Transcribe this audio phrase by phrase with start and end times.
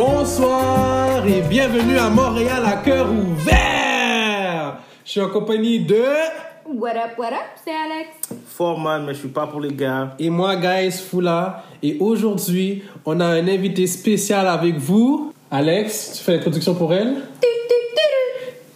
[0.00, 4.78] Bonsoir et bienvenue à Montréal à cœur ouvert.
[5.04, 6.02] Je suis en compagnie de
[6.64, 8.08] What up, what up, c'est Alex.
[8.46, 10.14] Fort man, mais je suis pas pour les gars.
[10.18, 11.64] et moi, guys Fula.
[11.82, 15.34] Et aujourd'hui, on a un invité spécial avec vous.
[15.50, 17.16] Alex, tu fais l'introduction pour elle?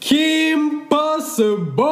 [0.00, 1.82] Kim Possible.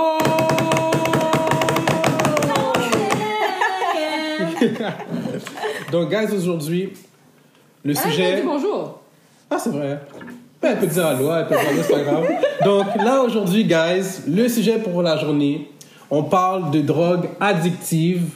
[5.90, 6.92] Donc, guys, aujourd'hui,
[7.82, 8.36] le Ah, sujet.
[8.36, 9.01] dit bonjour.
[9.54, 10.00] Ah, c'est vrai.
[10.62, 12.26] Ben, elle peut dire allô, elle peut dire allô, c'est pas grave.
[12.64, 15.68] Donc, là, aujourd'hui, guys, le sujet pour la journée,
[16.10, 18.30] on parle de drogue addictive,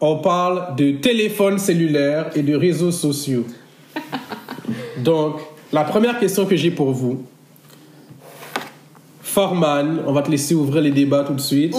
[0.00, 3.44] on parle de téléphone cellulaire et de réseaux sociaux.
[4.98, 5.40] Donc,
[5.72, 7.24] la première question que j'ai pour vous,
[9.20, 11.74] Forman, on va te laisser ouvrir les débats tout de suite.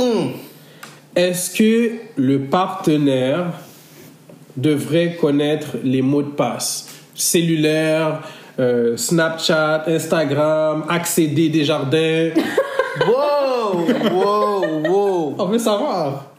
[1.15, 3.53] Est-ce que le partenaire
[4.57, 6.89] devrait connaître les mots de passe?
[7.15, 8.23] Cellulaire,
[8.59, 12.31] euh, Snapchat, Instagram, accéder des jardins.
[13.07, 15.35] Wow, wow, wow.
[15.39, 16.32] On veut savoir.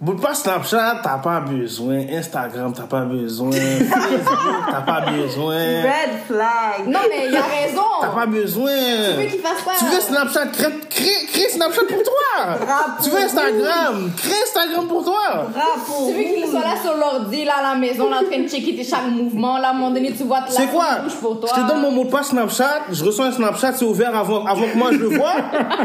[0.00, 2.04] Bon, pas Snapchat, t'as pas besoin.
[2.12, 3.50] Instagram, t'as pas besoin.
[3.50, 5.56] Facebook, t'as pas besoin.
[5.56, 6.86] Red flag.
[6.86, 7.82] Non, mais il a raison.
[8.00, 8.70] T'as pas besoin.
[8.70, 12.94] Tu veux qu'il fasse quoi Tu veux Snapchat, crée, crée, crée Snapchat pour toi.
[13.02, 15.48] Tu veux Instagram, crée Instagram pour toi.
[15.52, 16.06] Bravo.
[16.06, 18.48] Tu veux qu'il soit là sur l'ordi, là, à la maison, là, en train de
[18.48, 20.86] checker tes chaque mouvement, là, à un moment donné, tu vois la C'est quoi?
[21.20, 21.50] pour toi.
[21.56, 24.46] Je te donne mon mot de passe Snapchat, je reçois un Snapchat, c'est ouvert avant,
[24.46, 25.34] avant que moi je le vois.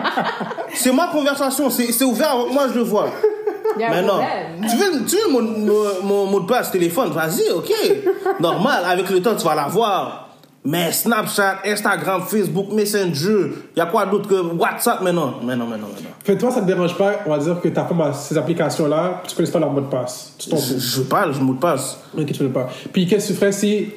[0.76, 3.10] c'est ma conversation, c'est c'est ouvert avant que moi je le vois.
[3.74, 4.70] Problème.
[4.70, 7.72] Tu veux, tu veux mon, mon, mon mot de passe téléphone, vas-y, ok.
[8.40, 10.24] Normal, avec le temps, tu vas l'avoir.
[10.66, 15.02] Mais Snapchat, Instagram, Facebook, Messenger, il y a quoi d'autre que WhatsApp?
[15.02, 16.08] Maintenant Mais non, mais non, mais non.
[16.24, 19.36] Fait toi, ça te dérange pas, on va dire que t'as pas ces applications-là, tu
[19.36, 20.36] connais pas leur mot de passe?
[20.38, 22.00] Tu Je, je parle, je mot de passe.
[22.18, 22.70] Ok, tu veux pas.
[22.94, 23.90] Puis qu'est-ce que tu ferais si.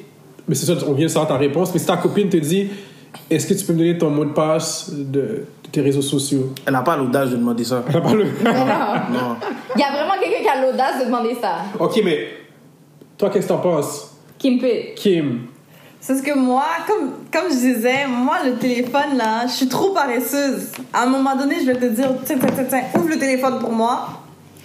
[0.45, 2.69] Mais c'est ça, on vient de savoir ta réponse, mais si ta copine te dit
[3.29, 6.73] Est-ce que tu peux me donner ton mot de passe de tes réseaux sociaux Elle
[6.73, 7.83] n'a pas l'audace de demander ça.
[7.91, 9.35] T'as pas le- Non.
[9.75, 11.57] Il y a vraiment quelqu'un qui a l'audace de demander ça.
[11.79, 12.27] ok, mais
[13.17, 14.15] toi, qu'est-ce que t'en penses?
[14.39, 14.93] Kimpé.
[14.95, 15.41] Kim
[15.99, 19.89] C'est ce que moi, comme, comme je disais, moi, le téléphone, là, je suis trop
[19.91, 20.71] paresseuse.
[20.93, 23.59] À un moment donné, je vais te dire, tiens, tiens, tiens, tiens, ouvre le téléphone
[23.59, 24.07] pour moi.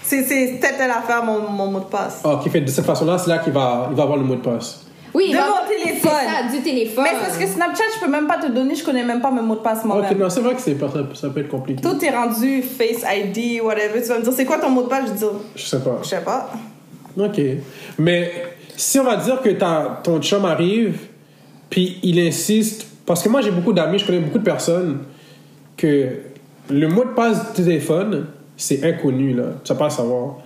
[0.02, 2.20] C'est c'est telle, telle affaire, mon, mon mot de passe.
[2.24, 4.40] Ok, fait de cette façon-là, c'est là qu'il va, il va avoir le mot de
[4.40, 4.81] passe.
[5.14, 6.10] Oui, De va- mon téléphone.
[6.20, 7.04] C'est ça, du téléphone.
[7.04, 9.30] Mais c'est parce que Snapchat, je peux même pas te donner, je connais même pas
[9.30, 10.18] mes mots de passe Ok, moi-même.
[10.18, 11.82] non, c'est vrai que c'est, ça, ça peut être compliqué.
[11.82, 14.00] Tout est rendu Face ID, whatever.
[14.02, 15.08] Tu vas me dire, c'est quoi ton mot de passe?
[15.08, 15.98] Je dire, Je sais pas.
[16.02, 16.50] je sais pas.
[17.18, 17.40] Ok.
[17.98, 18.32] Mais
[18.76, 20.96] si on va dire que ta- ton chum arrive,
[21.68, 25.00] puis il insiste, parce que moi j'ai beaucoup d'amis, je connais beaucoup de personnes,
[25.76, 26.08] que
[26.70, 29.44] le mot de passe du téléphone, c'est inconnu, là.
[29.64, 30.36] Tu vas pas le savoir.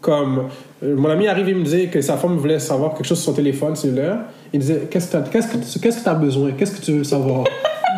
[0.00, 0.48] Comme
[0.82, 3.36] mon ami arrive, il me disait que sa femme voulait savoir quelque chose sur son
[3.36, 4.18] téléphone cellulaire.
[4.52, 6.52] Il disait Qu'est-ce que tu qu'est-ce que, qu'est-ce que as besoin?
[6.52, 7.44] Qu'est-ce que tu veux savoir?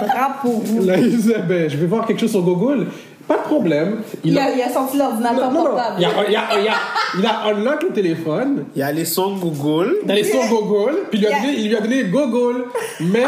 [0.01, 0.63] Bravo.
[0.85, 2.89] Là, il disait Ben, je vais voir quelque chose sur Google.
[3.29, 3.99] Pas de problème.
[4.25, 5.71] Il a- a, il a sorti l'ordinateur non, non, non.
[5.77, 5.97] portable.
[6.01, 6.73] Il a, il a, il a,
[7.21, 8.65] il a unlock le téléphone.
[8.75, 9.99] Il a les sons Google.
[10.05, 12.65] d'aller sur Google, puis il lui a donné, il lui a donné Google.
[13.01, 13.23] Mais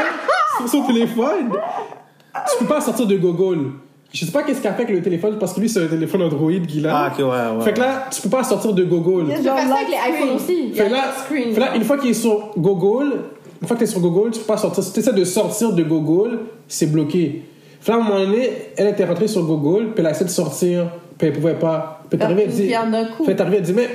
[0.59, 1.53] sur son téléphone,
[2.51, 3.71] tu peux pas sortir de Google.
[4.15, 5.89] Je sais pas qu'est-ce qu'il a fait avec le téléphone, parce que lui, c'est un
[5.89, 6.97] téléphone Android qu'il a.
[6.97, 7.65] Ah, ok, ouais, ouais.
[7.65, 9.25] Fait que là, tu peux pas sortir de Google.
[9.37, 10.73] Il y a ça avec les iPhones aussi.
[10.73, 13.13] Fait là, fait là, une fois qu'il est sur Google,
[13.61, 14.85] une fois que tu es sur Google, tu peux pas sortir.
[14.85, 16.39] Si tu essaies de sortir de Google,
[16.69, 17.43] c'est bloqué.
[17.81, 20.27] Fait là, à un moment donné, elle était rentrée sur Google, puis elle a essayé
[20.27, 20.87] de sortir,
[21.19, 22.03] puis elle pouvait pas.
[22.09, 23.25] Puis t'es pierre d'un coup.
[23.25, 23.89] Fait t'es arrivé, elle dit, mais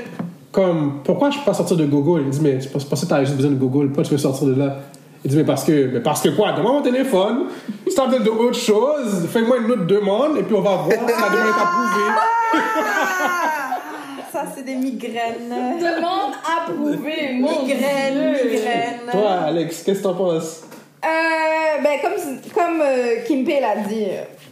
[0.51, 2.23] comme, pourquoi je peux pas sortir de Google?
[2.25, 4.47] Il dit, mais c'est parce que t'as juste besoin de Google, pourquoi tu veux sortir
[4.47, 4.79] de là?
[5.23, 6.53] Il dit, mais parce que, mais parce que quoi?
[6.53, 7.47] Donne-moi mon téléphone,
[7.87, 10.91] si t'as besoin d'autre chose, fais-moi une autre demande, et puis on va voir si
[10.91, 12.11] la demande est approuvée.
[14.31, 15.49] Ça, c'est des migraines.
[15.79, 18.99] Demande approuvée, mon Migraine, migraine.
[19.11, 20.61] Toi, Alex, qu'est-ce que t'en penses?
[21.03, 22.13] Euh, ben, comme,
[22.53, 24.05] comme euh, Kimpé l'a dit,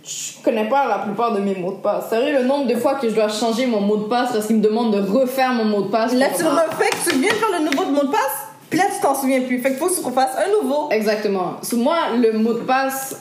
[0.04, 2.10] je connais pas la plupart de mes mots de passe.
[2.10, 4.58] Sérieux, le nombre de fois que je dois changer mon mot de passe parce qu'il
[4.58, 6.14] me demande de refaire mon mot de passe.
[6.14, 8.47] Là, tu le refais, que tu viens de faire le nouveau de mot de passe,
[8.70, 9.60] puis là, tu t'en souviens plus.
[9.60, 10.90] Fait qu'il faut que tu refasses un nouveau.
[10.92, 11.56] Exactement.
[11.62, 13.16] Sous moi, le mot de passe,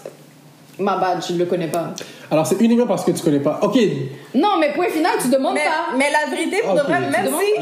[0.78, 1.90] ma bad, je le connais pas.
[2.30, 3.58] Alors, c'est uniquement parce que tu connais pas.
[3.62, 3.78] Ok,
[4.34, 5.96] Non, mais point final, tu demandes Mais, pas.
[5.96, 6.86] mais la vérité, pour de Ok.
[6.88, 7.60] vrai, même demandes si.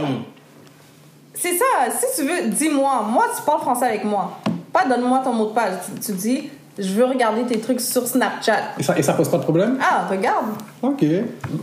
[1.35, 3.03] C'est ça, si tu veux, dis-moi.
[3.11, 4.39] Moi, tu parles français avec moi.
[4.73, 5.91] Pas donne-moi ton mot de passe.
[5.97, 8.57] Tu, tu dis, je veux regarder tes trucs sur Snapchat.
[8.79, 9.79] et ça, et ça pose pas de problème?
[9.83, 10.47] Ah, regarde.
[10.81, 11.05] Ok.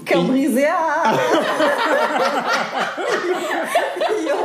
[0.06, 0.65] Cœur Et- brisé.
[0.69, 1.13] Ah.
[4.27, 4.35] Yo.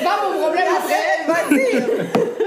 [0.00, 1.26] C'est pas mon problème après.
[1.28, 1.76] Vas-y.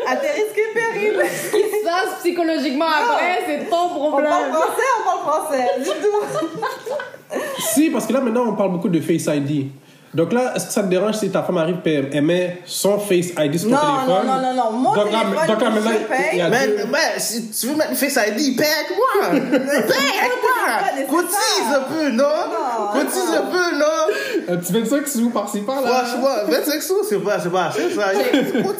[0.08, 1.22] À tes risques et périls.
[1.30, 4.30] Ce qui se passe psychologiquement après, c'est ton On problème.
[4.32, 5.68] parle français, on parle français.
[5.80, 7.40] Du tout.
[7.60, 9.68] Si, parce que là, maintenant, on parle beaucoup de Face ID.
[10.14, 13.00] Donc là, est-ce que ça te dérange si ta femme arrive et elle met son
[13.00, 14.28] Face ID sur ton téléphone?
[14.28, 14.72] non, non, non, non.
[14.78, 16.18] Mon donc là, téléphone, donc là, je maintenant, paye.
[16.34, 19.30] il y a Mais, deux- mais si tu veux mettre Face ID, paye avec moi.
[19.50, 21.20] paye avec moi.
[21.22, 22.24] Cotise un peu, non?
[22.24, 24.54] Non, Cotise un peu, non?
[24.54, 26.04] un petit 25 sous par-ci par-là.
[26.04, 28.12] Franchement, 25 sous, c'est pas, c'est pas assez, ça.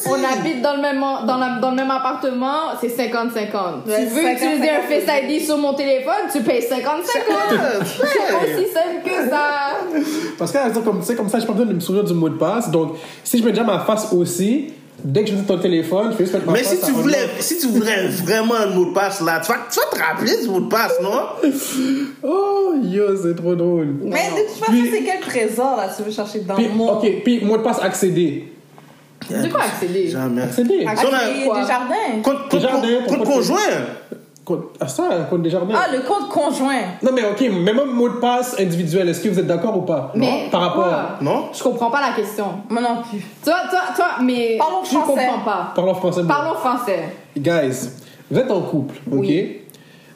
[0.06, 3.88] On habite dans le même, dans la- dans le même appartement, c'est 50-50.
[3.88, 4.34] Ouais, tu veux 50-50.
[4.36, 6.78] utiliser un Face ID sur mon téléphone, tu payes 50-50.
[7.86, 9.78] C'est aussi simple que ça.
[10.38, 12.14] Parce que, exemple, comme, tu sais, comme ça, j'ai pas besoin de me souvenir du
[12.14, 12.70] mot de passe.
[12.70, 12.94] Donc,
[13.24, 14.68] si je mets déjà ma face aussi,
[15.04, 16.92] dès que je mets ton téléphone, je fais juste mettre ma Mais face si tu
[16.92, 20.04] voulais, si tu voudrais vraiment un mot de passe là, tu vas, tu vas te
[20.04, 21.50] rappeler du mot de passe, non?
[22.24, 23.96] Oh, yo, c'est trop drôle.
[24.04, 26.94] Mais de toute façon, c'est quel trésor là tu veux chercher dans Puis, mon.
[26.98, 28.50] ok, puis mot de passe accéder.
[29.30, 30.08] De quoi accéder?
[30.10, 30.42] Jamais.
[30.42, 30.80] Accéder.
[30.82, 31.62] Si on a- c'est Quoi?
[31.62, 32.22] des jardins.
[32.24, 32.50] Compte
[33.08, 33.58] compte- conjoint.
[34.46, 35.74] Compte- Ah, ça, compte des jardins.
[35.78, 36.82] Ah, le compte conjoint.
[37.02, 39.82] Non, mais ok, mais même mot de passe individuel, est-ce que vous êtes d'accord ou
[39.84, 40.12] pas?
[40.16, 40.84] Mais Par rapport.
[40.84, 41.10] pourquoi?
[41.22, 41.46] Non?
[41.54, 42.46] Je comprends pas la question.
[42.70, 43.20] Moi non plus.
[43.44, 45.06] Toi, toi, toi, mais Parlons je français.
[45.28, 45.72] comprends pas.
[45.74, 46.22] Parlons français.
[46.28, 47.00] Parlons français.
[47.38, 47.90] Guys,
[48.30, 49.20] vous êtes en couple, ok?
[49.22, 49.60] Oui.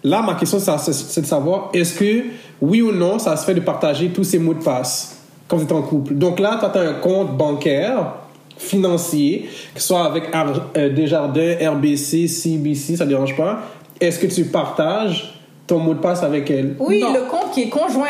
[0.04, 2.26] Là, ma question, c'est de savoir, est-ce que,
[2.62, 5.64] oui ou non, ça se fait de partager tous ces mots de passe quand vous
[5.64, 6.14] êtes en couple?
[6.16, 8.14] Donc là, tu as un compte bancaire,
[8.58, 10.48] financier, que ce soit avec Ar-
[10.78, 13.60] euh, Desjardins, RBC, CBC, ça ne dérange pas.
[14.00, 16.76] Est-ce que tu partages ton mot de passe avec elle?
[16.80, 17.14] Oui, Non.
[17.14, 18.08] le compte qui est conjoint.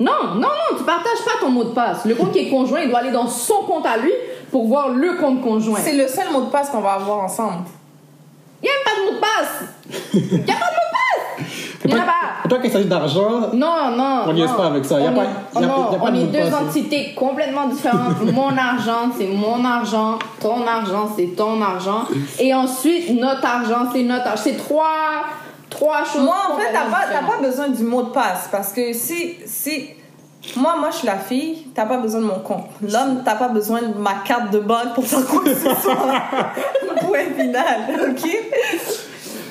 [0.00, 2.04] Non, non, non, tu partages pas ton mot de passe.
[2.04, 4.12] Le compte qui est conjoint, il doit aller dans son compte à lui
[4.50, 5.78] pour voir le compte conjoint.
[5.80, 7.64] C'est le seul mot de passe qu'on va avoir ensemble.
[8.62, 10.10] Il n'y a même pas de mot de passe.
[10.14, 10.81] Il n'y a pas de mot de passe.
[11.84, 12.48] Il n'y en a pas.
[12.48, 14.22] Toi, quand il s'agit d'argent, Non, non.
[14.26, 15.00] On n'y est pas avec ça.
[15.00, 17.14] Y a On pas- est- y a- non, y a pas on est deux entités
[17.16, 18.22] complètement différentes.
[18.32, 20.18] mon argent, c'est mon argent.
[20.40, 22.04] Ton argent, c'est ton argent.
[22.38, 24.42] Et ensuite, notre argent, c'est notre argent.
[24.44, 25.24] C'est trois,
[25.70, 26.22] trois choses.
[26.22, 29.88] Moi, en fait, t'as pas, pas besoin du mot de passe parce que si, si,
[30.56, 32.66] moi, moi, je suis la fille, t'as pas besoin de mon compte.
[32.82, 35.96] L'homme, t'as pas besoin de ma carte de banque pour faire quoi que ce soit.
[37.00, 38.28] Point final, ok?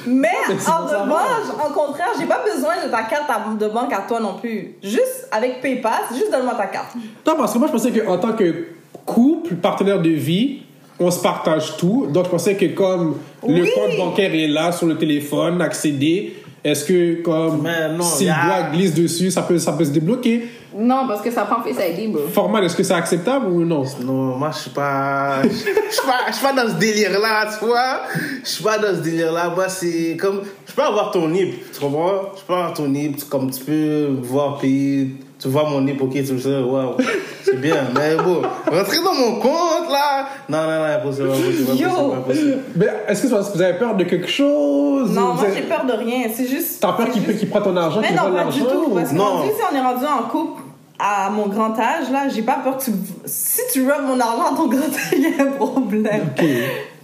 [0.07, 0.27] Mais
[0.67, 4.35] en revanche, en contraire, j'ai pas besoin de ta carte de banque à toi non
[4.35, 4.75] plus.
[4.81, 6.95] Juste avec PayPass, juste donne-moi ta carte.
[7.25, 8.67] Non, parce que moi, je pensais qu'en tant que
[9.05, 10.63] couple, partenaire de vie,
[10.99, 12.07] on se partage tout.
[12.09, 13.17] Donc, je pensais que comme
[13.47, 17.67] le compte bancaire est là sur le téléphone, accéder, est-ce que comme
[17.97, 20.47] non, si le doigt glisse dessus, ça peut, ça peut se débloquer?
[20.77, 22.21] Non, parce que ça prend Face ID, bro.
[22.31, 23.83] Formal, est-ce que c'est acceptable ou non?
[24.01, 25.41] Non, moi, je suis pas.
[25.43, 28.01] Je suis pas, je suis pas dans ce délire-là, tu vois?
[28.43, 29.49] Je suis pas dans ce délire-là.
[29.53, 30.41] Moi, c'est comme.
[30.65, 32.31] Je peux avoir ton NIP, tu comprends?
[32.37, 35.09] Je peux avoir ton tu- comme tu peux voir payer.
[35.41, 36.95] Tu vois mon NIP, ok, tu sais, waouh.
[37.43, 38.43] C'est bien, mais bon.
[38.71, 40.27] Rentrer dans mon compte, là.
[40.47, 41.87] Non, non, non, impossible, impossible, Yo.
[41.89, 42.57] impossible, impossible.
[42.75, 45.11] Mais est-ce que c'est parce que vous avez peur de quelque chose?
[45.15, 46.27] Non, moi, avez- j'ai peur de rien.
[46.31, 46.79] C'est juste.
[46.79, 48.67] T'as peur qu'il juste- qu'il prend ton argent, Mais non, pas du tout.
[48.91, 49.23] ou- Parce que Non.
[49.37, 50.61] rendu, si on est rendu en couple
[50.99, 52.91] à mon grand âge, là, j'ai pas peur que tu.
[53.25, 56.29] Si tu veux mon argent à ton grand âge, il y a un problème.
[56.37, 56.45] Ok.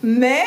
[0.04, 0.44] Mais.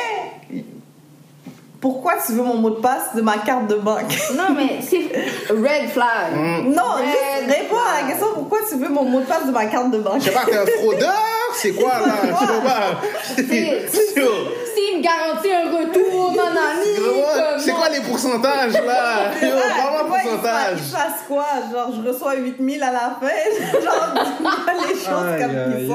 [1.81, 4.15] Pourquoi tu veux mon mot de passe de ma carte de banque?
[4.37, 5.09] Non, mais c'est
[5.51, 6.35] red flag.
[6.67, 8.07] Non, Red juste réponds à la flag.
[8.09, 10.21] question pourquoi tu veux mon mot de passe de ma carte de banque?
[10.21, 11.15] Je sais pas, t'es un fraudeur?
[11.55, 12.15] C'est quoi, là?
[12.25, 13.01] Je sais pas.
[13.37, 14.21] C'est-
[14.97, 19.31] me garantit un retour, mon ami, C'est quoi les pourcentages, là?
[19.43, 20.79] Yo, parle-moi pourcentage.
[20.79, 21.47] il fasse quoi?
[21.73, 23.81] Genre, je reçois 8000 à la fin?
[23.81, 24.53] Genre, dis-moi
[24.89, 25.89] les choses Aïe, comme aïe, ils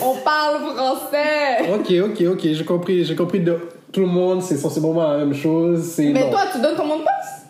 [0.00, 0.06] sont.
[0.06, 1.68] On parle français.
[1.72, 3.58] Ok, ok, ok, j'ai compris, j'ai compris de
[3.92, 5.82] tout le monde, c'est sensiblement la même chose.
[5.94, 6.30] C'est Mais non.
[6.30, 7.46] toi, tu donnes ton mot de passe?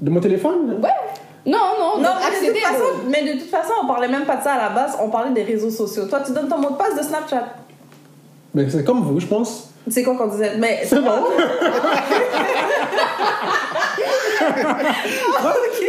[0.00, 0.78] De mon téléphone?
[0.82, 0.90] Ouais.
[1.46, 4.24] Non, non, Non, mais de, accéder, toute façon, mais de toute façon, on parlait même
[4.24, 6.06] pas de ça à la base, on parlait des réseaux sociaux.
[6.06, 7.44] Toi, tu donnes ton mot de passe de Snapchat.
[8.52, 9.70] Mais c'est comme vous, je pense.
[9.88, 10.56] C'est quoi qu'on disait?
[10.58, 11.10] Mais C'est bon.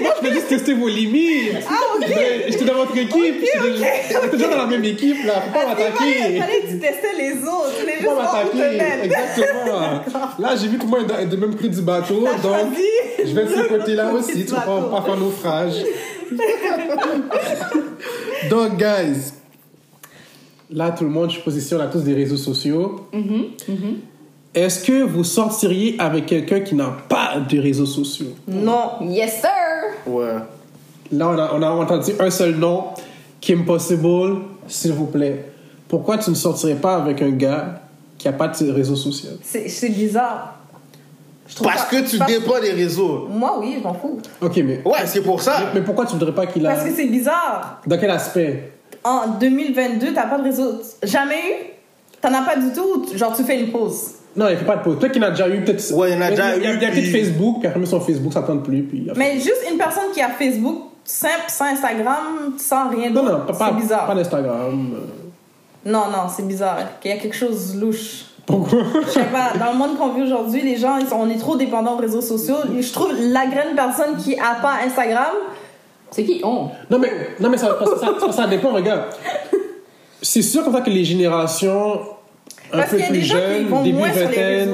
[0.01, 1.53] Moi, je veux juste tester vos limites.
[1.69, 2.05] Ah, ok.
[2.47, 3.41] J'étais dans votre équipe.
[3.41, 5.41] déjà- j'étais déjà dans la même équipe, là.
[5.41, 6.39] Faut pas fallait, il m'attaquer.
[6.39, 7.73] fallait que tu testais les autres.
[8.03, 9.05] Faut pas m'attaquer.
[9.05, 10.01] Exactement.
[10.39, 12.23] Là, j'ai vu que moi, est de même prix du bateau.
[12.25, 12.83] T'as Donc, choisi
[13.25, 14.45] je vais de ce côté-là aussi.
[14.45, 15.73] Tu vas pas, faire naufrage.
[18.49, 19.33] Donc, guys.
[20.69, 23.07] Là, tout le monde, je suis position, on a tous des réseaux sociaux.
[24.57, 28.33] Est-ce que vous sortiriez avec quelqu'un qui n'a pas de réseaux sociaux?
[28.47, 28.93] Non.
[29.01, 29.49] Yes, sir.
[30.07, 30.33] Ouais.
[31.11, 32.85] Là, on a, on a entendu un seul nom,
[33.39, 34.37] Kim Possible,
[34.67, 35.45] s'il vous plaît.
[35.87, 37.81] Pourquoi tu ne sortirais pas avec un gars
[38.17, 39.29] qui n'a pas de réseaux sociaux?
[39.43, 40.55] C'est c'est bizarre.
[41.47, 43.27] Je trouve Parce ça- que tu parce- dépends des réseaux.
[43.29, 44.19] Moi, oui, je m'en fous.
[44.41, 45.69] Ok, mais, Ouais, c'est pour ça.
[45.75, 46.71] mais pourquoi tu ne voudrais pas qu'il a...
[46.73, 47.79] Parce que c'est bizarre.
[47.85, 48.71] Dans quel aspect?
[49.03, 50.81] En 2022, t'as pas de réseau.
[51.03, 51.65] Jamais eu?
[52.19, 53.05] T'en as pas du tout?
[53.15, 54.15] Genre, tu fais une pause.
[54.38, 55.00] Non, il ne fait pas de pause.
[55.00, 55.91] Peut-être qu'il en a déjà eu, peut-être...
[55.94, 57.58] Ouais, il en a déjà Il y a, eu, il y a peut-être puis- Facebook,
[57.60, 59.08] puis après, son Facebook, ça tente plus, puis...
[59.15, 63.38] Mais juste une personne qui a Facebook, simple, sans Instagram, sans rien Non, d'autre.
[63.39, 64.06] non, pas, pas, C'est bizarre.
[64.06, 64.94] pas d'Instagram.
[64.96, 65.89] euh.
[65.91, 66.77] Non, non, c'est bizarre.
[67.03, 68.25] Il y a quelque chose de louche.
[68.46, 68.79] Pourquoi?
[69.06, 71.38] Je sais pas, dans le monde qu'on vit aujourd'hui, les gens, ils sont, on est
[71.39, 72.56] trop dépendants aux réseaux sociaux.
[72.77, 75.34] Et je trouve la graine personne qui a pas Instagram,
[76.12, 76.41] C'est qui?
[76.44, 77.77] On Non, mais, non, mais ça,
[78.20, 79.03] ça, ça dépend, regarde.
[80.22, 82.00] C'est sûr comme ça que les générations
[82.71, 84.74] un Parce peu plus jeunes, début vingtaine,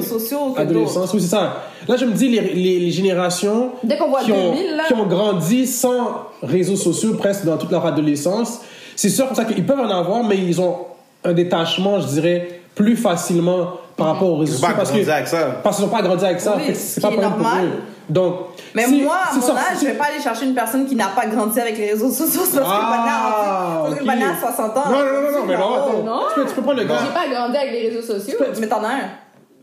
[0.56, 1.62] adolescence, oui, c'est ça.
[1.86, 4.82] Là, je me dis, les, les, les générations Dès qu'on voit qui, ont, 2000, là.
[4.86, 8.60] qui ont grandi sans réseaux sociaux presque dans toute leur adolescence,
[8.96, 10.78] c'est sûr comme ça qu'ils peuvent en avoir, mais ils ont
[11.24, 14.68] un détachement, je dirais, plus facilement par rapport aux réseaux sociaux.
[14.68, 15.38] pas Parce que- grandi avec ça.
[15.62, 16.54] Parce qu'ils n'ont pas grandi avec ça.
[16.56, 17.70] Oui, fait que ce c'est qui pas normal.
[18.08, 18.34] Donc,
[18.74, 20.54] Mais si- moi, à si mon ça- âge, si- je vais pas aller chercher une
[20.54, 24.30] personne qui n'a pas grandi avec les réseaux sociaux parce que Ah, que le bonheur
[24.36, 24.82] a 60 ans.
[24.90, 26.02] Non, non, non, non, mais non, attends.
[26.04, 26.20] non.
[26.34, 26.98] Tu, peux, tu peux prendre le gars.
[27.00, 28.38] J'ai pas grandi avec les réseaux sociaux.
[28.60, 29.00] Mais t'en as un.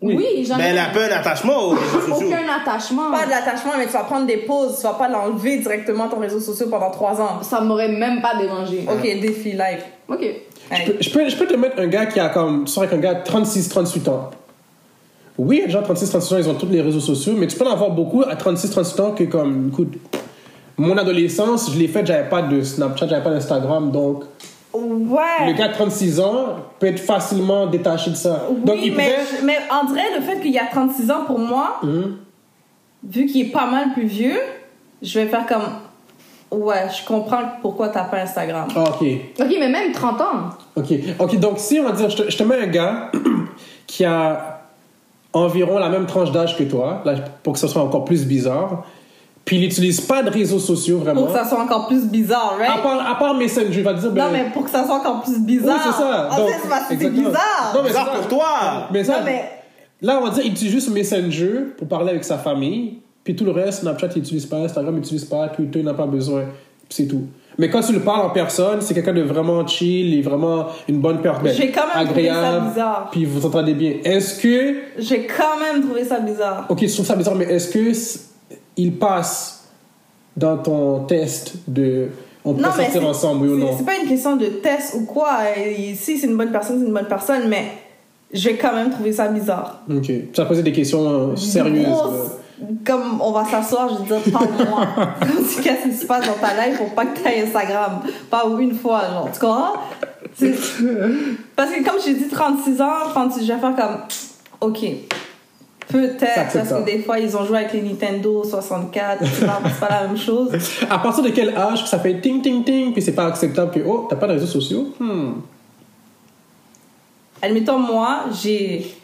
[0.03, 2.27] Oui, j'en Mais ai elle a pas d'attachement aux réseaux sociaux.
[2.27, 3.11] aucun attachement.
[3.11, 4.77] Pas de l'attachement, mais tu vas prendre des pauses.
[4.77, 7.43] Tu vas pas l'enlever directement ton réseau social pendant 3 ans.
[7.43, 8.87] Ça m'aurait même pas dérangé.
[8.91, 9.83] Ok, défi live.
[10.09, 10.25] Ok.
[10.71, 12.65] Je peux, je, peux, je peux te mettre un gars qui a comme.
[12.65, 14.29] Tu sors avec un gars de 36-38 ans.
[15.37, 17.65] Oui, les gens de 36-38 ans, ils ont tous les réseaux sociaux, mais tu peux
[17.67, 19.93] en avoir beaucoup à 36-38 ans que, comme, écoute,
[20.77, 24.23] mon adolescence, je l'ai faite, j'avais pas de Snapchat, j'avais pas d'Instagram, donc
[24.73, 25.53] le Ouais.
[25.57, 28.47] gars de 36 ans peut être facilement détaché de ça.
[28.65, 29.25] donc, il mais, pourrait.
[29.41, 32.17] je- mais en vrai, le fait qu'il y a 36 ans pour moi, Hum.
[33.03, 34.39] vu qu'il est pas mal plus vieux,
[35.01, 35.63] je vais faire comme.
[36.51, 38.67] Ouais, je comprends pourquoi t'as pas Instagram.
[38.75, 39.07] Ah, ok.
[39.39, 40.25] Ok, mais même 30 ans.
[40.75, 40.87] Ok,
[41.19, 43.09] ok, donc si on va dire, je te, je te mets un gars
[43.87, 44.61] qui a
[45.33, 48.83] environ la même tranche d'âge que toi, là, pour que ce soit encore plus bizarre,
[49.45, 51.23] puis il n'utilise pas de réseaux sociaux vraiment.
[51.23, 52.69] Pour que ça soit encore plus bizarre, right?
[52.69, 54.11] À part, à part Messenger, je vais te dire.
[54.11, 55.77] ben, Non, mais pour que ça soit encore plus bizarre.
[55.77, 56.29] Oui, c'est ça.
[56.31, 57.29] En Donc, fait, c'est parce que c'est exactement.
[57.29, 57.71] bizarre.
[57.73, 58.47] Non, mais Bizarre pour toi.
[58.91, 59.49] Mais ça, Non, mais-
[60.01, 63.45] là, on va dire, il utilise juste Messenger pour parler avec sa famille, puis tout
[63.45, 66.43] le reste, Snapchat, il n'utilise pas, Instagram, il n'utilise pas, Twitter, il n'a pas besoin,
[66.87, 67.27] puis c'est tout.
[67.57, 70.99] Mais quand tu le parles en personne, c'est quelqu'un de vraiment chill et vraiment une
[70.99, 71.51] bonne personne.
[71.53, 73.09] J'ai quand même trouvé ça bizarre.
[73.11, 73.95] Puis vous entendez bien.
[74.03, 76.65] Est-ce que J'ai quand même trouvé ça bizarre.
[76.69, 77.91] Ok, je trouve ça bizarre, mais est-ce que
[78.77, 79.69] il passe
[80.35, 82.07] dans ton test de
[82.43, 83.75] on peut Non, sortir ensemble, oui ou non?
[83.77, 85.39] C'est pas une question de test ou quoi.
[85.55, 87.65] Et si c'est une bonne personne, c'est une bonne personne, mais
[88.33, 89.81] j'ai quand même trouvé ça bizarre.
[89.89, 90.11] Ok.
[90.33, 91.85] Tu as posé des questions euh, sérieuses.
[91.85, 92.40] Grosse-.
[92.85, 94.87] Comme on va s'asseoir, je vais dire, parle-moi.
[95.19, 98.01] comme si qu'est-ce qui se passe dans ta life pour pas que tu Instagram?
[98.29, 99.29] Pas une fois, genre.
[99.31, 99.73] Tu comprends?
[101.55, 103.97] Parce que comme j'ai dit 36 ans, 36, je vais faire comme,
[104.61, 104.85] ok.
[105.87, 109.79] Peut-être, parce que des fois, ils ont joué avec les Nintendo 64, tu vois, c'est
[109.79, 110.51] pas la même chose.
[110.89, 113.71] À partir de quel âge que ça fait ting ting ting, puis c'est pas acceptable
[113.71, 114.93] que oh, t'as pas de réseaux sociaux?
[114.99, 115.33] Hmm.
[117.41, 118.95] Admettons, moi, j'ai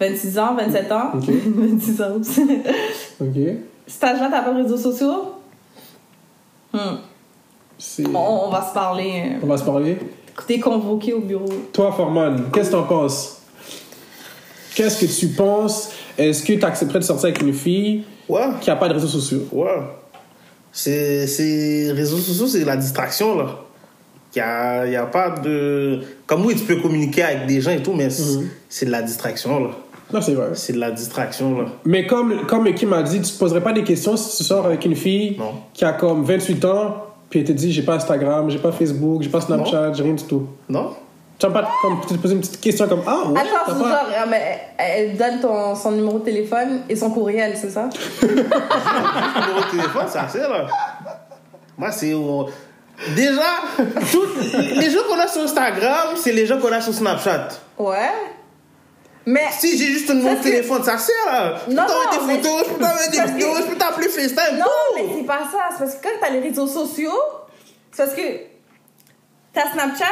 [0.00, 1.10] 26 ans, 27 ans?
[1.14, 1.24] Ok.
[1.56, 2.40] 26 ans, oups.
[3.20, 3.36] Ok.
[4.02, 5.32] Âge-là, t'as pas de réseaux sociaux?
[6.72, 6.98] Hmm.
[8.14, 9.32] On, on va se parler.
[9.42, 9.98] On va se parler.
[10.46, 11.46] T'es convoqué au bureau.
[11.72, 13.40] Toi, Forman, qu'est-ce que t'en penses?
[14.74, 15.90] Qu'est-ce que tu penses?
[16.16, 18.46] Est-ce que tu accepterais de sortir avec une fille Ouais.
[18.60, 19.48] qui a pas de réseaux sociaux?
[19.50, 19.68] Ouais.
[20.70, 23.46] C'est, c'est, réseaux sociaux, c'est la distraction, là.
[24.34, 26.00] Il y a, y a pas de.
[26.26, 29.02] Comme oui, tu peux communiquer avec des gens et tout, mais c'est, c'est de la
[29.02, 29.70] distraction, là.
[30.12, 30.48] Non, c'est vrai.
[30.54, 31.64] C'est de la distraction, là.
[31.84, 34.64] Mais comme, comme Kim m'a dit, tu te poserais pas des questions si tu sors
[34.64, 35.52] avec une fille Non.
[35.74, 36.96] qui a comme 28 ans,
[37.28, 40.14] puis elle te dit j'ai pas Instagram, j'ai pas Facebook, j'ai pas Snapchat, j'ai rien
[40.14, 40.46] du tout.
[40.68, 40.94] Non?
[41.38, 43.82] Tu vas pas comme, te poser une petite question comme Ah, ouais, Attends, t'as c'est
[43.82, 47.70] pas- genre, ah, mais elle donne ton, son numéro de téléphone et son courriel, c'est
[47.70, 47.88] ça?
[48.22, 50.66] numéro de téléphone, c'est assez, là.
[51.76, 52.12] Moi, c'est.
[52.12, 52.42] euh,
[53.14, 53.42] Déjà,
[54.80, 57.48] les gens qu'on a sur Instagram, c'est les gens qu'on a sur Snapchat.
[57.78, 58.10] Ouais.
[59.30, 59.44] Mais.
[59.58, 61.54] Si j'ai juste de Parce que- téléphone, c'est assez, là.
[61.60, 63.54] Je peux Non, t'envoyer non, des mais- photos, je peux t'envoyer des parce que- vidéos,
[63.56, 64.56] je peux t'appeler FaceTime.
[64.58, 64.94] Non, tout.
[64.96, 65.58] mais c'est pas ça.
[65.72, 67.18] C'est parce que quand t'as les réseaux sociaux,
[67.92, 68.22] c'est parce que
[69.52, 70.04] t'as Snapchat,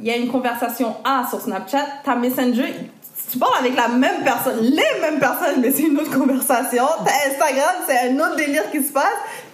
[0.00, 2.74] il y a une conversation A sur Snapchat, t'as Messenger,
[3.30, 6.84] tu parles avec la même personne, les mêmes personnes, mais c'est une autre conversation.
[7.04, 9.04] T'as Instagram, c'est un autre délire qui se passe.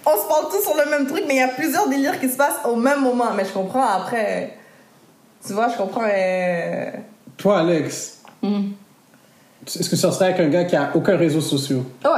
[0.05, 2.27] On se parle tous sur le même truc, mais il y a plusieurs délires qui
[2.29, 3.31] se passent au même moment.
[3.35, 4.57] Mais je comprends après.
[5.45, 6.05] Tu vois, je comprends.
[6.11, 6.89] euh,
[7.37, 8.71] Toi, Alex, Hmm.
[9.67, 11.79] Est-ce que tu sortirais avec un gars qui a aucun réseau social?
[12.03, 12.11] Ouais.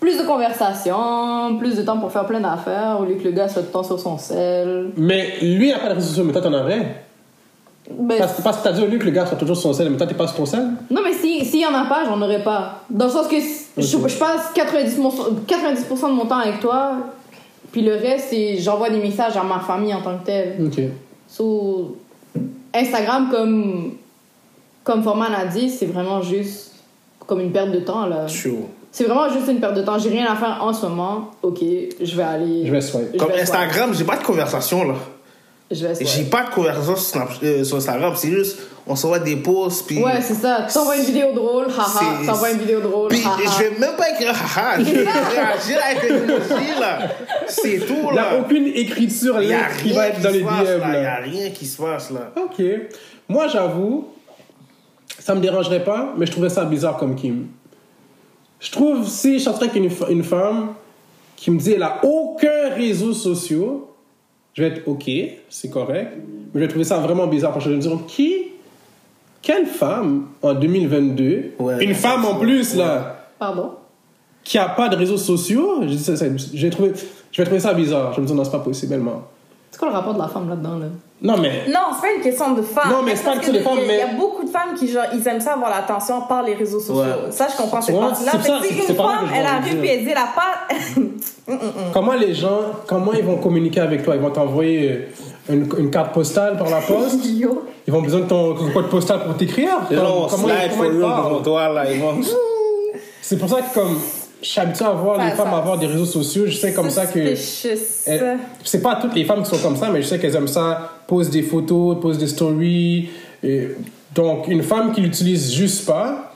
[0.00, 3.48] Plus de conversation, plus de temps pour faire plein d'affaires, au lieu que le gars
[3.48, 4.90] soit tout le temps sur son sel.
[4.96, 6.96] Mais lui, il a pas de réseaux sociaux, mais toi, t'en aurais.
[7.90, 9.72] Ben, Parce, parce que t'as dit au lieu que le gars soit toujours sur son
[9.78, 10.66] sel, mais toi, t'es pas sur ton sel?
[10.90, 12.80] Non, mais si- s'il y en a pas, j'en aurais pas.
[12.90, 16.92] Dans le sens que si- je, je passe 90%, 90 de mon temps avec toi,
[17.70, 20.56] puis le reste, c'est j'envoie des messages à ma famille en tant que telle.
[20.64, 20.80] Ok.
[21.28, 21.96] So,
[22.74, 23.92] Instagram, comme,
[24.84, 26.72] comme Forman a dit, c'est vraiment juste
[27.26, 28.06] comme une perte de temps.
[28.06, 28.26] Là.
[28.90, 29.98] C'est vraiment juste une perte de temps.
[29.98, 31.30] J'ai rien à faire en ce moment.
[31.42, 31.60] Ok,
[32.00, 32.66] je vais aller.
[32.66, 33.16] Je vais swipe.
[33.16, 34.94] Comme vais Instagram, j'ai pas de conversation là.
[35.70, 36.08] Je vais swipe.
[36.08, 38.12] J'ai pas de conversation sur, Snap- euh, sur Instagram.
[38.16, 39.86] C'est juste, on s'envoie des posts.
[39.86, 40.66] Puis, Ouais, c'est ça.
[40.68, 42.26] Tu t'envoies une vidéo drôle, haha.
[42.26, 43.38] T'envoies une vidéo drôle, puis haha.
[43.58, 44.78] je vais même pas écrire haha.
[44.78, 46.98] Je vais réagir avec les emojis là.
[47.46, 48.38] C'est tout Il n'y a là.
[48.40, 50.68] aucune écriture Il y a là qui va rien être dans qui les se passe,
[50.68, 50.80] DM.
[50.80, 50.88] là.
[50.88, 51.12] Il y là.
[51.12, 52.32] a rien qui se passe là.
[52.36, 52.62] Ok.
[53.28, 54.08] Moi, j'avoue,
[55.24, 57.46] ça me dérangerait pas, mais je trouverais ça bizarre comme Kim.
[58.60, 60.70] Je trouve, si je sortirais avec une, une femme
[61.36, 63.68] qui me dit elle a aucun réseau social,
[64.54, 65.10] je vais être ok,
[65.48, 66.12] c'est correct,
[66.52, 68.34] mais je vais trouver ça vraiment bizarre parce que je vais me dire qui,
[69.40, 71.84] quelle femme en 2022, Ouais.
[71.84, 73.72] une femme en plus là, Pardon?
[74.44, 76.92] qui a pas de réseaux sociaux, je, dis ça, ça- je vais trouver,
[77.32, 78.10] je vais trouver ça bizarre.
[78.12, 79.22] Je vais me dire non, c'est pas possible,ellement.
[79.72, 80.86] C'est quoi le rapport de la femme là-dedans, là?
[81.22, 82.90] Non mais Non, c'est pas une question de femmes.
[82.90, 84.50] Non, mais c'est pas une question de que femmes, Il y a mais- beaucoup de
[84.50, 86.96] femmes qui, genre, ils aiment ça avoir l'attention par les réseaux sociaux.
[87.02, 87.30] Ouais.
[87.30, 88.32] Ça, je comprends cette partie-là.
[88.32, 90.68] c'est Mais ça, si c'est- une femme, elle arrive puis elle dit, elle a pas.
[91.92, 94.14] Comment les gens, comment ils vont communiquer avec toi?
[94.14, 95.08] Ils vont t'envoyer
[95.48, 97.18] une, une carte postale par la poste?
[97.86, 99.70] Ils vont besoin de ton code postal pour t'écrire?
[99.88, 101.28] Comment, comment for ils parlent?
[101.28, 101.90] devant toi là.
[101.90, 102.14] Ils vont.
[103.20, 103.98] C'est pour ça que comme
[104.42, 106.72] je suis habitué à voir Ça- les femmes ça- avoir des réseaux sociaux, je sais
[106.72, 107.18] comme ça que
[108.06, 110.48] elles- c'est pas toutes les femmes qui sont comme ça, mais je sais qu'elles aiment
[110.48, 113.10] ça, posent des photos, posent des stories.
[113.44, 113.68] et
[114.14, 116.32] donc une femme qui l'utilise juste pas,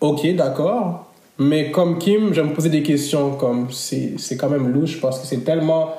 [0.00, 1.06] ok, d'accord.
[1.38, 5.18] Mais comme Kim, je me poser des questions comme c'est c'est quand même louche parce
[5.20, 5.94] que c'est tellement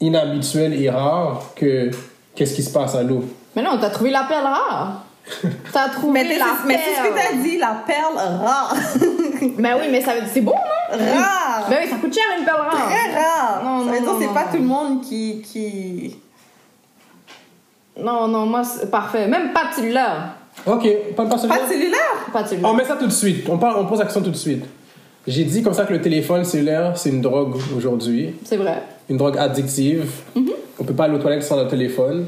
[0.00, 1.90] inhabituel et rare que
[2.34, 3.24] qu'est-ce qui se passe à l'eau?
[3.56, 5.04] Mais non, t'as trouvé la perle rare.
[5.72, 7.26] T'as trouvé Mais, la mais c'est ce que perle.
[7.32, 8.74] t'as dit, la perle rare.
[9.58, 10.98] Mais oui, mais ça c'est bon, non?
[10.98, 11.66] rare.
[11.70, 12.88] Mais oui, ça coûte cher une perle rare.
[12.88, 13.62] Très rare.
[13.64, 14.50] Non, ça non, veut dire non, c'est pas non.
[14.52, 15.42] tout le monde qui.
[15.42, 16.16] qui...
[18.00, 19.26] Non, non, moi, c'est parfait.
[19.26, 20.34] Même pas de cellulaire.
[20.66, 21.98] Ok, pas, pas de cellulaire?
[22.32, 22.70] Pas de cellulaire.
[22.70, 23.48] On met ça tout de suite.
[23.48, 24.64] On, parle, on pose la question tout de suite.
[25.26, 28.34] J'ai dit comme ça que le téléphone cellulaire, c'est une drogue aujourd'hui.
[28.44, 28.82] C'est vrai.
[29.10, 30.10] Une drogue addictive.
[30.78, 32.26] On peut pas aller aux toilettes sans le téléphone.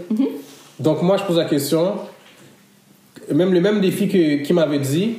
[0.78, 1.94] Donc moi, je pose la question.
[3.32, 5.18] Même le même défi que, qui m'avait dit.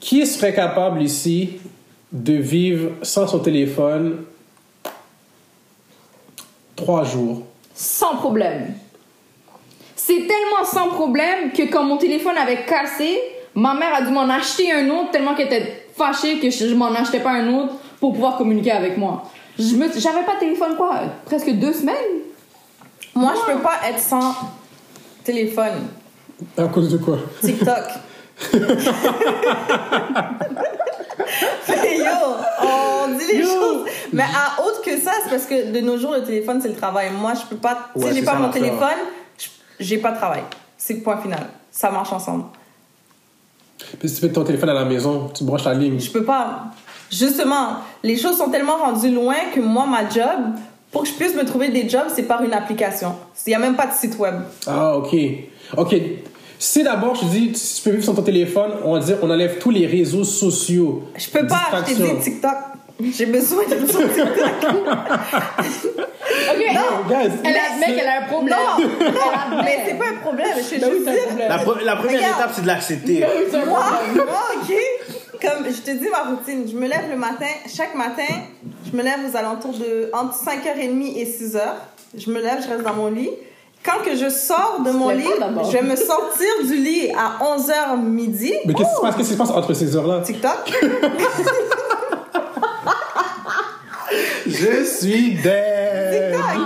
[0.00, 1.58] Qui serait capable ici
[2.12, 4.24] de vivre sans son téléphone
[6.76, 7.42] trois jours?
[7.74, 8.74] Sans problème.
[9.96, 13.18] C'est tellement sans problème que quand mon téléphone avait cassé,
[13.54, 16.92] ma mère a dû m'en acheter un autre tellement qu'elle était fâchée que je, m'en
[16.92, 19.24] achetais pas un autre pour pouvoir communiquer avec moi.
[19.58, 22.22] Je me, j'avais pas de téléphone quoi, presque deux semaines?
[23.14, 24.32] Moi, je peux pas être sans
[25.24, 25.88] téléphone.
[26.56, 27.18] À cause de quoi?
[27.42, 27.84] TikTok.
[31.68, 32.04] Mais yo,
[32.62, 33.46] on dit les Yo.
[33.46, 33.84] choses.
[34.12, 36.74] Mais à autre que ça, c'est parce que de nos jours, le téléphone, c'est le
[36.74, 37.10] travail.
[37.18, 37.88] Moi, je peux pas.
[37.94, 38.98] Ouais, si j'ai c'est pas mon téléphone,
[39.38, 39.48] je-
[39.80, 40.42] j'ai pas de travail.
[40.76, 41.46] C'est le point final.
[41.70, 42.44] Ça marche ensemble.
[43.98, 45.98] Puis si tu fais ton téléphone à la maison, tu branches la ligne.
[46.00, 46.64] Je peux pas.
[47.10, 50.54] Justement, les choses sont tellement rendues loin que moi, ma job,
[50.90, 53.14] pour que je puisse me trouver des jobs, c'est par une application.
[53.46, 54.34] Il y a même pas de site web.
[54.66, 55.14] Ah, ok.
[55.76, 55.94] Ok.
[56.58, 59.16] Si d'abord, je te dis, si tu peux vivre sur ton téléphone, on va dire,
[59.22, 61.04] on enlève tous les réseaux sociaux.
[61.16, 62.14] Je peux pas, je t'ai Distraction.
[62.16, 62.56] dit TikTok.
[63.00, 64.28] J'ai besoin de sur TikTok.
[66.50, 66.74] Ok.
[66.74, 67.30] Non, guys.
[67.44, 68.56] Elle admet qu'elle a un problème.
[68.58, 69.62] Non, admet.
[69.64, 70.48] mais c'est pas un problème.
[70.56, 71.48] Je suis Ben juste dire.
[71.48, 72.38] La, pre- la première Regarde.
[72.40, 73.24] étape, c'est de l'accepter.
[73.50, 73.82] C'est un Moi,
[74.16, 74.74] moi, ok.
[75.40, 78.24] Comme je te dis ma routine, je me lève le matin, chaque matin,
[78.90, 81.60] je me lève aux alentours de entre 5h30 et 6h.
[82.16, 83.30] Je me lève, je reste dans mon lit.
[83.88, 85.24] Quand que je sors de mon lit,
[85.64, 88.52] je vais me sortir du lit à 11h midi.
[88.66, 90.20] Mais qu'est-ce qui se passe, qu'est-ce qui se passe entre ces heures-là?
[90.20, 90.72] TikTok.
[94.46, 96.32] Je suis dead.
[96.32, 96.58] TikTok.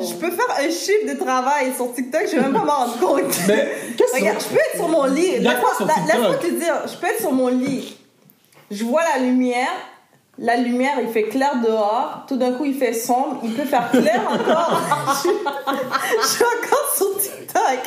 [0.00, 2.98] Je peux faire un chiffre de travail sur TikTok, je vais même pas m'en rendre
[2.98, 3.40] compte.
[3.48, 5.38] Mais qu'est-ce Regarde, je peux être sur mon lit.
[5.38, 7.96] Laisse-moi te dire, je peux être sur mon lit.
[8.70, 9.68] Je vois la lumière.
[10.38, 12.24] La lumière, il fait clair dehors.
[12.26, 13.40] Tout d'un coup, il fait sombre.
[13.44, 14.80] Il peut faire clair encore.
[15.22, 15.28] je,
[16.22, 17.78] je suis encore sur TikTok.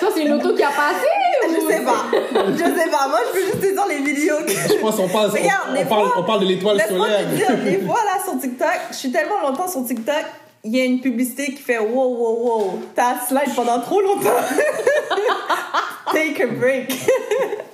[0.00, 1.06] Toi, c'est une auto qui a passé
[1.48, 2.04] Je ou- sais pas.
[2.52, 3.08] Je sais pas.
[3.08, 4.52] Moi, je peux juste te dire les vidéos que...
[4.52, 7.26] Je pense qu'on parle, Regarde, on, on parle, on parle de l'étoile solaire.
[7.28, 10.24] dire, des fois là sur TikTok, je suis tellement longtemps sur TikTok,
[10.64, 14.30] il y a une publicité qui fait wow, wow, wow, t'as slide pendant trop longtemps.
[16.12, 16.90] Take a break.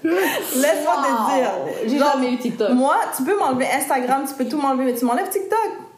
[0.03, 1.51] Laisse-moi te dire.
[1.87, 2.71] J'ai jamais eu TikTok.
[2.71, 5.90] Moi, tu peux m'enlever Instagram, tu peux tout m'enlever, mais tu m'enlèves TikTok.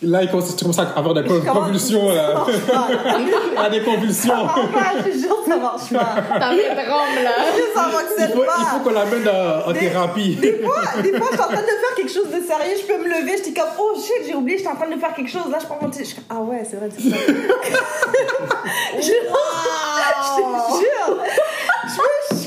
[0.00, 2.34] Là, il commence, tu commences à avoir des Je convulsions, Ça là.
[2.34, 2.86] marche pas?
[2.88, 4.44] Il a des Ça convulsions.
[4.44, 6.38] marche pas, je te jure, ça marche pas.
[6.38, 7.30] Ta vie tremble, là.
[7.74, 8.52] Ça Il fonctionne faut, il pas.
[8.70, 10.36] faut qu'on l'amène en, en Des- thérapie.
[10.36, 12.86] Des fois, des fois, je suis en train de faire quelque chose de sérieux, je
[12.86, 15.00] peux me lever, je dis comme, oh shit, j'ai oublié, je suis en train de
[15.00, 17.16] faire quelque chose, là, je prends mon téléphone, je ah ouais, c'est vrai, c'est ça.
[18.98, 20.42] je, je te
[20.78, 21.18] jure,
[21.88, 22.37] je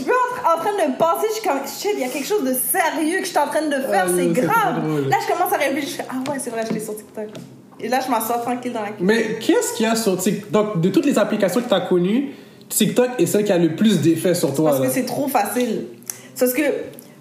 [0.46, 3.20] en train de penser, je suis comme, shit, il y a quelque chose de sérieux
[3.20, 5.10] que je suis en train de faire, Ah, c'est yo, c'est grave.
[5.10, 7.26] Là, je commence à réfléchir, ah ouais, c'est vrai, je l'ai sur TikTok.
[7.80, 9.06] Et là, je m'assois tranquille dans la cuisine.
[9.08, 10.52] Mais qu'est-ce qu'il y a sur TikTok?
[10.52, 12.32] Donc, de toutes les applications que tu as connues,
[12.70, 14.70] TikTok est celle qui a le plus d'effet sur toi.
[14.72, 14.88] Parce là.
[14.88, 15.86] que c'est trop facile.
[16.36, 16.62] C'est Parce que.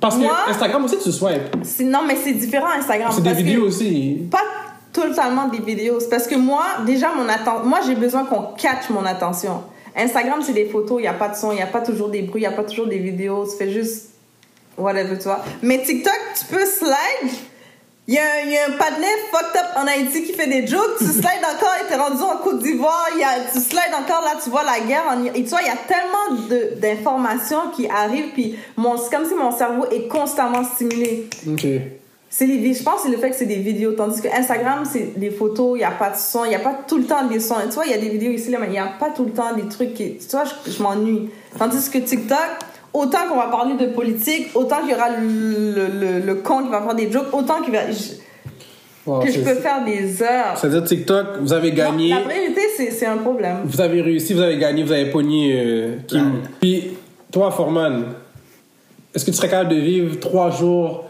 [0.01, 1.57] Parce moi, que Instagram aussi, tu swipes.
[1.85, 3.11] non, mais c'est différent Instagram.
[3.15, 4.23] C'est des vidéos aussi.
[4.31, 4.39] Pas
[4.93, 6.01] totalement des vidéos.
[6.01, 9.63] C'est parce que moi, déjà, mon atten- moi j'ai besoin qu'on catch mon attention.
[9.97, 12.09] Instagram, c'est des photos, il n'y a pas de son, il n'y a pas toujours
[12.09, 13.47] des bruits, il n'y a pas toujours des vidéos.
[13.51, 14.11] Tu fais juste
[14.79, 15.41] whatever, tu vois.
[15.63, 17.31] Mais TikTok, tu peux slide.
[18.09, 18.73] Il y, a un- un
[19.31, 20.99] fucked up en Haïti qui fait des jokes.
[20.99, 23.07] Tu slides encore et t'es rendu en Côte d'Ivoire.
[23.53, 25.05] Tu slides encore là, tu vois la guerre.
[25.09, 28.33] En, et tu vois, il y a tellement d'informations qui arrivent.
[28.33, 31.29] Puis c'est comme si mon cerveau est constamment stimulé.
[31.49, 31.67] Ok.
[32.33, 34.85] C'est les je pense que c'est le fait que c'est des vidéos, tandis que Instagram,
[34.91, 37.05] c'est des photos, il n'y a pas de son, il n'y a pas tout le
[37.05, 37.57] temps des sons.
[37.69, 39.25] Tu vois, il y a des vidéos ici, là, mais il n'y a pas tout
[39.25, 40.17] le temps des trucs qui.
[40.17, 41.29] Tu vois, je, je m'ennuie.
[41.59, 42.39] Tandis que TikTok,
[42.93, 45.27] autant qu'on va parler de politique, autant qu'il y aura le,
[45.75, 45.87] le,
[46.21, 48.21] le, le con qui va faire des jokes, autant qu'il va, je-
[49.07, 50.57] Wow, que je peux faire des heures.
[50.57, 52.11] C'est-à-dire TikTok, vous avez gagné.
[52.11, 53.57] Non, la priorité, c'est c'est un problème.
[53.65, 56.43] Vous avez réussi, vous avez gagné, vous avez pogné euh, Kim.
[56.61, 56.91] Puis,
[57.33, 58.05] toi, Forman,
[59.15, 61.07] est-ce que tu serais capable de vivre trois jours,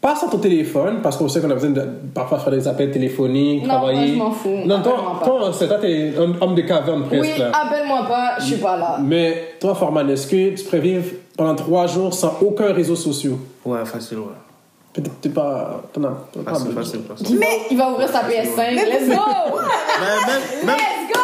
[0.00, 1.82] pas sans ton téléphone, parce qu'on sait qu'on a besoin de
[2.14, 3.98] parfois faire des appels téléphoniques, Non, travailler.
[3.98, 4.66] moi, je m'en fous.
[4.66, 7.22] Non, toi, c'est toi, t'es un homme de caverne presque.
[7.36, 8.98] Oui, appelle-moi pas, je suis pas là.
[9.02, 11.04] Mais toi, Forman, est-ce que tu pourrais vivre
[11.36, 13.34] pendant trois jours sans aucun réseau social?
[13.64, 14.24] Ouais, facile, ouais.
[14.92, 15.82] Peut-être t'es pas.
[15.92, 17.26] T'en as Facile, facile, facile.
[17.30, 18.74] Il va, il va ouvrir sa PS5.
[18.74, 19.22] Let's go!
[20.64, 21.20] Mais Let's go!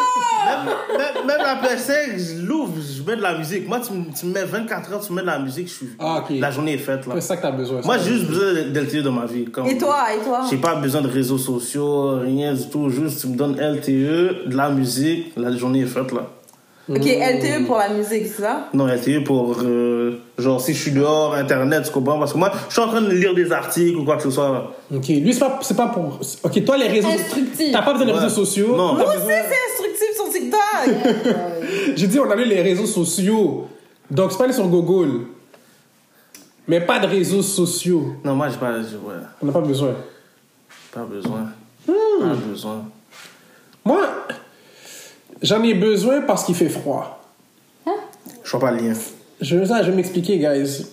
[0.47, 3.69] Même, même, même la PS5, je l'ouvre, je mets de la musique.
[3.69, 5.89] Moi, tu, tu me mets 24 heures, tu mets de la musique, je suis...
[5.99, 7.15] Ah, la journée est faite, là.
[7.17, 7.81] C'est ça que t'as besoin.
[7.85, 9.45] Moi, j'ai juste besoin d'LTE dans ma vie.
[9.47, 9.67] Comme...
[9.67, 10.43] Et toi, et toi?
[10.51, 12.89] J'ai pas besoin de réseaux sociaux, rien du tout.
[12.91, 16.27] Juste, tu me donnes LTE, de la musique, la journée est faite, là.
[16.87, 18.69] Ok, LTE pour la musique, c'est ça?
[18.75, 22.19] Non, LTE pour, euh, genre, si je suis dehors, Internet, tu comprends?
[22.19, 24.31] Parce que moi, je suis en train de lire des articles ou quoi que ce
[24.31, 24.65] soit, là.
[24.95, 26.21] Ok, lui, c'est pas, c'est pas pour.
[26.43, 27.09] Ok, toi, les réseaux.
[27.09, 27.73] Instructif.
[27.73, 28.19] T'as pas besoin de Ouais.
[28.19, 28.77] réseaux sociaux.
[28.77, 28.93] Non.
[28.97, 31.15] Moi besoin- aussi, c'est instructif sur TikTok!
[31.97, 33.69] J'ai dit, on avait les réseaux sociaux.
[34.11, 35.27] Donc, c'est pas aller sur Google.
[36.67, 38.15] Mais pas de réseaux sociaux.
[38.25, 39.95] Non, moi, j'ai pas, j'ai- ouais, On n'a pas besoin.
[40.93, 41.51] pas besoin.
[41.87, 41.93] Hmm.
[42.21, 42.85] Pas besoin.
[43.85, 44.01] Moi,
[45.43, 47.21] j'en ai besoin parce qu'il fait froid.
[48.43, 48.95] Je vois pas le lien.
[49.41, 50.87] Je, ça, je vais m'expliquer, guys.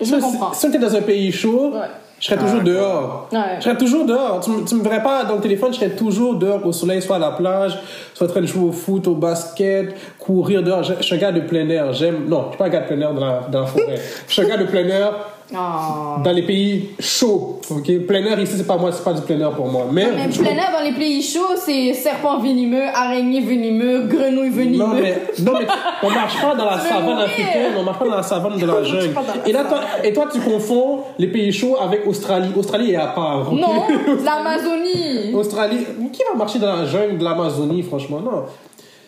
[0.00, 0.52] Je Si- comprends.
[0.52, 1.86] Si on était dans un pays chaud, Ouais.
[2.20, 3.28] Je serais toujours Ah, dehors.
[3.32, 3.38] Ouais.
[3.58, 4.40] Je serais toujours dehors.
[4.40, 7.02] Tu, me- tu me verrais pas dans le téléphone, je serais toujours dehors au soleil,
[7.02, 7.78] soit à la plage,
[8.14, 10.82] soit en train de jouer au foot, au basket, courir dehors.
[10.82, 11.92] Je, je suis un gars de plein air.
[11.92, 12.26] J'aime.
[12.28, 14.00] Non, je suis pas un gars de plein air dans la, dans la forêt.
[14.28, 15.12] je suis un gars de plein air
[15.56, 16.20] Oh.
[16.22, 17.60] dans les pays chauds.
[17.70, 19.86] Ok, plein air ici, c'est pas moi, c'est pas du plein air pour moi.
[19.90, 24.50] Mais, Mais je- plein air dans les pays chauds, c'est serpent venimeux, araignée venimeux, grenouille
[24.50, 24.78] venimeux.
[24.84, 25.66] non mais, non, mais
[26.02, 28.82] on marche pas dans la savane africaine, on marche pas dans la savane de la
[28.82, 29.10] jungle.
[29.46, 32.50] Et là, toi, et toi, tu confonds les pays chauds avec Australie.
[32.56, 33.52] Australie est à part.
[33.52, 33.84] Non,
[34.24, 35.32] l'Amazonie.
[35.34, 35.78] Australie,
[36.12, 38.44] qui va marcher dans la jungle de l'Amazonie, franchement, non.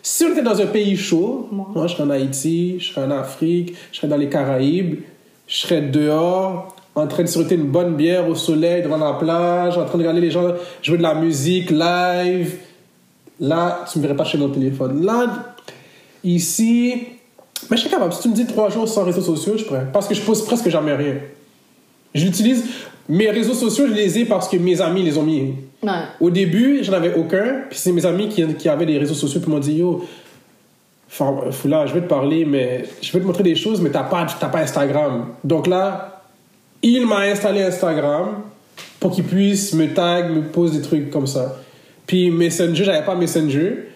[0.03, 3.11] Si on était dans un pays chaud, moi, je serais en Haïti, je serais en
[3.11, 5.01] Afrique, je serais dans les Caraïbes,
[5.47, 9.77] je serais dehors, en train de sauter une bonne bière au soleil devant la plage,
[9.77, 12.57] en train de regarder les gens jouer de la musique live.
[13.39, 15.05] Là, tu me verrais pas chez mon téléphone.
[15.05, 15.55] Là,
[16.25, 16.95] ici,
[17.71, 18.13] mais je serais capable.
[18.13, 19.87] Si tu me dis trois jours sans réseaux sociaux, je pourrais.
[19.93, 21.17] Parce que je pose presque jamais rien.
[22.15, 22.65] J'utilise
[23.09, 25.55] mes réseaux sociaux, je les ai parce que mes amis les ont mis.
[25.83, 25.91] Ouais.
[26.21, 27.65] Au début, j'en avais aucun.
[27.69, 30.03] Puis c'est mes amis qui, qui avaient des réseaux sociaux qui m'ont dit Yo,
[31.09, 34.27] Foula, je vais te parler, mais je vais te montrer des choses, mais t'as pas,
[34.39, 35.27] t'as pas Instagram.
[35.45, 36.23] Donc là,
[36.83, 38.43] il m'a installé Instagram
[39.01, 41.57] pour qu'il puisse me tag, me pose des trucs comme ça.
[42.07, 43.89] Puis Messenger, j'avais pas Messenger,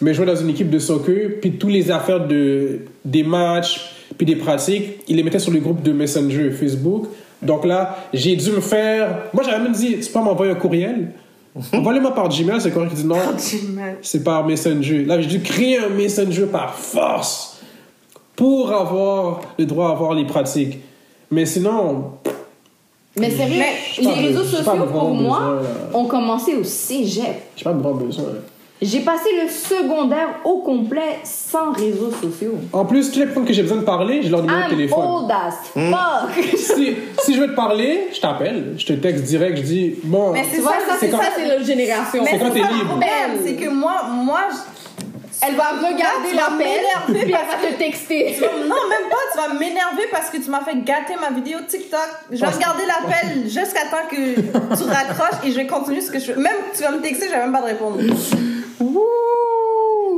[0.00, 3.92] mais je jouais dans une équipe de soccer, puis tous les affaires de, des matchs,
[4.16, 7.06] puis des pratiques, il les mettait sur le groupe de Messenger Facebook.
[7.42, 9.24] Donc là, j'ai dû me faire.
[9.32, 11.08] Moi, j'avais même dit Tu peux m'envoyer un courriel
[11.72, 12.90] Envoie-le-moi par Gmail, c'est correct.
[12.94, 13.16] Il dit non,
[14.02, 15.04] c'est par Messenger.
[15.04, 17.60] Là, j'ai dû créer un Messenger par force
[18.34, 20.78] pour avoir le droit à voir les pratiques.
[21.30, 22.12] Mais sinon,
[23.18, 23.62] Mais sérieux,
[23.94, 25.60] J'ai les réseaux sociaux, pour moi,
[25.94, 27.42] ont commencé au cégep.
[27.56, 28.24] j'ai pas vraiment besoin.
[28.82, 32.56] J'ai passé le secondaire au complet sans réseaux sociaux.
[32.74, 34.70] En plus, tous les personnes que j'ai besoin de parler, j'ai leur numéro de I'm
[34.70, 34.98] téléphone.
[35.02, 36.44] old as fuck.
[36.58, 40.32] Si, si je veux te parler, je t'appelle, je te texte direct, je dis bon.
[40.32, 42.22] Mais c'est ça, ça, c'est quand- ça, c'est notre génération.
[42.22, 42.84] Mais C'est quand t'es libre.
[42.88, 47.68] problème, c'est que moi, moi, je- Elle va regarder vas l'appel, m'énerver puis elle va
[47.68, 48.36] te texter.
[48.40, 52.00] non, même pas, tu vas m'énerver parce que tu m'as fait gâter ma vidéo TikTok.
[52.30, 54.16] Je vais regarder l'appel jusqu'à temps que
[54.76, 56.36] tu raccroches et je vais continuer ce que je fais.
[56.36, 57.98] Même tu vas me texter, je vais même pas te répondre.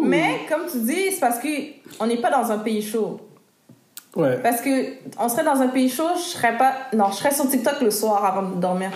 [0.02, 1.48] Mais comme tu dis, c'est parce que
[2.00, 3.20] on n'est pas dans un pays chaud.
[4.16, 4.38] Ouais.
[4.42, 4.70] Parce que
[5.18, 6.72] on serait dans un pays chaud, je serais pas.
[6.94, 8.90] Non, je serais sur TikTok le soir avant de dormir.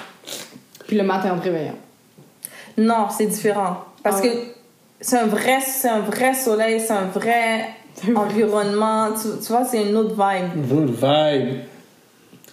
[0.87, 1.77] Puis le matin en te réveillant.
[2.79, 3.79] Non, c'est différent.
[4.03, 4.29] Parce Ah que
[5.01, 7.69] c'est un vrai, c'est un vrai soleil, c'est un vrai
[8.15, 9.09] environnement.
[9.13, 10.67] Tu, tu vois, c'est une autre vibe.
[10.69, 11.59] Good vibe.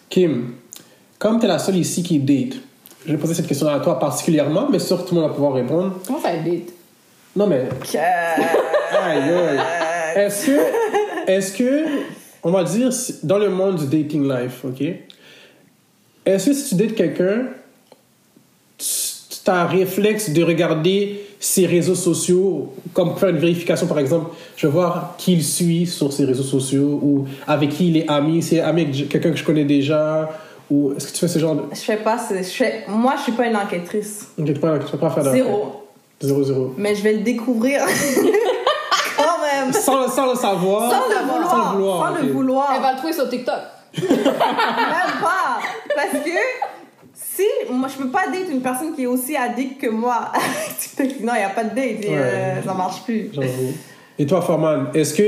[0.09, 0.55] Kim,
[1.17, 2.59] comme tu es la seule ici qui date,
[3.05, 5.53] je vais poser cette question à toi particulièrement, mais sûr tout le monde va pouvoir
[5.53, 5.95] répondre.
[6.05, 6.73] Comment ça date?
[7.35, 7.67] Non, mais.
[7.95, 9.59] Aïe, aïe.
[10.15, 10.59] Est-ce que.
[11.27, 11.85] Est-ce que.
[12.43, 12.89] On va dire,
[13.23, 14.81] dans le monde du dating life, OK?
[16.25, 17.47] Est-ce que si tu dates quelqu'un,
[18.77, 23.99] tu as un réflexe de regarder ses réseaux sociaux, comme pour faire une vérification par
[23.99, 27.97] exemple, je vais voir qui il suit sur ses réseaux sociaux ou avec qui il
[27.97, 30.29] est ami, c'est ami avec quelqu'un que je connais déjà,
[30.69, 31.63] ou est-ce que tu fais ce genre de.
[31.73, 32.17] Je fais pas.
[32.29, 34.27] Je fais, moi, je suis pas une enquêtrice.
[34.45, 35.31] Tu pas, tu peux pas faire.
[35.31, 35.88] Zéro.
[36.21, 36.73] Zéro, zéro.
[36.77, 37.81] Mais je vais le découvrir.
[39.17, 39.73] Quand même.
[39.73, 40.91] Sans, sans le savoir.
[40.91, 41.49] Sans le vouloir.
[41.49, 42.21] Sans le vouloir, Sans ok.
[42.23, 42.71] le vouloir.
[42.75, 43.55] Elle va le trouver sur TikTok.
[44.01, 44.09] Même
[45.21, 45.59] pas.
[45.95, 46.29] Parce que
[47.13, 50.31] si moi je peux pas date une personne qui est aussi addict que moi.
[50.79, 52.03] TikTok, non, il y a pas de date.
[52.03, 52.15] et, Ouais.
[52.17, 53.29] euh, ça marche plus.
[53.33, 53.73] J'avoue.
[54.17, 55.23] Et toi, Forman, est-ce que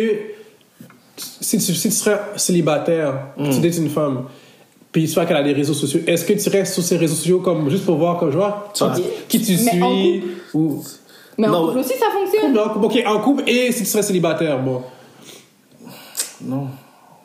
[1.17, 4.25] si tu, si tu serais célibataire, tu dates une femme,
[4.91, 7.15] puis tu vois qu'elle a des réseaux sociaux, est-ce que tu restes sur ses réseaux
[7.15, 8.93] sociaux comme juste pour voir comme je vois Ça-
[9.27, 10.23] qui, qui tu Mais en suis
[10.53, 10.83] ou
[11.37, 12.53] Mais en Non, couple aussi, ça fonctionne.
[12.53, 14.81] Non, ok en couple et si tu serais célibataire bon
[16.41, 16.67] Non.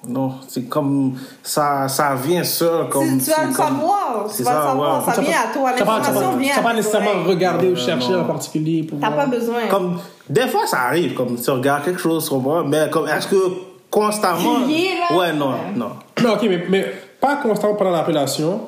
[0.08, 0.34] Non.
[0.46, 1.14] C'est comme.
[1.42, 2.88] Ça, ça vient seul.
[2.88, 4.24] Comme, Tu, tu vas c'est le comme- savoir.
[4.28, 5.04] c'est Tu vas le savoir.
[5.14, 5.70] Ça vient à toi.
[5.72, 7.22] Tu tu L'information pas- vient tu pas à nécessairement toi.
[7.26, 9.66] regarder ou chercher en particulier pour T'as pas besoin.
[9.68, 9.98] Comme,
[10.30, 12.30] des fois, ça arrive, comme tu regardes quelque chose
[12.68, 13.36] mais comme, est-ce que
[13.90, 14.60] constamment.
[14.62, 15.16] Crier, là?
[15.16, 15.90] Ouais, non, non.
[16.22, 18.60] Non, ok, mais, mais pas constant pendant la relation,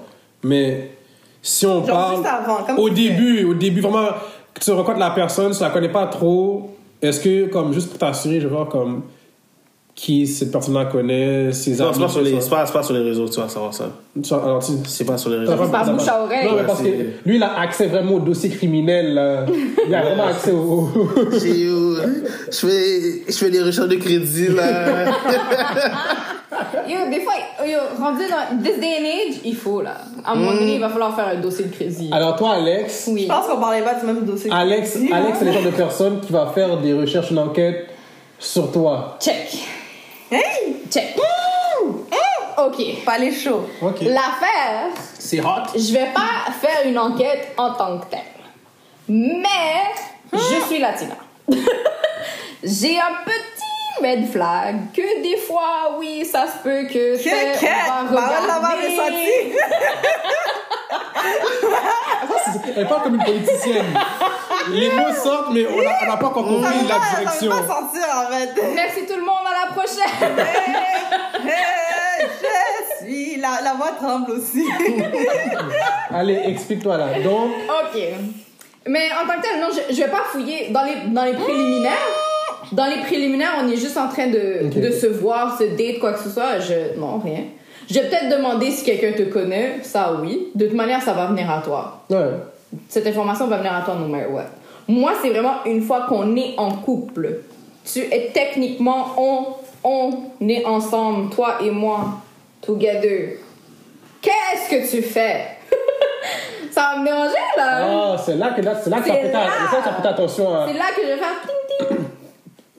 [0.42, 0.90] mais
[1.42, 4.08] si on Genre parle juste avant, comme au début, au début vraiment
[4.60, 8.40] tu rencontres la personne, tu la connais pas trop, est-ce que comme juste pour t'assurer,
[8.40, 9.02] je voir comme
[9.94, 12.04] qui cette personne-là connaît, ses Non, amis.
[12.08, 12.40] c'est pas, les, ça?
[12.40, 13.90] c'est pas, c'est pas sur les réseaux, tu vas savoir ça.
[14.14, 15.56] Vois, alors, tu- C'est pas sur les réseaux.
[15.56, 16.46] pas t'as bouche à oreille.
[16.46, 19.14] Non, mais parce que c'est- lui, il a accès vraiment au dossier criminel.
[19.14, 19.44] là.
[19.88, 20.88] Il a vraiment accès au.
[21.40, 25.06] J'ai, euh, je fais, je fais des recherches de crédit, là.
[26.88, 27.34] Yo, des fois,
[27.66, 29.96] yo, rendu dans this day and age, il faut là.
[30.24, 32.08] À un moment donné, il va falloir faire un dossier de crédit.
[32.12, 33.04] alors, toi, Alex.
[33.08, 33.22] oui.
[33.24, 34.50] Je pense qu'on parlait pas du même dossier.
[34.52, 35.36] Alex, dis, Alex, hein.
[35.38, 37.90] c'est le genre de personne qui va faire des recherches, une enquête
[38.38, 39.16] sur toi.
[39.20, 39.58] Check.
[40.30, 40.76] Hey!
[40.90, 41.16] Check.
[42.58, 43.04] Ok.
[43.04, 43.66] Pas les chauds.
[43.80, 44.00] Ok.
[44.02, 45.46] L'affaire, C'est hot.
[45.76, 48.20] je vais pas faire une enquête en tant que telle.
[49.08, 49.94] Mais
[50.32, 51.14] je suis latina.
[52.64, 53.67] J'ai un petit
[54.02, 58.86] red flag que des fois, oui, ça se peut que Que on regarder.
[58.88, 59.54] ressenti.
[62.76, 63.86] Elle parle comme une politicienne.
[64.70, 67.50] Les mots sortent, mais on n'a on pas encore compris la va pas, ça direction.
[67.50, 68.62] va pas sentir en fait.
[68.74, 70.36] Merci tout le monde, à la prochaine.
[72.20, 72.26] Hey,
[73.00, 73.36] je suis.
[73.40, 74.64] La, la voix tremble aussi.
[76.12, 77.20] Allez, explique-toi là.
[77.20, 78.00] Donc, Ok.
[78.88, 81.34] Mais en tant que tel, non, je, je vais pas fouiller dans les, dans les
[81.34, 81.92] préliminaires.
[82.72, 86.12] Dans les préliminaires, on est juste en train de, de se voir, se date, quoi
[86.12, 86.58] que ce soit.
[86.60, 87.44] Je, non, rien.
[87.88, 89.76] Je vais peut-être demander si quelqu'un te connaît.
[89.82, 90.48] Ça, oui.
[90.54, 92.04] De toute manière, ça va venir à toi.
[92.10, 92.16] ouais.
[92.90, 94.44] Cette information va venir à toi no matter what.
[94.86, 97.40] Moi, c'est vraiment une fois qu'on est en couple.
[97.90, 99.46] Tu es techniquement, on,
[99.84, 100.10] on
[100.46, 102.00] est ensemble, toi et moi,
[102.60, 103.38] together.
[104.20, 105.46] Qu'est-ce que tu fais?
[106.70, 107.86] ça va me déranger, là.
[107.90, 109.14] Ah, c'est là que, c'est là que là.
[109.14, 111.57] c'est là tu as prêté attention C'est là que je vais faire.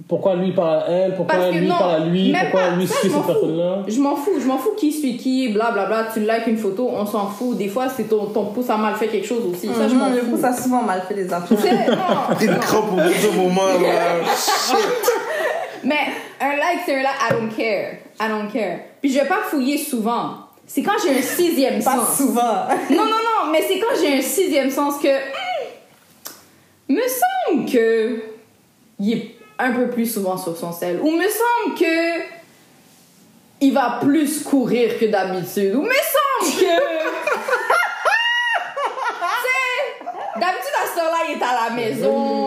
[0.09, 2.69] Pourquoi lui parle à elle, pourquoi Parce que lui non, parle à lui, pourquoi pas,
[2.75, 3.39] lui ça, suit je m'en cette fous.
[3.41, 3.77] personne-là.
[3.87, 6.07] Je m'en fous, je m'en fous qui suit qui, blablabla.
[6.13, 7.55] Tu likes une photo, on s'en fout.
[7.57, 9.67] Des fois, c'est ton, ton pouce a mal fait quelque chose aussi.
[9.67, 10.37] Ça, je m'en Mhm, Le fous.
[10.41, 11.57] ça a souvent mal fait les affaires.
[12.41, 14.25] Une crampe au bout de moment, là.
[14.35, 15.11] Shit.
[15.83, 16.07] Mais
[16.41, 17.91] un like, c'est un like, I don't care.
[18.19, 18.79] I don't care.
[19.01, 20.31] Puis je vais pas fouiller souvent.
[20.65, 22.17] C'est quand j'ai un sixième Pas sens.
[22.17, 22.65] souvent.
[22.89, 25.07] Non, non, non, mais c'est quand j'ai un sixième sens que.
[25.07, 28.21] hmm, me semble que.
[28.99, 30.99] Il est un peu plus souvent sur son sel.
[31.01, 32.21] Ou me semble que.
[33.61, 35.75] Il va plus courir que d'habitude.
[35.75, 36.65] Ou me semble que.
[40.39, 42.45] D'habitude, à ce là il est à la maison.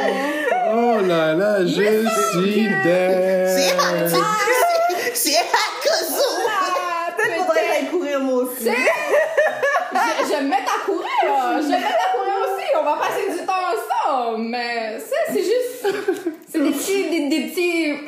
[0.75, 4.15] Oh là là, je suis C'est dead.
[4.15, 4.19] hot.
[5.13, 5.33] C'est
[7.17, 8.65] Peut-être faudrait que j'aille courir moi aussi.
[8.65, 8.71] Je,
[10.25, 11.61] je vais me mettre à courir, là.
[11.61, 12.67] Je vais me mettre à courir aussi.
[12.81, 14.45] On va passer du temps ensemble.
[14.49, 14.99] Mais
[15.31, 15.72] c'est juste.
[16.49, 17.11] C'est des petits.
[17.11, 17.93] Des, des petits.
[17.93, 18.07] hmm.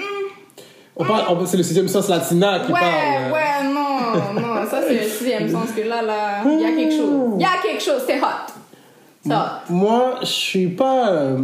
[0.96, 3.32] On parle, c'est le sixième sens latina qui Ouais, parle.
[3.32, 4.66] ouais, non, non.
[4.70, 7.32] Ça, c'est le sixième sens que là, là, il y a quelque chose.
[7.36, 9.30] Il y a quelque chose, c'est hot.
[9.32, 9.32] Hot.
[9.70, 11.10] Moi, je suis pas.
[11.10, 11.38] euh,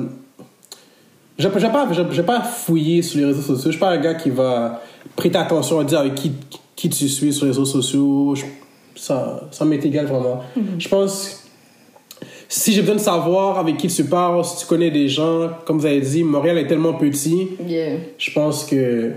[1.38, 1.87] Je vais pas,
[2.27, 3.64] pas fouiller sur les réseaux sociaux.
[3.66, 4.83] Je suis pas un gars qui va
[5.16, 6.33] prêter attention à dire avec qui,
[6.77, 8.35] qui tu suis sur les réseaux sociaux.
[8.37, 8.45] Je-
[8.95, 10.43] ça, ça m'est égal vraiment.
[10.79, 11.39] Je pense,
[12.52, 15.78] si j'ai besoin de savoir avec qui tu parles, si tu connais des gens, comme
[15.78, 17.98] vous avez dit, Montréal est tellement petit, Yeah.
[18.18, 19.12] je pense que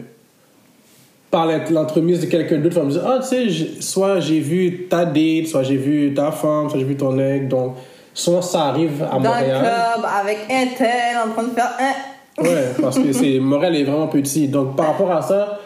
[1.31, 4.85] par l'ent- l'entremise de quelqu'un d'autre, va me dire, ah, tu sais, soit j'ai vu
[4.87, 7.47] ta date, soit j'ai vu ta femme, soit j'ai vu ton ex.
[7.47, 7.73] Donc,
[8.13, 9.59] soit ça arrive à Dans le Montréal.
[9.61, 12.43] club, avec un tel, en train de faire un.
[12.43, 14.47] Ouais, parce que c'est Montréal est vraiment petit.
[14.47, 15.59] Donc, par rapport à ça,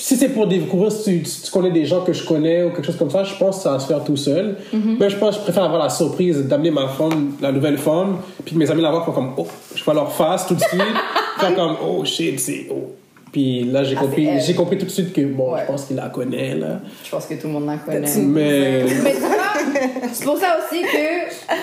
[0.00, 2.70] si c'est pour découvrir si tu, si tu connais des gens que je connais ou
[2.70, 4.56] quelque chose comme ça, je pense que ça va se faire tout seul.
[4.72, 8.18] Mais je pense que je préfère avoir la surprise d'amener ma femme, la nouvelle femme,
[8.44, 10.80] puis que mes amis la voient comme, oh, je vois leur face tout de suite,
[11.38, 12.92] faire comme, oh shit, c'est, oh.
[13.32, 15.60] Puis là, j'ai Ah, compris, j'ai compris tout de suite que, bon, Ouais.
[15.62, 16.80] je pense qu'il la connaît, là.
[17.04, 18.08] Je pense que tout le monde la connaît.
[18.18, 19.30] Mais, Mais tu vois,
[20.12, 21.58] c'est pour ça aussi que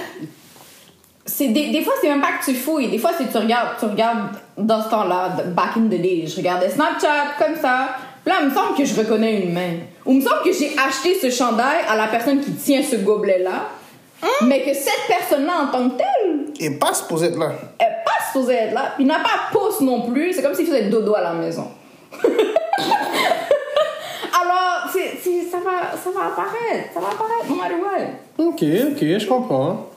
[1.26, 3.38] c'est des, des fois c'est même pas que tu fouilles des fois c'est que tu
[3.40, 7.88] regardes tu regardes dans ce temps-là back in the day je regardais Snapchat comme ça
[8.26, 9.74] là il me semble que je reconnais une main.
[10.06, 12.96] Ou il me semble que j'ai acheté ce chandail à la personne qui tient ce
[12.98, 13.70] gobelet là
[14.44, 17.52] mais que cette personne là en tant que telle Et pas supposé être là.
[17.80, 18.94] elle est pas supposée être là.
[18.96, 20.34] Puis il n'a pas pouce non plus.
[20.34, 21.68] C'est comme s'il faisait dodo à la maison.
[24.42, 25.18] Alors c'est-
[25.52, 26.94] ça va ça va apparaître.
[26.94, 29.90] Ça va apparaître no matter what ok, ok, je comprends.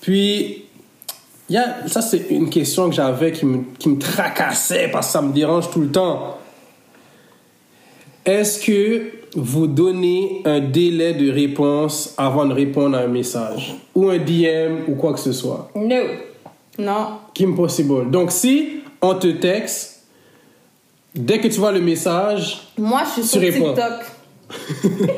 [0.00, 0.64] Puis,
[1.50, 5.12] y a, ça, c'est une question que j'avais qui me, qui me tracassait parce que
[5.12, 6.38] ça me dérange tout le temps.
[8.26, 14.08] Est-ce que vous donnez un délai de réponse avant de répondre à un message ou
[14.08, 15.70] un DM ou quoi que ce soit?
[15.76, 15.96] no
[16.78, 17.06] Non.
[17.32, 18.10] Kim Possible.
[18.10, 20.02] Donc, si on te texte,
[21.14, 23.74] dès que tu vois le message, Moi, je suis Tu sur réponds.
[23.74, 25.06] TikTok.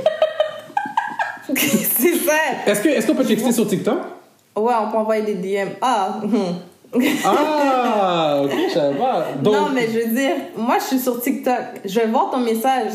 [1.56, 2.32] c'est ça.
[2.66, 3.98] est-ce qu'on peut texter sur TikTok?
[4.54, 5.68] Ouais, on peut envoyer des DM.
[5.80, 6.30] Ah, hum.
[7.24, 9.26] Ah, ok, je savais pas.
[9.42, 11.54] Donc, non, mais je veux dire, moi, je suis sur TikTok.
[11.84, 12.92] Je vais voir ton message.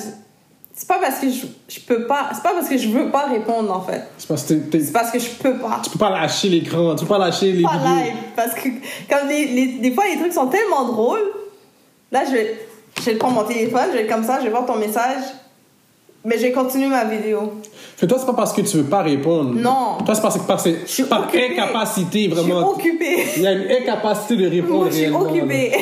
[0.76, 2.30] C'est pas parce que je, je peux pas.
[2.34, 4.02] C'est pas parce que je veux pas répondre, en fait.
[4.18, 5.80] c'est parce que t'es- C'est parce que je peux pas.
[5.84, 7.96] tu peux pas lâcher l'écran, tu peux pas lâcher les Pas vidéos.
[7.96, 8.14] live.
[8.36, 8.70] Parce que,
[9.10, 11.22] comme les, les- des fois, les trucs sont tellement drôles.
[12.12, 12.60] Là, je vais,
[13.00, 15.22] je vais prendre mon téléphone, je vais être comme ça, je vais voir ton message.
[16.26, 17.54] Mais je vais continuer ma vidéo.
[18.04, 19.54] Fait toi, c'est pas parce que tu veux pas répondre.
[19.56, 19.96] Non.
[20.06, 21.52] Toi, c'est parce que parce que- suis par occupée.
[21.54, 22.70] incapacité, Je suis vraiment.
[22.72, 23.24] occupée.
[23.38, 25.72] Il y a une incapacité de répondre Moi, je suis réellement, occupée.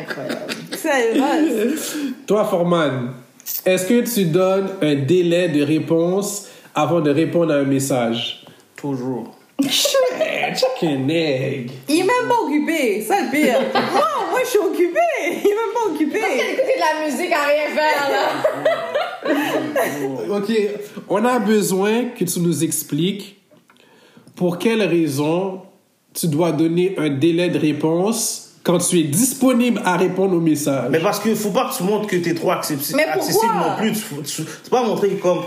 [0.00, 0.36] incroyable
[0.72, 1.74] C'est vrai.
[2.26, 3.10] Toi, Forman,
[3.66, 8.42] est-ce que tu donnes un délai de réponse avant de répondre à un message?
[8.74, 9.30] Toujours.
[9.68, 9.98] Shit,
[10.56, 11.70] chicken egg.
[11.86, 13.60] Il est même pas occupé, ça le pire.
[13.92, 14.98] moi, moi je suis occupée.
[15.22, 16.16] Il est même pas occupé.
[16.18, 18.70] écouter de la musique à rien faire là
[20.30, 20.52] Ok,
[21.08, 23.40] on a besoin que tu nous expliques
[24.36, 25.60] pour quelle raison
[26.12, 30.88] tu dois donner un délai de réponse quand tu es disponible à répondre aux messages.
[30.90, 33.52] Mais parce qu'il faut pas que tu montres que t'es trop accessi- Mais pourquoi accessible
[33.54, 33.92] non plus.
[33.92, 35.40] Tu, faut- tu, c'est pas montrer que comme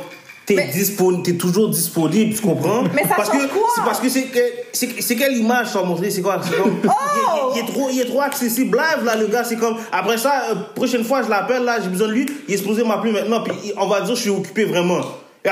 [0.48, 2.84] t'es Mais- disponible, t'es toujours disponible, tu comprends?
[2.96, 3.68] Mais ça parce change que, quoi?
[3.76, 4.28] C'est parce que c'est
[4.74, 6.10] c'est, quelle image ça montrer?
[6.10, 6.40] C'est quoi?
[6.44, 7.52] C'est comme, Oh!
[7.56, 8.78] il, est- trop, il est trop accessible.
[8.78, 11.90] Live, là, le gars, c'est comme, après ça, euh, prochaine fois, je l'appelle, là, j'ai
[11.90, 14.64] besoin de lui, il est supposé m'appeler maintenant, puis on va dire, je suis occupé
[14.66, 15.02] vraiment.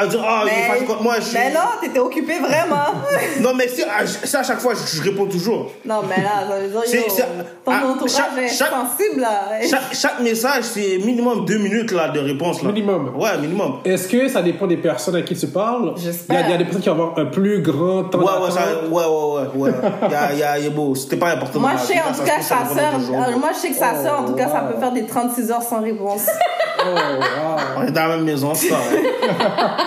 [0.07, 2.75] Dire, ah, il est Mais, contre moi, je mais non, t'étais occupé vraiment.
[3.41, 5.71] Non, mais c'est, à, c'est à chaque fois, je, je réponds toujours.
[5.85, 7.21] non, mais là, ça veut dire, yo, c'est-
[7.63, 9.41] ton ah, entourage chaque- est chaque- sensible, là.
[9.69, 12.69] Chaque, chaque message, c'est minimum deux minutes, là, de réponse, là.
[12.69, 13.13] Minimum.
[13.17, 13.79] Ouais, minimum.
[13.85, 15.93] Est-ce que ça dépend des personnes à qui tu parles?
[15.97, 16.39] J'espère.
[16.39, 18.19] Il y, a- il y a des personnes qui vont avoir un plus grand temps
[18.19, 19.71] Ouais, ouais, ça, ouais, ouais, ouais, ouais.
[20.03, 20.95] Il y a, il y a, y a beau.
[20.95, 21.59] C'était pas important.
[21.59, 24.01] Moi, je sais, en ça tout cas, sa sœur, euh, moi, je sais que sa
[24.01, 26.25] sœur, en tout cas, ça peut faire des 36 heures sans réponse.
[26.85, 27.57] Oh, wow.
[27.77, 28.55] On est dans la même maison, hein.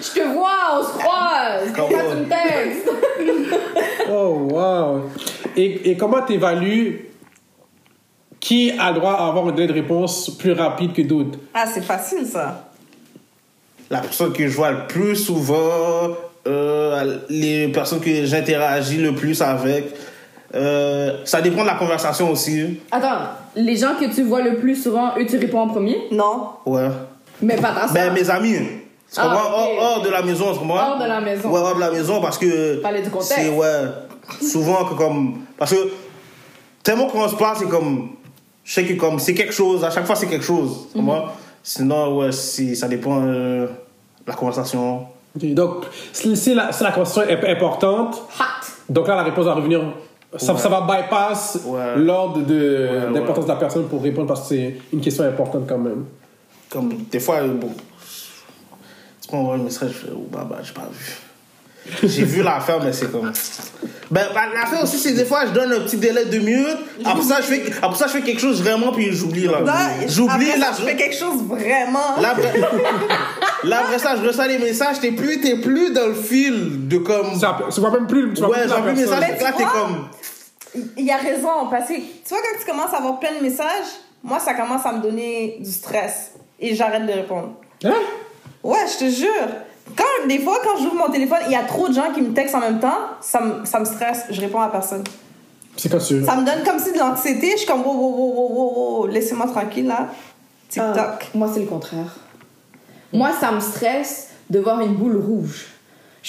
[0.00, 1.88] je te vois on se croise Come on.
[1.88, 2.90] tu me textes
[4.10, 5.10] Oh, wow.
[5.56, 7.08] Et, et comment tu évalues
[8.40, 11.38] qui a le droit à avoir un délai de réponse plus rapide que d'autres?
[11.54, 12.70] Ah, c'est facile, ça.
[13.90, 16.08] La personne que je vois le plus souvent,
[16.46, 19.86] euh, les personnes que j'interagis le plus avec,
[20.54, 22.80] euh, ça dépend de la conversation aussi.
[22.90, 26.08] attends les gens que tu vois le plus souvent eux tu réponds en premier?
[26.12, 26.50] Non.
[26.66, 26.88] Ouais.
[27.42, 28.12] mais pas ta Ben, soeur.
[28.14, 28.56] mes amis.
[29.12, 30.92] Tu Ah, hors, hors de la maison, tu comprends?
[30.92, 31.48] Hors de la maison.
[31.50, 32.76] Ouais, hors de la maison parce que.
[32.82, 33.34] Parler du contexte.
[33.36, 33.82] C'est, ouais.
[34.42, 35.42] Souvent, que comme.
[35.56, 35.90] Parce que,
[36.82, 38.10] tellement qu'on se parle, c'est comme.
[38.64, 39.18] Je sais que comme.
[39.20, 40.88] C'est quelque chose, à chaque fois, c'est quelque chose.
[40.92, 41.26] Tu comprends?
[41.62, 43.70] Sinon, ouais, c'est- ça dépend euh, de
[44.26, 45.06] la conversation.
[45.36, 49.44] Ok, Donc, si, si la, si la conversation est importante, hot donc là, la réponse
[49.44, 49.82] va revenir.
[50.38, 50.58] Ça, Ouais.
[50.58, 51.96] ça va bypass Ouais.
[51.96, 53.20] l'ordre de, ouais.
[53.42, 56.04] de la personne pour répondre parce que c'est une question importante quand même.
[56.70, 57.70] Comme, des fois, bon.
[59.22, 61.16] Tu peux envoyer un message, je fais, oh, bah, bah, j'ai pas vu.
[62.08, 63.30] J'ai vu l'affaire, mais c'est comme.
[64.10, 66.78] Ben, ben, l'affaire aussi, c'est des fois, je donne un petit délai de minutes.
[67.04, 69.60] Après ça, je fais, après ça, je fais quelque chose vraiment, puis j'oublie, là.
[70.08, 70.72] J'oublie, là.
[70.72, 72.20] ça, je fais quelque chose vraiment.
[72.20, 72.60] Là, après,
[73.64, 76.98] là, après ça, je reçois les messages, t'es plus, t'es plus dans le fil de
[76.98, 77.34] comme.
[77.38, 78.32] Ça, tu vois même plus.
[78.34, 79.20] Tu vois Ouais, j'ai plus personne.
[79.20, 80.08] message, là, t'es comme.
[80.96, 83.86] Il a raison, parce que tu vois, quand tu commences à avoir plein de messages,
[84.22, 86.32] moi, ça commence à me donner du stress.
[86.58, 87.54] Et j'arrête de répondre.
[87.84, 87.94] Hein?
[88.62, 89.48] Ouais, je te jure.
[89.96, 92.34] Quand, des fois, quand j'ouvre mon téléphone, il y a trop de gens qui me
[92.34, 95.04] textent en même temps, ça me, ça me stresse, je réponds à personne.
[95.76, 96.24] C'est quand tu.
[96.24, 98.98] Ça me donne comme si de l'anxiété, je suis comme, wow, wow, wow, wow, wow,
[99.00, 100.08] wow, laissez-moi tranquille, là.
[100.68, 100.96] TikTok.
[100.96, 102.16] Ah, moi, c'est le contraire.
[103.12, 105.66] Moi, ça me stresse de voir une boule rouge.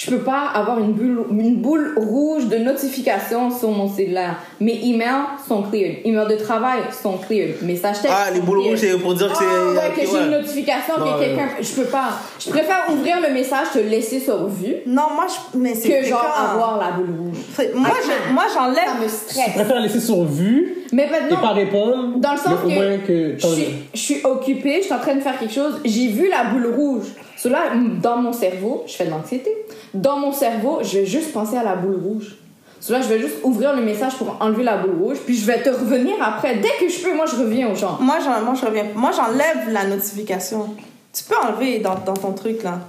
[0.00, 4.36] Je peux pas avoir une boule, une boule rouge de notification sur mon cellulaire.
[4.60, 5.96] Mes emails sont cleared.
[6.04, 7.60] Emails de travail sont cleared.
[7.62, 8.16] Messages textes.
[8.16, 9.44] Ah, les boules rouges, c'est pour dire que c'est.
[9.44, 11.48] Ah, ouais, que j'ai une notification, Non, que quelqu'un.
[11.60, 12.10] Je peux pas.
[12.38, 16.06] Je préfère ouvrir le message, te laisser sur vue, Non, moi, je, mais c'est que
[16.06, 17.68] genre avoir la boule rouge.
[17.74, 17.96] Moi, Ah,
[18.28, 19.02] je- moi, Ça j'enlève.
[19.02, 19.52] me Je stresse.
[19.56, 21.40] préfère laisser sur vue Mais et maintenant.
[21.40, 22.18] pas répondre.
[22.18, 23.34] Dans le sens que, moins que.
[23.36, 26.28] je, suis, je suis occupée, je suis en train de faire quelque chose, j'ai vu
[26.30, 27.06] la boule rouge.
[27.38, 27.70] Cela,
[28.02, 29.54] dans mon cerveau, je fais de l'anxiété.
[29.94, 32.36] Dans mon cerveau, je vais juste penser à la boule rouge.
[32.80, 35.62] Cela, je vais juste ouvrir le message pour enlever la boule rouge, puis je vais
[35.62, 36.56] te revenir après.
[36.56, 37.96] Dès que je peux, moi, je reviens aux gens.
[38.00, 38.86] Moi, moi, je reviens.
[38.94, 40.74] Moi, j'enlève la notification.
[41.12, 42.80] Tu peux enlever dans, dans ton truc, là.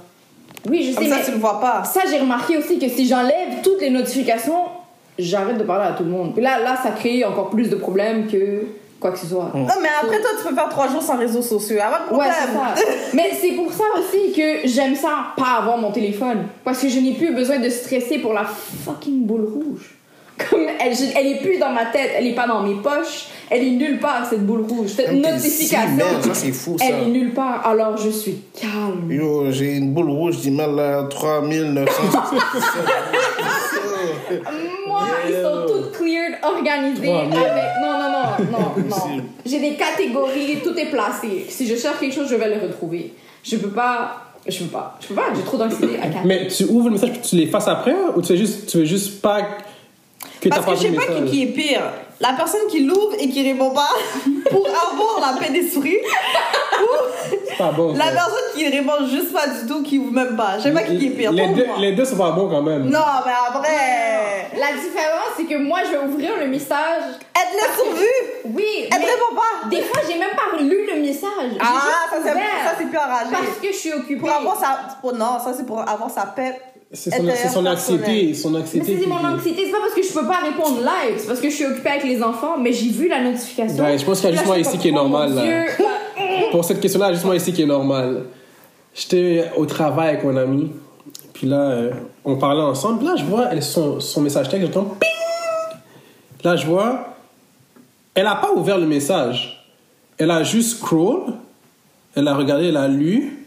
[0.68, 1.84] Oui, je sais, ça, mais tu le vois pas.
[1.84, 4.64] ça, j'ai remarqué aussi que si j'enlève toutes les notifications,
[5.18, 6.34] j'arrête de parler à tout le monde.
[6.34, 8.64] Puis là, là, ça crée encore plus de problèmes que
[9.00, 9.50] quoi que ce soit.
[9.54, 11.76] Non, mais après, toi, tu peux faire trois jours sans réseaux sociaux.
[12.10, 12.74] De Ouais, c'est ça.
[13.14, 16.44] Mais c'est pour ça aussi que j'aime ça, pas avoir mon téléphone.
[16.64, 19.96] Parce que je n'ai plus besoin de stresser pour la fucking boule rouge.
[20.50, 23.26] Comme elle, je- elle est plus dans ma tête, elle est pas dans mes poches,
[23.50, 24.88] elle est nulle part cette boule rouge.
[24.96, 26.84] Cette notification, si belle, ça, c'est fou, ça.
[26.88, 27.66] elle est nulle part.
[27.66, 29.10] Alors je suis calme.
[29.10, 31.92] Yo, j'ai une boule rouge d'email là, 3900.
[34.86, 37.12] Moi, ils sont toutes cleared, organisées.
[37.12, 37.30] Avec...
[37.32, 37.89] Non,
[38.44, 39.22] non, non.
[39.46, 41.46] J'ai des catégories, tout est placé.
[41.48, 43.14] Si je cherche quelque chose, je vais le retrouver.
[43.42, 44.26] Je peux pas.
[44.46, 44.98] Je peux pas.
[45.00, 45.98] Je peux pas, j'ai trop d'anxiété.
[46.24, 48.84] Mais tu ouvres le message puis tu l'effaces après ou tu fais juste, tu veux
[48.84, 49.42] juste pas
[50.40, 51.82] que Parce que je sais pas qui, qui est pire.
[52.20, 53.88] La personne qui l'ouvre et qui répond pas
[54.50, 55.96] pour avoir la paix d'esprit
[56.82, 56.86] ou
[57.30, 57.94] C'est pas bon.
[57.94, 60.58] la personne qui répond juste pas du tout, qui ouvre même pas.
[60.58, 61.32] Je sais pas qui qui est pire.
[61.32, 62.84] Les deux, les deux sont pas bons quand même.
[62.90, 64.50] Non, mais après.
[64.58, 67.02] La différence, c'est que moi, je vais ouvrir le message.
[67.34, 68.52] Aide-le sur vue.
[68.54, 69.68] Oui, Elle répond pas.
[69.70, 71.30] des fois, j'ai même pas lu le message.
[71.60, 71.64] Ah,
[72.10, 73.30] ça c'est ça, c'est plus enragé.
[73.30, 74.16] Parce que je suis occupée.
[74.20, 74.78] Pour avoir sa.
[75.00, 76.60] pour- non, ça c'est pour avoir sa paix.
[76.92, 78.34] C'est son, son anxiété.
[78.34, 78.98] Son Mais anxiété.
[79.00, 81.48] c'est mon anxiété, c'est pas parce que je peux pas répondre live, c'est parce que
[81.48, 83.84] je suis occupée avec les enfants, mais j'ai vu la notification.
[83.84, 85.34] Ouais, je pense qu'il y a juste Là, moi je ici qui est oh normal,
[85.34, 85.44] là.
[85.44, 85.66] Là.
[86.50, 88.24] Pour cette question-là, juste moi ici qui est normal.
[88.92, 90.72] J'étais au travail avec mon ami.
[91.32, 91.92] Puis là, euh,
[92.24, 93.04] on parlait ensemble.
[93.04, 94.66] Là, je vois son message texte.
[94.66, 95.08] J'entends ping.
[96.42, 97.14] Là, je vois.
[98.14, 99.64] Elle a pas ouvert le message.
[100.18, 101.34] Elle a juste scroll.
[102.16, 103.46] Elle a regardé, elle a lu.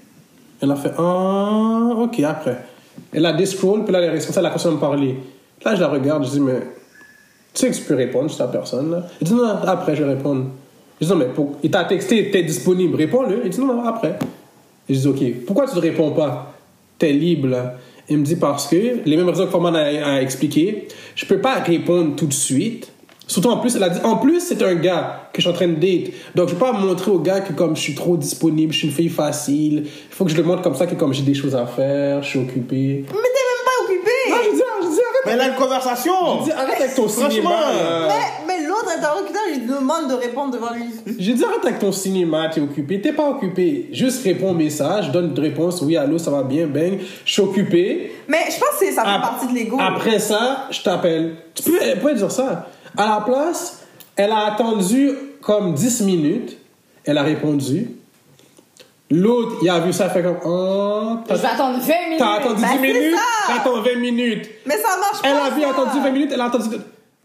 [0.62, 2.66] Elle a fait Ah, ok, après.
[3.14, 3.84] Elle a descroll.
[3.84, 5.16] Puis là, elle est responsable, elle a continué à me parler.
[5.64, 6.26] Là, je la regarde.
[6.26, 6.60] Je dis Mais
[7.54, 8.92] tu sais que tu peux répondre sur ta personne.
[8.92, 9.08] Là.
[9.22, 10.46] Il dit non, après, je vais répondre.
[11.00, 11.58] Je dis non, mais pour...
[11.62, 13.42] il t'a texté, t'es disponible, réponds-le.
[13.44, 14.18] Il dit non, non, après.
[14.88, 16.54] Et je dis ok, pourquoi tu ne réponds pas?
[16.98, 17.56] T'es libre.
[18.10, 21.40] Il me dit parce que, les mêmes raisons que Forman a, a expliqué, je peux
[21.40, 22.93] pas répondre tout de suite.
[23.28, 25.54] Surtout en plus, elle a dit, en plus, c'est un gars que je suis en
[25.58, 26.12] train de date.
[26.36, 28.88] Donc, je peux pas montrer au gars que comme je suis trop disponible, je suis
[28.90, 29.84] une fille facile.
[29.86, 32.22] Il faut que je le montre comme ça que comme j'ai des choses à faire,
[32.22, 33.06] je suis occupé.
[33.08, 34.12] Mais t'es même pas occupé.
[34.30, 35.22] Non, je dis, je dis, arrête.
[35.26, 36.12] Mais elle a une conversation.
[36.40, 37.50] Je dis, arrête avec ton cinéma.
[37.50, 38.08] là.
[38.10, 40.84] Mais, mais l'autre interlocuteur, il demande de répondre devant lui.
[41.18, 43.00] J'ai dit arrête avec ton cinéma, t'es occupé.
[43.02, 43.88] T'es pas occupé.
[43.94, 45.82] Juste réponds au message, donne une réponse.
[45.82, 47.00] Oui, allô, ça va bien, bang.
[47.26, 48.12] Je suis occupé.
[48.28, 49.78] Mais je pense que ça fait partie de l'ego.
[49.80, 51.36] Après ça, je t'appelle.
[51.56, 52.68] Tu peux, pourrait dire ça.
[52.98, 53.80] À la place,
[54.16, 56.58] elle a attendu comme 10 minutes.
[57.06, 57.90] Elle a répondu.
[59.12, 62.20] L'autre, il a vu ça, fait comme Oh, Je vais t'as attendre 20 minutes.
[62.20, 64.50] t'as attendu Ben, 10 c'est minutes, t'attends 20 minutes.
[64.66, 65.28] Mais ça marche pas.
[65.30, 65.70] Elle a vu ça.
[65.70, 66.70] attendu 20 minutes, elle a attendu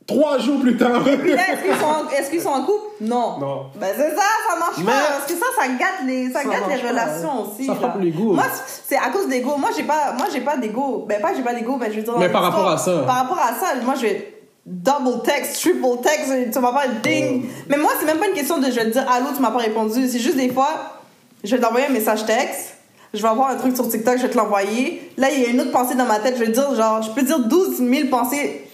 [0.07, 1.07] 3 jours plus tard.
[1.09, 2.83] Est-ce qu'ils sont, en couple?
[3.01, 3.39] Non.
[3.39, 3.67] Non.
[3.79, 4.93] Ben c'est ça, ça marche Mais- pas.
[5.19, 7.47] Parce que ça, ça gâte les, ça Ça gâte les pas, relations hein.
[7.55, 7.67] aussi.
[7.67, 8.33] Ça frappe l'ego.
[8.35, 8.45] Moi,
[8.87, 9.57] c'est à cause d'ego.
[9.57, 11.05] Moi, j'ai pas, moi, j'ai pas d'ego.
[11.09, 12.19] Ben pas, j'ai pas d'ego, mais je veux dire.
[12.19, 12.99] Mais par rapport à ça.
[13.07, 14.38] Par rapport à ça, moi, je vais
[14.69, 17.47] double text, triple text, tu m'as pas ding.
[17.69, 19.51] Mais moi, c'est même pas une question de je vais te dire allô, tu m'as
[19.51, 20.07] pas répondu.
[20.09, 21.01] C'est juste des fois,
[21.43, 22.75] je vais t'envoyer un message texte.
[23.15, 25.11] Je vais avoir un truc sur TikTok, je vais te l'envoyer.
[25.17, 26.35] Là, il y a une autre pensée dans ma tête.
[26.39, 28.69] Je vais dire, genre, je peux dire 12 000 pensées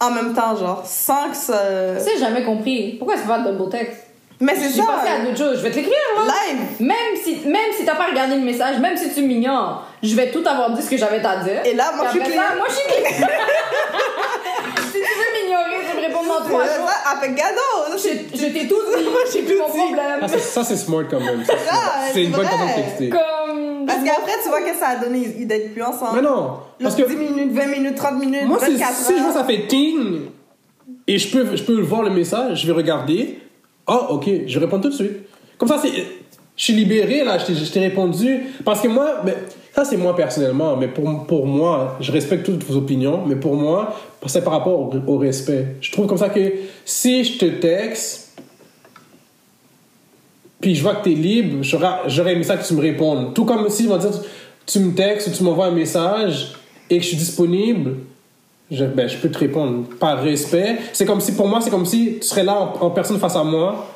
[0.00, 1.60] en même temps, genre, sans que ça.
[1.98, 2.94] Tu sais, j'ai jamais compris.
[2.98, 3.98] Pourquoi c'est pas double text?
[4.40, 4.82] Mais c'est ça.
[4.82, 5.58] pensé à d'autres choses.
[5.58, 6.32] Je vais te l'écrire, là.
[6.32, 6.60] Live.
[6.80, 10.30] Même si, même si t'as pas regardé le message, même si tu m'ignores, je vais
[10.30, 11.60] tout avoir dit ce que j'avais à dire.
[11.64, 12.42] Et là, moi, je suis clean.
[12.56, 13.26] Moi, je suis clean.
[16.48, 16.88] jours.
[16.88, 17.40] Ça, avec
[18.34, 19.04] je t'ai tout dit.
[19.04, 19.52] Moi, j'ai dit.
[19.54, 20.18] problème.
[20.22, 21.42] Ah, ça, c'est smart quand même.
[21.46, 23.08] c'est Ah, c'est une bonne façon de texter.
[23.10, 23.86] Comme.
[23.86, 25.34] Parce qu'après, tu vois que ça a donné.
[25.38, 26.16] Ils d'être plus ensemble.
[26.16, 29.18] Mais non, parce que 10 minutes, 20 minutes, 30 minutes, moi, c'est- 24 si je
[29.18, 29.34] vois heures.
[29.34, 30.20] ça fait ting
[31.06, 33.38] et je peux, je peux voir le message, je vais regarder.
[33.86, 35.12] Ah, ok, je réponds tout de suite.
[35.58, 38.40] Comme ça, c'est, je suis libéré là, je t'ai- je t'ai répondu.
[38.64, 39.34] Parce que moi, mais,
[39.74, 43.56] ça c'est moi personnellement, mais pour, pour moi, je respecte toutes vos opinions, mais pour
[43.56, 43.96] moi,
[44.26, 45.76] c'est par rapport au, respect.
[45.80, 46.52] Je trouve comme ça que
[46.84, 48.38] si je te texte,
[50.60, 53.34] puis je vois que tu es libre, j'aurais aimé ça que tu me répondes.
[53.34, 54.10] Tout comme si, on dire,
[54.64, 56.52] tu me textes ou tu m'envoies un message
[56.88, 57.96] et que je suis disponible,
[58.70, 60.78] je, ben, je peux te répondre par respect.
[60.92, 63.42] C'est comme si, pour moi, c'est comme si tu serais là en personne face à
[63.42, 63.88] moi,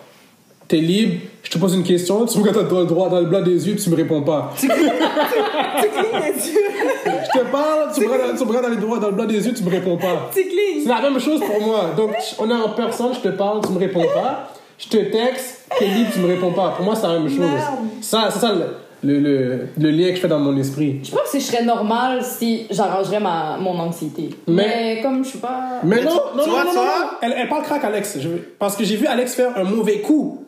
[0.68, 3.20] tu es libre, je te pose une question, tu me regardes dans le droit, dans
[3.20, 4.52] le blanc des yeux, puis tu me réponds pas.
[4.60, 6.58] Tu clignes les yeux.
[7.06, 9.24] Je te parle, tu me regardes, tu me regardes dans, le droit, dans le blanc
[9.24, 10.30] des yeux, tu me réponds pas.
[10.34, 10.82] Tu clignes.
[10.82, 11.90] C'est la même chose pour moi.
[11.96, 14.52] Donc, on est en personne, je te parle, tu me réponds pas.
[14.78, 16.70] Je te texte, t'es libre, tu me réponds pas.
[16.76, 17.38] Pour moi, c'est la même chose.
[17.40, 17.74] Merde.
[18.00, 18.66] Ça, c'est ça le,
[19.02, 21.00] le, le, le lien que je fais dans mon esprit.
[21.02, 24.30] Je pense que je serais normal si j'arrangerais ma, mon anxiété.
[24.46, 24.66] Mais-
[24.96, 25.80] Mais, comme je suis pas.
[25.82, 26.98] Mais non, non, tu non, non, tu non, vois?
[27.00, 27.10] non.
[27.22, 28.18] Elle, elle parle crack, Alex.
[28.20, 30.44] Je parce que j'ai vu Alex faire un mauvais coup.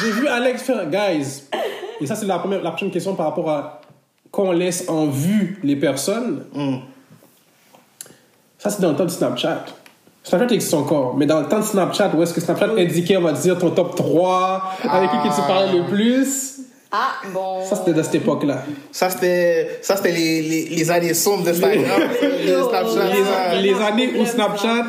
[0.00, 1.44] J'ai vu Alex faire, guys.
[2.00, 3.80] Et ça, c'est la première, la prochaine question par rapport à
[4.30, 6.44] quand on laisse en vue les personnes.
[8.58, 9.64] Ça, c'est dans le temps de Snapchat.
[10.22, 13.22] Snapchat existe encore, mais dans le temps de Snapchat, où est-ce que Snapchat indiquait, on
[13.22, 16.49] va dire, ton top 3, avec qui tu parlais le plus?
[16.92, 17.64] Ah, bon.
[17.64, 18.64] Ça, c'était de cette époque-là.
[18.90, 23.54] Ça, c'était ça, c'était les, les, les années sombres d'Instagram, de Snapchat.
[23.54, 24.86] Les, les années où Snapchat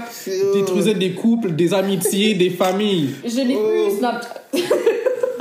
[0.54, 3.12] détruisait des couples, des amitiés, des familles.
[3.24, 4.34] Je n'ai plus Snapchat.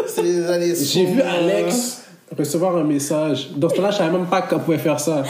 [0.06, 0.90] C'est les années sombres.
[0.92, 2.00] J'ai vu Alex
[2.36, 3.50] recevoir un message.
[3.56, 5.24] Dans ce temps-là, je savais même pas qu'on pouvait faire ça.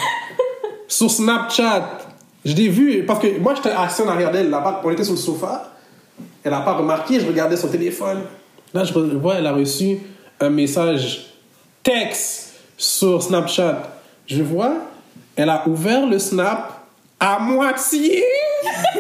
[0.88, 1.98] Sur Snapchat.
[2.44, 5.12] Je l'ai vu, parce que moi, j'étais assis en arrière d'elle, là-bas, on était sur
[5.12, 5.74] le sofa.
[6.42, 8.22] Elle n'a pas remarqué, je regardais son téléphone.
[8.72, 9.98] Là, je vois, elle a reçu
[10.40, 11.26] un message
[11.82, 13.82] texte sur Snapchat.
[14.26, 14.72] Je vois,
[15.36, 16.72] elle a ouvert le Snap
[17.18, 18.24] à moitié.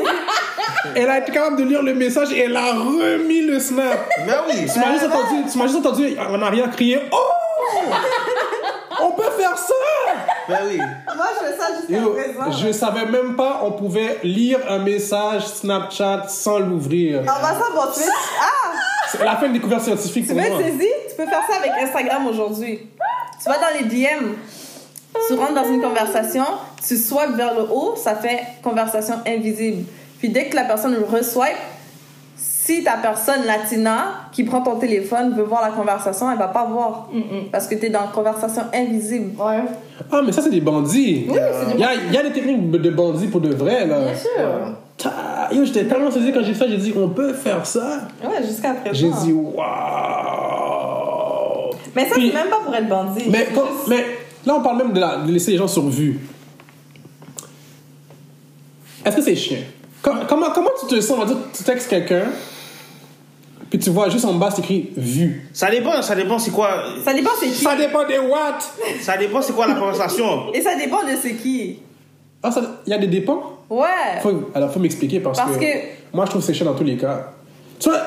[0.94, 4.08] elle a été capable de lire le message et elle a remis le Snap.
[4.26, 4.66] Ben oui.
[4.70, 7.92] Tu m'as juste entendu, tu m'as juste entendu en arrière crier Oh
[9.00, 9.74] On peut faire ça
[10.46, 10.76] Ben oui.
[10.76, 12.58] Moi, je fais ça jusqu'à Yo, présent.
[12.58, 17.22] Je savais même pas on pouvait lire un message Snapchat sans l'ouvrir.
[17.22, 18.10] En passant, bon, tu veux.
[18.42, 18.69] Ah!
[19.12, 20.58] C'est la fin de découverte scientifique Tu pour veux moi.
[20.62, 22.78] Tu peux faire ça avec Instagram aujourd'hui.
[23.42, 24.34] Tu vas dans les DM,
[25.26, 26.44] tu rentres dans une conversation,
[26.86, 29.84] tu swipes vers le haut, ça fait conversation invisible.
[30.18, 31.56] Puis dès que la personne reswipe,
[32.36, 36.64] si ta personne latina qui prend ton téléphone veut voir la conversation, elle va pas
[36.64, 37.08] voir.
[37.50, 39.40] Parce que tu es dans conversation invisible.
[39.40, 39.62] Ouais.
[40.12, 41.26] Ah, mais ça, c'est des bandits.
[41.28, 43.54] Oui, c'est des Il y a, il y a des techniques de bandits pour de
[43.54, 44.00] vrai, là.
[44.00, 44.76] Bien sûr.
[45.52, 48.08] Yo, j'étais tellement saisi quand j'ai fait ça, j'ai dit on peut faire ça.
[48.22, 48.92] Ouais, jusqu'à présent.
[48.94, 49.56] J'ai dit waouh.
[51.96, 53.24] Mais ça, c'est même pas pour être bandit.
[53.28, 54.04] Mais, C'est quand- juste- mais
[54.46, 56.20] là, on parle même de, la- de laisser les gens sur vue.
[59.04, 59.58] Est-ce que c'est chiant?
[60.02, 61.16] Com- comment, comment tu te sens?
[61.16, 62.24] On va dire, tu textes quelqu'un,
[63.70, 65.48] puis tu vois juste en bas, c'est écrit vue.
[65.52, 66.84] Ça dépend, ça dépend c'est quoi.
[67.04, 67.54] Ça dépend c'est qui.
[67.64, 68.70] Ça dépend des watts!
[69.00, 70.52] Ça dépend c'est quoi la conversation.
[70.54, 71.78] Et ça dépend de c'est qui.
[72.42, 73.42] Ah, ça- il y a des dépens?
[73.68, 73.86] Ouais.
[74.22, 75.78] Faut, alors, faut m'expliquer parce, Parce que, que-
[76.12, 77.32] moi, je trouve c'est chiant dans tous les cas.
[77.78, 78.00] Tu vois,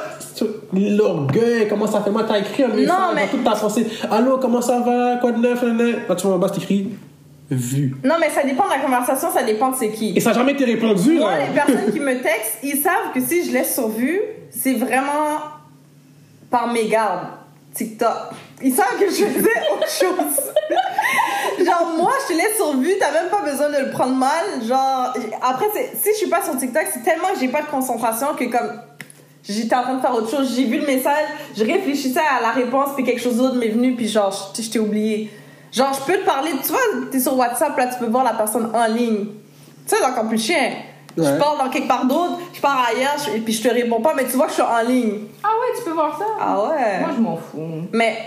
[0.74, 2.10] l'orgueil, comment ça fait?
[2.12, 3.88] Moi, t'as écrit un message Non, mais- dans toute ta pensée.
[4.10, 5.18] Allô, comment ça va?
[5.18, 5.62] Quoi de neuf?
[5.64, 6.90] Là, tu vois en bas, c'est écrit
[7.50, 7.96] vue.
[8.04, 10.14] Non, mais ça dépend de la conversation, ça dépend de c'est qui.
[10.16, 11.46] Et ça n'a jamais été répondu, Moi, là.
[11.46, 14.20] les personnes qui me textent, ils savent que si je laisse sur vue,
[14.50, 15.40] c'est vraiment
[16.50, 17.28] par mégarde.
[17.74, 18.10] TikTok.
[18.62, 20.52] Ils savent que je faisais autre chose.
[21.66, 24.64] genre, moi, je te laisse sur vue, t'as même pas besoin de le prendre mal.
[24.66, 27.68] Genre, après, c'est- si je suis pas sur TikTok, c'est tellement que j'ai pas de
[27.68, 28.80] concentration que comme
[29.44, 31.26] j'étais en train de faire autre chose, j'ai vu le message,
[31.58, 34.70] je réfléchissais à la réponse, puis quelque chose d'autre m'est venu, puis genre, je je
[34.70, 35.30] t'ai oublié.
[35.72, 36.80] Genre, je peux te parler, tu vois,
[37.12, 39.26] t'es sur WhatsApp, là, tu peux voir la personne en ligne.
[39.88, 40.72] Ça, c'est encore plus chien.
[41.18, 41.26] Ouais.
[41.26, 44.00] Je parle dans quelque part d'autre, je pars ailleurs, je- et puis je te réponds
[44.02, 45.20] pas, mais tu vois que je suis en ligne.
[45.44, 46.26] Ah ouais, tu peux voir ça?
[46.40, 47.00] Ah ouais.
[47.02, 47.88] Moi, je m'en fous.
[47.92, 48.18] Mais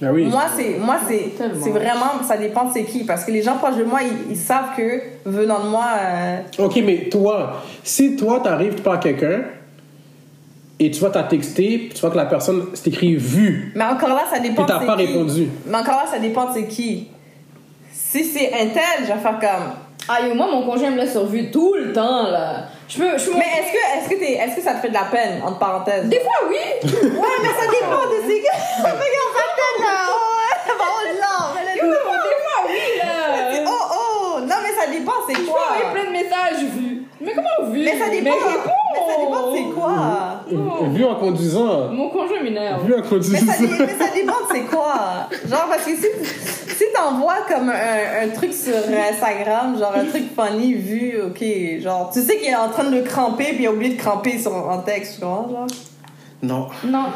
[0.00, 0.24] Ben oui.
[0.26, 1.30] moi, c'est moi c'est
[1.62, 3.04] c'est vraiment, ça dépend de c'est qui.
[3.04, 6.38] Parce que les gens proches de moi, ils, ils savent que venant de moi, euh,
[6.58, 9.40] Ok, mais toi, si toi, t'arrives, tu parles à quelqu'un,
[10.78, 13.84] et tu vois, t'as texté, puis tu vois que la personne, c'est écrit vu, Mais
[13.84, 15.06] encore là, ça dépend Et t'as de c'est pas qui.
[15.06, 15.48] répondu.
[15.66, 17.08] Mais encore là, ça dépend de c'est qui.
[17.90, 19.70] Si c'est un tel, je vais faire comme
[20.08, 22.66] Ah, yo, moi, mon conjoint me laisse sur vue tout le temps, là.
[22.88, 23.16] Je peux.
[23.18, 25.04] Je peux Mais est-ce que, est-ce, que t'es- est-ce que ça te fait de la
[25.10, 26.04] peine, entre parenthèses?
[26.08, 26.56] Des fois, oui.
[26.84, 28.88] Ouais, mais ça dépend de ces gars.
[29.78, 33.64] Oh, ouais, bon, non, mais là, Yo, des fois, oui, là.
[33.66, 35.90] Oh, oh, non, mais ça dépend, c'est Je peux quoi?
[35.92, 37.02] plein de messages vus.
[37.20, 37.82] Mais comment vu?
[37.84, 38.30] Mais ça dépend.
[38.36, 38.72] Mais.
[38.92, 40.88] Mais ça dépend, c'est quoi?
[40.90, 41.88] Vu en conduisant.
[41.90, 42.84] Mon conjoint m'énerve.
[42.86, 43.52] Vu en Mais conduisant.
[43.52, 44.94] ça, dé- mais ça dépend c'est quoi?
[45.48, 46.06] Genre, parce que si,
[46.76, 52.10] si t'envoies comme un, un truc sur Instagram, genre un truc funny vu, ok, genre,
[52.12, 54.38] tu sais qu'il est en train de le cramper puis il a oublié de cramper
[54.38, 55.66] sur, en texte, tu comprends, genre?
[56.42, 56.68] Non.
[56.84, 57.06] Non.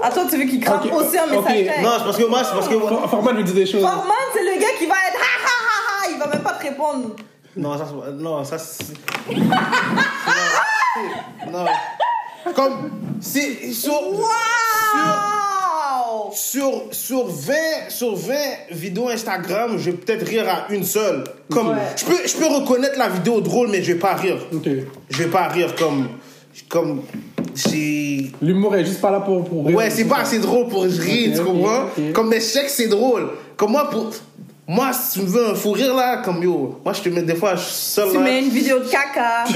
[0.00, 1.46] Ah, toi, tu veux qu'il crampe Ok, aussi un message ok.
[1.64, 1.82] texte?
[1.82, 2.78] Non, c'est parce que moi, c'est parce que.
[2.78, 3.80] For- Format lui dit des choses.
[3.82, 6.52] Forman, c'est le gars qui va être ha ha ha ha, il va même pas
[6.52, 7.16] te répondre.
[7.56, 8.84] Non, ça, c'est- non, ça, c'est.
[11.50, 11.64] non.
[12.54, 12.90] Comme.
[13.20, 13.72] C'est.
[13.72, 13.92] Sur.
[14.12, 14.22] Wow!
[16.32, 17.54] Sur, sur, 20,
[17.88, 18.34] sur 20
[18.72, 21.24] vidéos Instagram, je vais peut-être rire à une seule.
[21.50, 21.76] Comme, Ouais.
[21.96, 24.36] je, peux, je peux reconnaître la vidéo drôle, mais je vais pas rire.
[24.52, 24.68] Ok.
[25.08, 26.08] Je vais pas rire comme.
[26.68, 27.02] Comme.
[28.42, 29.44] L'humour est juste pas là pour.
[29.44, 29.76] pour rire.
[29.76, 31.84] Ouais, c'est pas assez drôle pour que je rie, Ok, tu comprends?
[32.14, 33.28] Comme, sais que c'est drôle.
[33.56, 34.10] Comme moi, pour.
[34.68, 37.22] Moi, si tu me veux un fou rire là, comme yo, moi je te mets
[37.22, 38.20] des fois, je suis seul Tu là.
[38.20, 39.44] mets une vidéo de caca.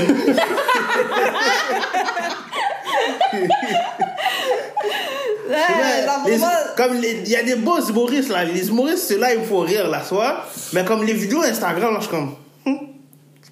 [5.48, 9.40] Les- pour moi- comme il y a des beaux humoristes là, les humoristes, ceux-là, il
[9.40, 10.44] me faut rire là, soit.
[10.72, 12.34] Mais comme les vidéos Instagram, là, je suis comme.
[12.66, 12.78] hum.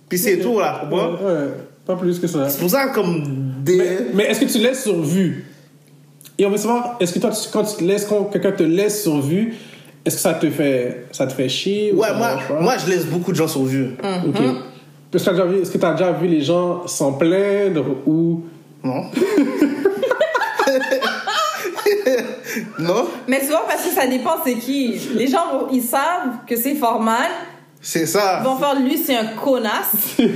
[0.09, 1.25] Puis c'est tout là, tu Ouais, comprends?
[1.27, 1.49] ouais,
[1.87, 2.49] pas plus que ça.
[2.49, 3.48] C'est pour ça, comme.
[3.69, 3.77] Des...
[3.77, 5.45] Mais, mais est-ce que tu laisses sur vue?
[6.39, 8.63] Et on veut savoir, est-ce que toi, tu- quand tu te laisses, quand quelqu'un te
[8.63, 9.55] laisse sur vue,
[10.05, 13.05] est-ce que ça te fait, ça te fait chier ou Ouais, moi, moi, je laisse
[13.07, 13.91] beaucoup de gens sur vue.
[14.27, 14.41] Ok.
[15.15, 17.85] Est-ce que tu as déjà vu, est-ce que t'as déjà vu les gens s'en plaindre
[18.07, 18.43] ou?
[18.85, 19.05] Non?
[22.79, 23.07] non?
[23.27, 24.99] Mais vois, parce que ça dépend c'est qui.
[25.15, 27.17] Les gens, ils savent que c'est Forman.
[27.81, 28.41] C'est ça.
[28.43, 29.93] Ils vont faire lui, c'est un connasse.
[30.19, 30.27] il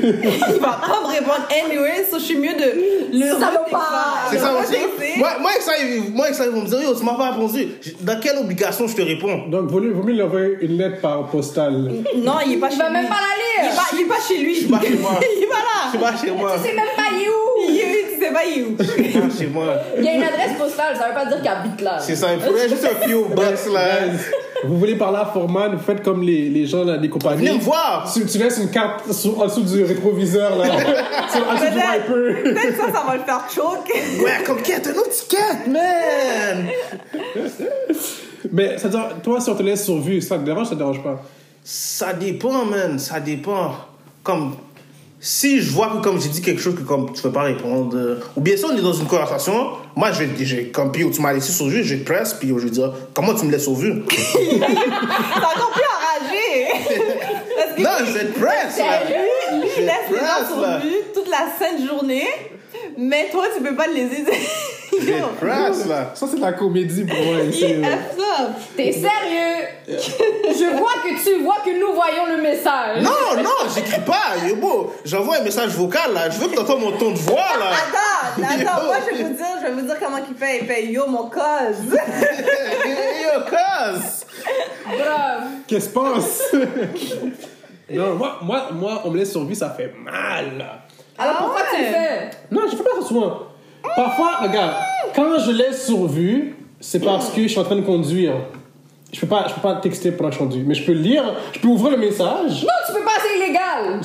[0.61, 4.29] va pas me répondre anyway, so je suis mieux de le va pas.
[4.31, 5.19] C'est ça, retexter.
[5.19, 7.15] moi, moi, avec ça, ils- moi, avec ça, ils vont me dire, yo, tu m'as
[7.15, 7.69] pas répondu.
[8.01, 9.49] Dans quelle obligation je te réponds?
[9.49, 11.73] donc vaut mieux, lui envoyer une lettre par postale.
[12.17, 12.93] Non, il est pas Il chez va lui.
[12.95, 13.73] même pas la Il lire.
[13.73, 14.55] est pas, il est pas chez lui.
[14.55, 15.11] suis pas chez moi.
[15.21, 15.83] il pas là.
[15.87, 16.53] Je suis pas chez moi.
[16.63, 17.69] Tu sais même pas il est où?
[17.69, 18.77] Il est, tu sais pas, il est où.
[18.79, 19.67] Je suis pas chez moi.
[19.99, 21.99] Il y a une adresse postale, ça veut pas dire qu'il habite là.
[22.01, 23.25] C'est ça, il faudrait juste un P.O.
[23.35, 23.89] Box là.
[24.65, 27.39] Vous voulez parler à Forman, vous faites comme les, les gens là, des compagnies.
[27.47, 28.11] Venez me voir.
[28.13, 30.65] Tu, tu laisses une carte sous- en dessous du rétroviseur là.
[31.33, 32.43] Sur- en dessous du wiper.
[32.43, 33.93] peut-être ça, ça va le faire choke.
[34.23, 36.67] Ouais, comme quête, un autre ticket, man?
[38.53, 40.79] Mais ça dire, toi, si on te laisse sur vue, ça te dérange, ça te
[40.79, 41.23] dérange pas?
[41.65, 42.99] Ça dépend, man.
[42.99, 43.73] Ça dépend.
[44.23, 44.55] Comme,
[45.25, 47.97] si je vois que, comme j'ai dit quelque chose que, comme, tu peux pas répondre,
[47.97, 50.91] euh, ou bien si on est dans une conversation, moi, je vais, je vais- comme,
[50.91, 53.33] puis, tu m'as laissé sur vue, je vais te presse, puis je vais dire, comment
[53.33, 54.03] tu me laisses sur vue?
[54.09, 56.67] T'es encore plus enragé.
[57.79, 59.05] Non, je vais te presse, là.
[59.07, 62.27] lui, lui, laisse les gens sur vue toute la sainte journée.
[62.97, 64.25] Mais toi, tu peux pas le laisser.
[64.93, 66.11] Je vais Yo, te presse, là.
[66.15, 67.41] Ça, c'est de la comédie pour moi.
[67.41, 67.77] ici.
[68.77, 69.67] T'es sérieux?
[69.89, 73.03] Je vois que tu vois que nous voyons le message.
[73.03, 74.47] Non, non, j'écris pas.
[74.47, 76.29] Yo, beau, j'envoie un message vocal, là.
[76.29, 77.71] Je veux que t'entends mon ton de voix, là.
[77.71, 78.87] Attends, attends, Yo.
[78.87, 80.59] moi je vais vous dire, je vais vous dire comment il fait.
[80.61, 81.93] Il fait yo mon cause.
[81.95, 84.27] Yo, cuz.
[84.99, 85.43] Grave.
[85.67, 86.43] Qu'est-ce qui se passe?
[87.91, 90.59] Non, moi, moi, moi, on me laisse sur vue, ça fait mal.
[90.59, 90.82] là.
[91.23, 92.31] Alors Ah pourquoi tu le fais?
[92.51, 93.39] Non, je fais pas ça souvent.
[93.97, 94.75] Parfois, regarde,
[95.15, 98.35] quand je laisse sur vue, c'est parce que je suis en train de conduire.
[99.13, 101.23] Je peux pas, je peux pas texter pendant que je conduis, mais je peux lire,
[101.53, 102.63] je peux ouvrir le message.
[102.63, 104.01] Non, tu peux pas, c'est illégal.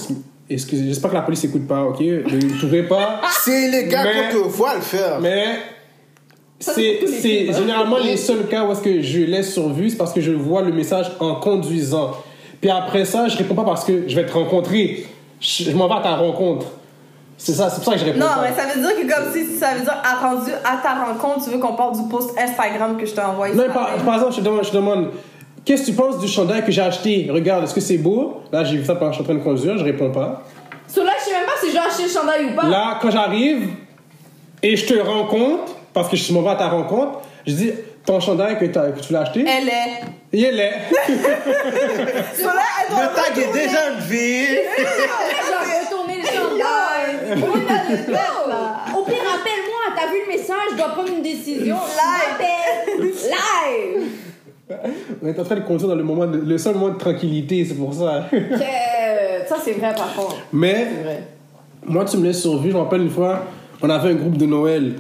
[0.50, 2.00] Excusez, j'espère que la police écoute pas, ok?
[2.00, 3.22] Ne trouvez pas.
[3.44, 4.08] C'est illégal
[4.46, 5.20] voit le faire.
[5.20, 5.60] Mais
[6.60, 7.54] c'est les hein.
[7.54, 10.32] généralement les seuls cas où est-ce que je laisse sur vue, c'est parce que je
[10.32, 12.14] vois le message en conduisant.
[12.60, 15.06] Puis après ça, je réponds pas parce que je vais te rencontrer.
[15.40, 16.66] Je, je m'en vais à ta rencontre.
[17.38, 18.42] C'est ça, c'est pour ça que je réponds Non, pas.
[18.42, 21.52] mais ça veut dire que comme si ça veut dire attendu à ta rencontre, tu
[21.52, 23.54] veux qu'on parle du post Instagram que je t'ai envoyé.
[23.54, 25.10] Non, par, exemple, je te demande, je te demande
[25.64, 27.28] qu'est-ce que tu penses du chandail que j'ai acheté?
[27.32, 28.42] Regarde, est-ce que c'est beau?
[28.52, 30.44] Là, j'ai vu ça pendant que je suis en train de conduire, je réponds pas.
[30.88, 32.68] Sur là, je sais même pas si j'ai acheté le chandail ou pas.
[32.68, 33.70] Là, quand j'arrive
[34.64, 37.72] et je te rencontre, parce que je m'en vais à ta rencontre, je dis
[38.06, 40.02] ton chandail que, tu l'as acheté, Elle est.
[40.32, 40.74] il est laid.
[42.38, 44.48] Sur là, elle doit Le tag est déjà une vie.
[44.78, 46.58] J'ai retourné le chandail.
[46.58, 47.27] Yo, là.
[48.98, 49.84] Au pire, appelle-moi.
[49.96, 51.76] T'as vu le message, je dois prendre une décision.
[51.76, 53.02] Live.
[53.04, 54.04] Live.
[55.24, 57.64] On est en train de conduire dans le moment, de- le seul moment de tranquillité,
[57.66, 58.26] c'est pour ça.
[59.48, 60.36] Ça, c'est vrai, par contre.
[60.52, 61.24] Mais vrai.
[61.86, 62.72] moi, tu me laisses sur vue.
[62.72, 63.44] Je me rappelle une fois,
[63.82, 64.96] on avait un groupe de Noël.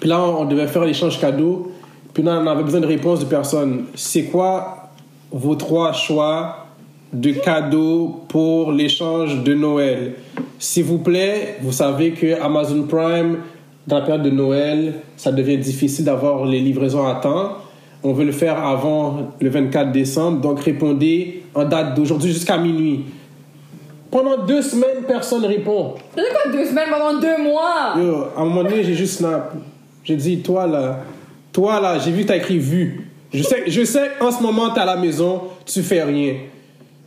[0.00, 1.72] Puis là, on devait faire l'échange cadeaux.
[2.14, 3.86] Puis là, on avait besoin de réponses de personnes.
[3.94, 4.90] C'est quoi
[5.30, 6.67] vos trois choix
[7.12, 10.14] de cadeaux pour l'échange de Noël.
[10.58, 13.38] S'il vous plaît, vous savez que Amazon Prime,
[13.86, 17.58] dans la période de Noël, ça devient difficile d'avoir les livraisons à temps.
[18.02, 23.04] On veut le faire avant le 24 décembre, donc répondez en date d'aujourd'hui jusqu'à minuit.
[24.10, 25.94] Pendant deux semaines, personne répond.
[26.14, 27.94] Fait quoi deux semaines pendant deux mois?
[27.96, 29.54] Yo, à un moment donné, j'ai juste snap.
[30.04, 31.00] J'ai dit, toi là,
[31.52, 33.10] toi là, j'ai vu que t'as écrit vu.
[33.32, 36.34] Je sais, je sais, en ce moment, t'es à la maison, tu fais rien.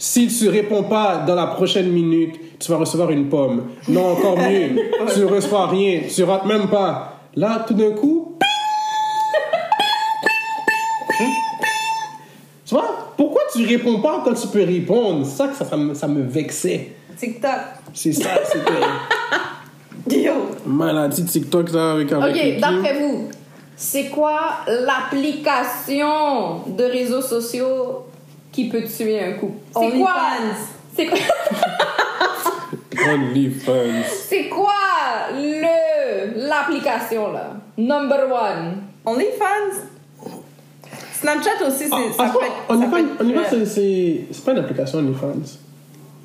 [0.03, 3.67] Si tu réponds pas dans la prochaine minute, tu vas recevoir une pomme.
[3.87, 4.69] Non, encore mieux,
[5.13, 7.19] tu ne reçois rien, tu rates même pas.
[7.35, 8.35] Là, tout d'un coup,
[12.65, 15.23] tu vois, pourquoi tu réponds pas quand tu peux répondre?
[15.23, 16.93] C'est ça que ça, ça, me, ça me vexait.
[17.15, 17.51] TikTok.
[17.93, 20.33] C'est ça, c'était Yo.
[20.65, 23.29] maladie TikTok là avec le Ok, d'après vous,
[23.75, 28.05] c'est quoi l'application de réseaux sociaux
[28.51, 29.59] qui peut tuer un couple?
[29.73, 30.15] C'est quoi?
[30.33, 30.73] OnlyFans.
[30.95, 31.21] C'est quoi?
[33.13, 34.03] OnlyFans.
[34.27, 34.73] C'est quoi
[35.33, 37.53] le l'application là?
[37.77, 38.83] Number one.
[39.05, 39.87] OnlyFans.
[41.13, 41.93] Snapchat aussi, c'est.
[42.17, 42.33] Ah, ça
[42.69, 45.60] ah, peut OnlyFans, c'est pas une application OnlyFans.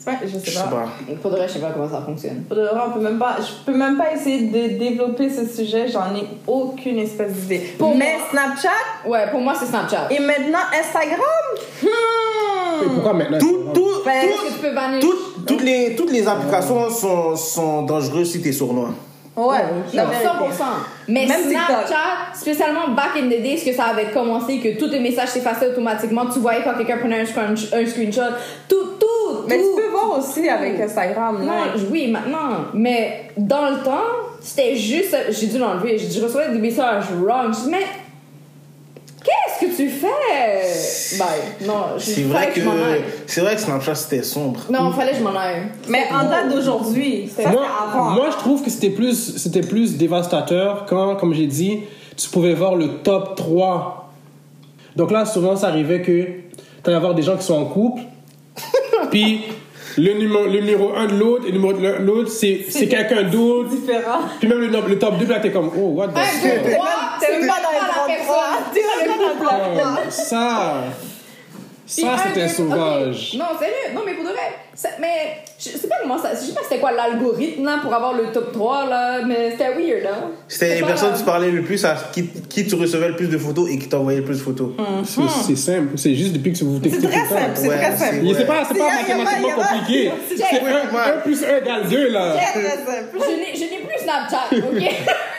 [0.07, 0.69] Pas- Je sais Je sais pas.
[0.71, 0.89] pas.
[1.21, 2.45] Pour de vrai, je sais pas comment ça fonctionne.
[2.49, 5.45] Pour de vrai, on peut même pas, je peux même pas essayer de développer ce
[5.47, 7.75] sujet, j'en ai aucune espèce d'idée.
[7.79, 9.09] Pour Mais moi- Snapchat?
[9.09, 10.07] Ouais, pour moi, c'est Snapchat.
[10.11, 11.21] et maintenant Instagram?
[11.83, 11.87] Et
[12.87, 12.95] hmm.
[12.95, 15.01] pourquoi maintenant Tout, tout, Ben, Est-ce tout- que tu peux bannir?
[15.01, 18.91] toutes, toutes les, toutes les applications sont, sont dangereuses si t'es sournois.
[19.37, 19.59] Ouais,
[19.93, 20.25] Non, vérité.
[20.25, 20.65] 100%.
[21.09, 24.99] Mais Même Snapchat, spécialement back in the days que ça avait commencé, que tous tes
[25.01, 28.23] messages s'effaçaient automatiquement, tu voyais quand quelqu'un prenait un screenshot,
[28.67, 31.65] tout, tout, Mais tu peux voir aussi avec Instagram, Non, là.
[31.91, 32.67] oui, maintenant.
[32.75, 34.05] Mais dans le temps,
[34.41, 35.17] c'était juste.
[35.31, 35.99] J'ai dû l'enlever.
[35.99, 37.53] J'ai dû recevoir des messages wrong.
[37.71, 37.85] Mais.
[39.25, 41.19] Qu'est-ce que tu fais?
[41.19, 41.67] Bye.
[41.67, 42.61] Non, je C'est vrai que,
[43.27, 44.61] c'est vrai que Snapchat c'était sombre.
[44.71, 45.63] Non, fallait que je m'en aille.
[45.89, 48.11] Mais en date d'aujourd'hui, ça moi, avant.
[48.11, 51.81] moi, je trouve que c'était plus, c'était plus dévastateur quand, comme j'ai dit,
[52.17, 54.13] tu pouvais voir le top 3.
[54.95, 56.31] Donc là, souvent, ça arrivait que tu
[56.85, 58.03] allais avoir des gens qui sont en couple,
[59.11, 59.43] puis
[59.99, 63.23] le numéro, le numéro 1 de l'autre et le numéro de l'autre, c'est, c'est quelqu'un
[63.25, 63.71] d'autre.
[63.71, 64.21] différent.
[64.39, 66.65] Puis même le, top 2, là, t'es comme, oh, what the Un, fuck?
[66.65, 66.89] deux, trois,
[67.21, 68.07] T'es pas dans les la 33.
[68.07, 68.65] personne.
[68.75, 69.95] T'es même pas dans le 33.
[70.05, 70.75] Ouais, ça,
[71.87, 73.35] ça, un, c'était sauvage.
[73.39, 73.95] Non, sérieux.
[73.95, 74.41] Non, mais pour de vrai.
[74.75, 76.31] ça- mais je sais pas comment ça.
[76.35, 79.71] Je sais pas c'était quoi l'algorithme là, pour avoir le top 3 là, mais c'était
[79.75, 80.11] weird là.
[80.49, 83.39] C'était les personnes qui parlaient le plus, à qui, qui tu recevais le plus de
[83.39, 84.71] photos et qui t'envoyaient le plus de photos.
[85.05, 86.77] C'est, c'est simple, c'est juste depuis que vous.
[86.83, 88.27] C'est textez tout très simple, c'est Ouais, très c'est- simple.
[88.37, 90.11] C'est pas, c'est C'est- pas mathématiquement compliqué.
[90.29, 92.35] C'est- C'est 1 plus 1 égale 2, là.
[92.35, 93.17] Très très simple.
[93.21, 94.83] Je n'ai, je n'ai plus Snapchat, ok?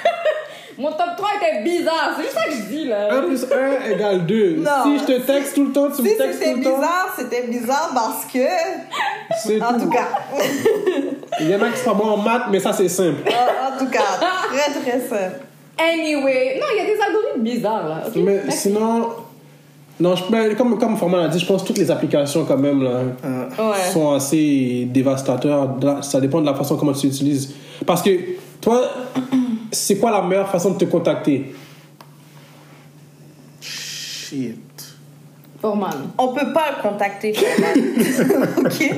[0.79, 3.11] Mon top 3 était bizarre, c'est juste ça que je dis là.
[3.11, 4.57] 1 plus 1 égale 2.
[4.57, 4.71] Non.
[4.83, 6.75] Si je te texte tout le temps, tu Si me textes c'était tout le temps.
[6.75, 8.47] bizarre, c'était bizarre parce que.
[9.43, 9.81] C'est En tout.
[9.85, 10.07] tout cas.
[11.39, 13.21] Il y en a qui sont bons en maths, mais ça, c'est simple.
[13.27, 13.99] En en tout cas,
[14.51, 15.41] très très simple.
[15.79, 18.03] Anyway, non, il y a des algorithmes bizarres là?
[18.15, 18.57] Mais Merci.
[18.69, 19.09] sinon,
[19.99, 22.57] non, je, ben, comme, comme Forman a dit, je pense que toutes les applications, quand
[22.57, 23.91] même, là, Ouais.
[23.93, 25.69] sont assez dévastateurs.
[26.01, 27.53] Ça dépend de la façon comment tu l'utilises.
[27.85, 28.09] Parce que,
[28.61, 28.81] toi,
[29.77, 31.53] c'est quoi la meilleure façon de te contacter?
[33.61, 34.57] Shit.
[35.61, 36.11] Forman.
[36.17, 37.33] On peut pas le contacter,
[38.57, 38.95] ok?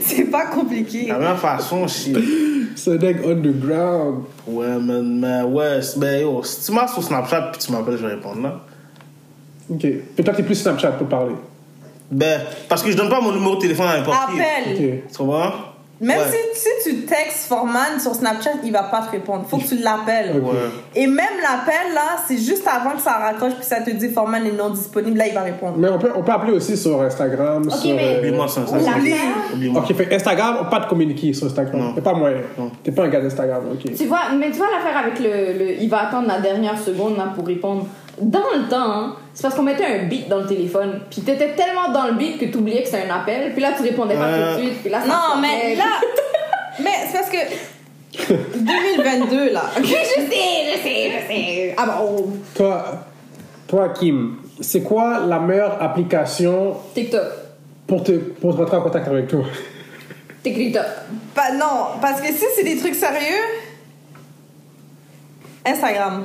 [0.00, 1.06] C'est pas compliqué.
[1.06, 2.16] La même façon, shit.
[2.74, 4.24] C'est deck underground.
[4.46, 8.06] Ouais, mais, mais ouais, ben yo, si tu m'as sur Snapchat puis tu m'appelles, je
[8.06, 8.60] vais répondre là.
[9.70, 9.86] Ok.
[10.24, 11.34] Toi, t'es plus Snapchat pour parler.
[12.10, 14.40] Ben, parce que je donne pas mon numéro de téléphone à n'importe qui.
[14.40, 14.74] Appelle.
[14.74, 15.10] Ok.
[15.12, 15.52] Tu comprends?
[16.00, 16.24] Même Ouais.
[16.54, 19.44] si, si tu textes Forman sur Snapchat, il va pas te répondre.
[19.46, 20.40] Faut que tu l'appelles.
[20.40, 20.52] Ouais.
[20.96, 24.46] Et même l'appel, là, c'est juste avant que ça raccroche puis ça te dit Forman
[24.46, 25.18] est non disponible.
[25.18, 25.74] Là, il va répondre.
[25.76, 27.64] Mais on peut, on peut appeler aussi sur Instagram.
[27.66, 28.66] Ok, sur, mais- euh, Oublie-moi ça.
[28.66, 29.12] ça oublie.
[29.54, 29.82] Oublie-moi.
[29.88, 31.78] Ok, fait Instagram, on peut pas te communiquer sur Instagram.
[31.80, 31.92] Non.
[31.94, 32.38] T'es pas moyen.
[32.56, 32.70] Non.
[32.82, 33.94] T'es pas un gars d'Instagram, ok.
[33.94, 37.18] Tu vois, mais tu vois l'affaire avec le, le- Il va attendre la dernière seconde
[37.18, 37.86] là, pour répondre.
[38.20, 41.00] Dans le temps, hein, c'est parce qu'on mettait un beat dans le téléphone.
[41.10, 43.52] Puis t'étais tellement dans le beat que t'oubliais que c'était un appel.
[43.52, 44.54] Puis là, tu répondais pas Euh.
[44.54, 44.80] tout de suite.
[44.82, 45.84] Puis là, ça Non, mais là.
[46.82, 47.38] mais c'est parce que.
[48.58, 49.62] 2022, là.
[49.78, 51.74] Je sais, je sais, je sais.
[51.78, 52.84] Ah bon, Toi,
[53.66, 57.22] toi, Kim, c'est quoi la meilleure application TikTok.
[57.86, 59.44] pour te, pour te rentrer en contact avec toi?
[60.42, 60.82] TikTok.
[61.34, 63.44] Pas- non, parce que si c'est des trucs sérieux.
[65.64, 66.24] Instagram.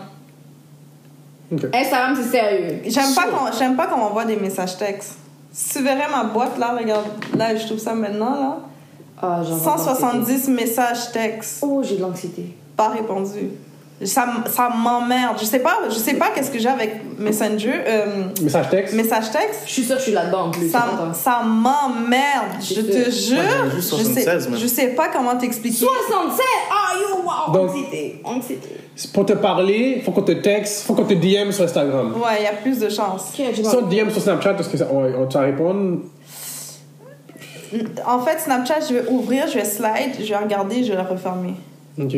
[1.56, 1.66] Ok.
[1.74, 2.82] Instagram, c'est sérieux.
[2.86, 5.16] J'aime pas qu'on j'aime pas qu'on m'envoie des messages textes.
[5.51, 7.06] Si tu verrais ma boîte là, regarde,
[7.38, 8.58] là je trouve ça maintenant là.
[9.22, 9.93] Ah, j'en ai de l'anxiété.
[10.43, 12.56] 170 messages textes Oh, j'ai de l'anxiété.
[12.76, 13.51] pas répondus.
[14.04, 15.38] Ça, ça m'emmerde.
[15.39, 18.06] Je sais pas, je sais pas qu'est-ce que j'ai avec Messenger, euh,
[18.41, 18.93] Message texte?
[18.93, 19.62] message texte.
[19.66, 20.70] Je suis sûre que je suis là-dedans en plus.
[20.70, 22.62] Ça, ça m'emmerde.
[22.62, 23.38] Je te jure.
[23.38, 25.78] Moi, je, sais, 76, je sais pas comment t'expliquer.
[25.86, 26.46] 67!
[26.70, 27.54] Ah yo, wow!
[27.54, 28.70] Donc- anxiété, anxiété.
[29.14, 32.14] Pour te parler, faut qu'on te texte, faut qu'on te DM sur Instagram.
[32.16, 33.30] Ouais, il y a plus de chance.
[33.34, 35.38] Ok, j'ai Si on pas- te DM sur Snapchat, est-ce que ça, on, on te
[35.38, 36.00] répondre?
[38.06, 41.04] En fait, Snapchat, je vais ouvrir, je vais slide, je vais regarder, je vais la
[41.04, 41.54] refermer.
[41.98, 42.14] Ok.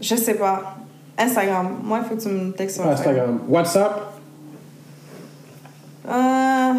[0.00, 0.76] Je sais pas.
[1.18, 1.78] Instagram.
[1.82, 3.36] Moi, il faut que tu me textes sur Instagram.
[3.36, 3.40] Instagram.
[3.48, 4.12] WhatsApp?
[6.08, 6.72] Euh,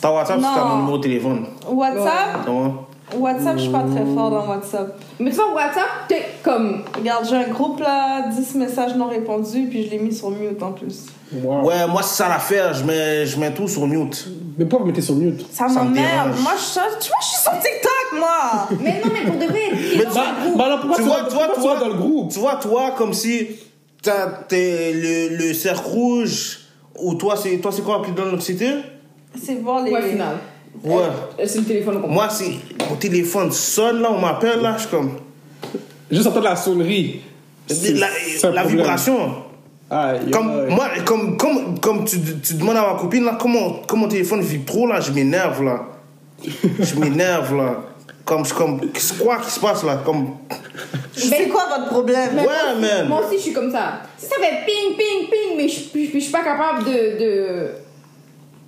[0.00, 1.46] Ta WhatsApp, c'est mon numéro de téléphone.
[1.68, 2.44] WhatsApp?
[2.44, 2.86] Comment
[3.18, 4.96] WhatsApp, je suis pas très fort dans WhatsApp.
[5.20, 6.82] Mais tu vois, WhatsApp, t'es comme.
[6.96, 10.62] Regarde, j'ai un groupe là, 10 messages non répondus, puis je l'ai mis sur mute
[10.62, 11.06] en plus.
[11.32, 11.64] Wow.
[11.66, 12.74] Ouais, moi, c'est ça l'affaire.
[12.74, 14.28] Je mets, je mets tout sur mute.
[14.58, 15.40] Mais pourquoi vous mettez sur mute?
[15.50, 16.32] Ça, Ça me m'emmerde.
[16.42, 18.68] Moi, je, tu vois, je suis sur TikTok, moi.
[18.82, 19.60] Mais non, mais pour de vrai,
[19.96, 20.04] Mais.
[20.56, 21.94] Bah alors pourquoi Tu tu, vois, vas, tu vois, pourquoi tu toi- vas dans le
[21.94, 22.30] groupe?
[22.32, 23.46] Tu vois, toi, comme si
[24.48, 26.60] t'es le, le cercle rouge,
[26.98, 28.68] ou toi, c'est toi c'est quoi plus dans l'anxiété
[29.42, 29.90] C'est voir les.
[29.92, 30.36] Ouais, final.
[30.84, 31.04] Ouais.
[31.46, 32.52] C'est le téléphone qu'on Moi, c'est
[32.88, 35.12] mon téléphone sonne là, on m'appelle là, je suis comme.
[36.10, 37.20] Juste entendre la sonnerie.
[38.44, 39.34] La, vibration.
[39.90, 44.02] Aïe, Comme, moi, comme, comme, comme tu, tu demandes à ma copine là, comment, comment
[44.02, 45.86] mon téléphone vibre trop là, je m'énerve là.
[46.80, 47.76] Je m'énerve là.
[48.24, 50.00] Comme, je- comme, c'est quoi qui se passe là?
[50.04, 50.36] Comme,
[51.14, 52.36] C'est quoi votre problème?
[52.36, 53.08] ouais, man.
[53.08, 54.00] Moi aussi, je suis comme ça.
[54.16, 55.80] Si ça fait ping, ping, ping, mais je,
[56.14, 56.90] je suis pas capable de.
[56.90, 57.68] de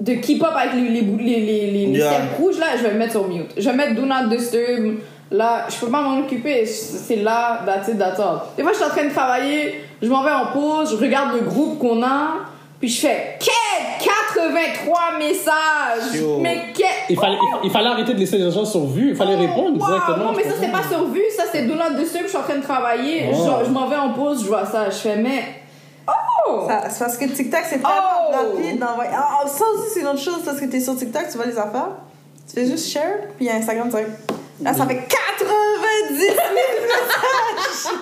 [0.01, 2.11] de keep up avec les, les, les, les, les, Yeah.
[2.11, 3.51] cercles rouges, là, je vais le mettre sur mute.
[3.57, 4.97] Je vais mettre Do Not Disturb.
[5.31, 6.67] Là, je peux pas m'en occuper.
[6.67, 8.41] C'est là, that's it, that's all.
[8.57, 11.35] Des fois, je suis en train de travailler, je m'en vais en pause, je regarde
[11.35, 12.35] le groupe qu'on a,
[12.79, 16.15] puis je fais Quête 83 messages!
[16.21, 16.39] Yo.
[16.41, 16.87] Mais quête!
[17.09, 19.11] Il fallait, il, il fallait arrêter de laisser les gens sur vue.
[19.11, 20.17] Il fallait répondre Wow, directement.
[20.27, 22.43] Non, mais ça, c'est pas sur vue, ça, c'est Do Not Disturb, je suis en
[22.43, 23.61] train de travailler, Wow.
[23.61, 25.43] je, je m'en vais en pause, je vois ça, je fais, mais.
[26.47, 26.65] Oh!
[26.69, 27.91] Ça- C'est parce que TikTok, c'est tellement
[28.31, 28.33] Oh!
[28.33, 29.11] rapide d'envoyer.
[29.15, 30.43] Ah, ça aussi, c'est une autre chose.
[30.45, 31.89] Parce que t'es sur TikTok, tu vois les affaires.
[32.49, 34.11] Tu fais juste share, puis il y a Instagram direct.
[34.63, 37.95] Là, ça fait 90 000 messages!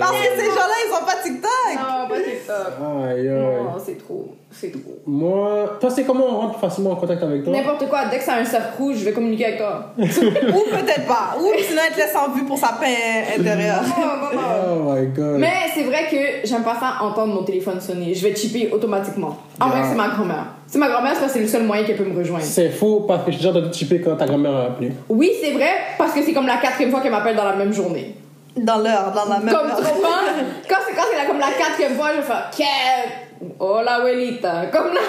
[0.00, 1.74] Parce que ces gens-là, ils sont pas TikTok!
[1.76, 2.66] Non, pas TikTok.
[3.08, 3.28] aïe, aïe.
[3.28, 4.34] Non, c'est trop.
[4.54, 4.98] C'est trop.
[5.06, 7.52] Moi, toi, c'est comment on rentre facilement en contact avec toi?
[7.52, 9.92] N'importe quoi, dès que ça a un cercle rouge, je vais communiquer avec toi.
[9.98, 11.34] Ou peut-être pas.
[11.38, 13.82] Ou sinon, elle te laisse en vue pour sa paix intérieure.
[13.96, 15.38] Oh my god.
[15.38, 18.14] Mais c'est vrai que j'aime pas ça entendre mon téléphone sonner.
[18.14, 19.36] Je vais chipper automatiquement.
[19.60, 19.88] En vrai, Yeah.
[19.90, 20.46] c'est ma grand-mère.
[20.66, 22.44] C'est ma grand-mère, parce que c'est le seul moyen qu'elle peut me rejoindre.
[22.44, 24.92] C'est faux parce que j'ai déjà entendu chipper quand ta grand-mère a appelé.
[25.08, 27.72] Oui, c'est vrai, parce que c'est comme la quatrième fois qu'elle m'appelle dans la même
[27.72, 28.14] journée.
[28.56, 29.76] Dans l'heure, dans la même Comme heure.
[29.76, 30.08] comprends?
[30.68, 33.10] Quand c'est quand c'est comme la quatrième fois, je vais faire Quelle?
[33.58, 34.66] Hola, abuelita.
[34.72, 35.00] Comme là.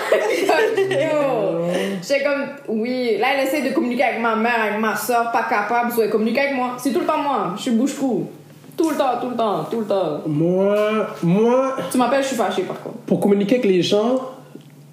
[0.90, 1.68] Yo.
[2.02, 2.46] J'étais comme,
[2.80, 3.18] oui.
[3.20, 5.92] Là, elle essaie de communiquer avec ma mère, avec ma soeur, pas capable.
[5.92, 6.76] So, elle communique avec moi.
[6.78, 7.54] C'est tout le temps moi.
[7.58, 8.28] Je suis bouche-trou.
[8.76, 10.22] Tout le temps, tout le temps, tout le temps.
[10.26, 10.76] Moi,
[11.22, 12.96] moi, Tu m'appelles, je suis fâchée par contre.
[13.06, 14.20] pour communiquer avec les gens,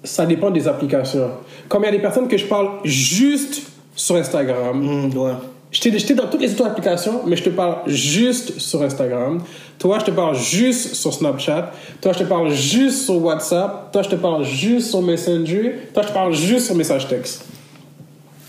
[0.03, 1.31] ça dépend des applications.
[1.67, 3.63] Comme il y a des personnes que je parle juste
[3.95, 4.69] sur Instagram.
[4.71, 5.31] Hum, ouais.
[5.71, 9.39] J'étais j'étais dans toutes les autres applications, mais je te parle juste sur Instagram.
[9.81, 11.71] Toi, je te parle juste sur Snapchat.
[11.99, 13.91] Toi, je te parle juste sur WhatsApp.
[13.91, 15.73] Toi, je te parle juste sur Messenger.
[15.91, 17.45] Toi, je te parle juste sur message texte.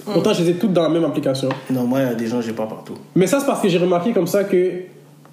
[0.04, 1.48] Pourtant, je les ai toutes dans la même application.
[1.70, 2.96] Non, moi, il y a des gens, j'ai pas partout.
[3.14, 4.72] Mais ça, c'est parce que j'ai remarqué comme ça que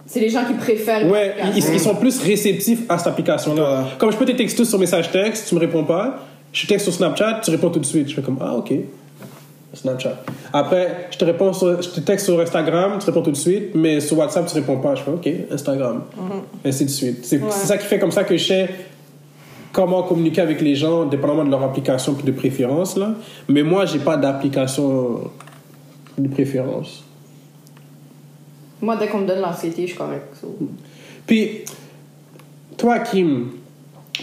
[0.06, 1.06] C'est les gens qui préfèrent.
[1.06, 3.82] Ouais, ils, ils sont plus réceptifs à cette application-là.
[3.82, 3.88] Ouais.
[3.98, 6.26] Comme je peux te texter sur message texte, tu me réponds pas.
[6.54, 8.08] Je texte sur Snapchat, tu réponds tout de suite.
[8.08, 8.72] Je fais comme ah ok.
[9.74, 10.24] Snapchat.
[10.52, 13.76] Après, je te réponds sur, je te texte sur Instagram, tu réponds tout de suite,
[13.76, 14.96] mais sur WhatsApp tu réponds pas.
[14.96, 16.04] Je fais ok Instagram.
[16.66, 17.26] Ainsi de suite.
[17.26, 18.70] C'est ça qui fait comme ça que je sais
[19.72, 23.14] comment communiquer avec les gens, dépendamment de leur application de préférence là.
[23.48, 25.30] Mais moi, j'ai pas d'application
[26.18, 27.04] de préférence.
[28.82, 30.36] Moi, dès qu'on me donne l'anxiété, je suis correcte.
[30.40, 30.56] so.
[31.28, 31.66] Puis,
[32.78, 33.52] toi, Kim,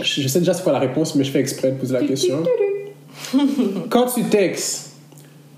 [0.01, 2.03] je je sais déjà c'est quoi la réponse, mais je fais exprès de poser la
[2.03, 2.43] question.
[3.91, 4.86] Quand tu textes,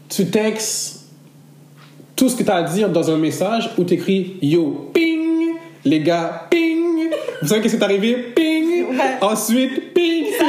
[0.09, 1.01] tu textes
[2.17, 5.55] tout ce que tu as à dire dans un message ou tu écris Yo, ping,
[5.85, 7.11] les gars, ping.
[7.43, 8.15] Vous savez qu'est-ce qui est arrivé?
[8.35, 8.89] Ping.
[8.91, 9.19] Ouais.
[9.21, 10.27] Ensuite, ping.
[10.39, 10.45] Ça,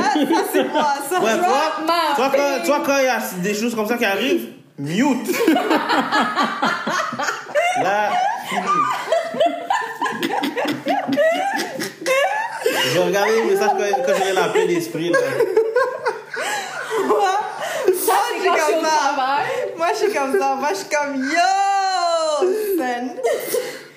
[0.52, 1.20] c'est moi, ça.
[1.22, 4.06] Ouais, toi, ma toi, quand, toi, quand il y a des choses comme ça qui
[4.06, 4.48] arrivent,
[4.78, 5.28] mute.
[7.84, 8.10] Là,
[8.50, 8.62] fini.
[12.86, 15.10] Je vais regarder les messages quand, quand j'aurai la paix d'esprit.
[15.12, 15.20] là.
[17.08, 17.30] Moi,
[18.06, 19.16] Ça, c'est quand je suis au comme ça.
[19.78, 20.56] moi, je suis comme ça.
[20.56, 23.16] Moi, je suis comme yo, scène.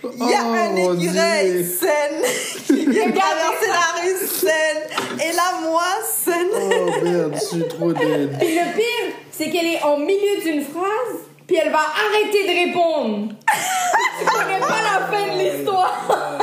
[0.05, 1.65] Il y a Oh, un écureuil, Dieu.
[1.81, 2.23] scène,
[2.67, 4.83] qui vient traverser la rue, scène.
[5.25, 6.49] Et là, moi, scène.
[6.55, 8.37] Oh merde, je suis trop dead.
[8.39, 12.67] Puis le pire, c'est qu'elle est au milieu d'une phrase, puis elle va arrêter de
[12.69, 13.29] répondre.
[14.19, 16.39] tu connais pas la fin de l'histoire.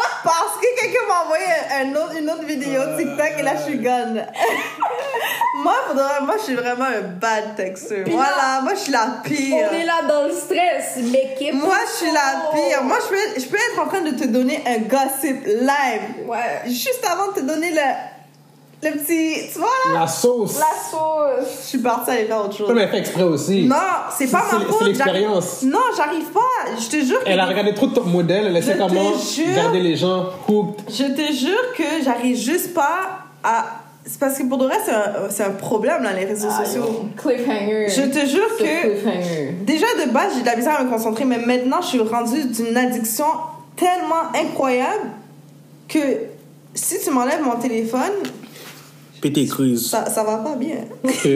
[0.24, 1.44] parce que quelqu'un m'a envoyé
[1.80, 4.24] un autre, une autre vidéo TikTok et là je suis gone.
[5.56, 8.04] moi, vrai, moi je suis vraiment un bad texteur.
[8.04, 9.68] Puis Voilà, là, moi je suis la pire.
[9.70, 12.82] On est là dans le stress, mais qu'est-ce Moi je suis la pire.
[12.84, 16.26] Moi je peux, je peux être en train de te donner un gossip live.
[16.26, 16.62] Ouais.
[16.66, 17.80] Juste avant de te donner le,
[18.82, 19.48] le petit.
[19.52, 20.00] Tu vois là?
[20.00, 20.58] La sauce.
[20.58, 21.48] La sauce.
[21.62, 22.70] Je suis partie aller faire autre chose.
[22.74, 23.64] Mais elle fait exprès aussi.
[23.64, 23.76] Non,
[24.16, 24.82] c'est pas C'est- ma c'est faute.
[24.86, 25.58] l'expérience.
[25.60, 26.40] j'arrive- Non, j'arrive pas.
[26.80, 27.28] Je te jure que.
[27.28, 29.54] Elle a regardé trop de top modèles, elle essaie Je te comment jure.
[29.54, 30.84] garder les gens hooked.
[30.88, 33.00] Je te jure que j'arrive juste pas
[33.44, 33.64] à.
[34.06, 36.64] C'est parce que pour de vrai, c'est un, c'est un problème dans les réseaux Ah,
[36.64, 37.04] sociaux.
[37.18, 37.86] Cliffhanger.
[37.88, 38.88] Je te jure que.
[38.88, 39.54] cliffhanger.
[39.60, 42.44] Déjà de base, j'ai de la misère à me concentrer, mais maintenant, je suis rendue
[42.46, 43.26] d'une addiction
[43.76, 45.10] tellement incroyable
[45.86, 45.98] que
[46.74, 48.10] si tu m'enlèves mon téléphone,
[49.20, 49.88] Pété crise.
[49.88, 50.78] ça, ça va pas bien.
[51.04, 51.28] Ok.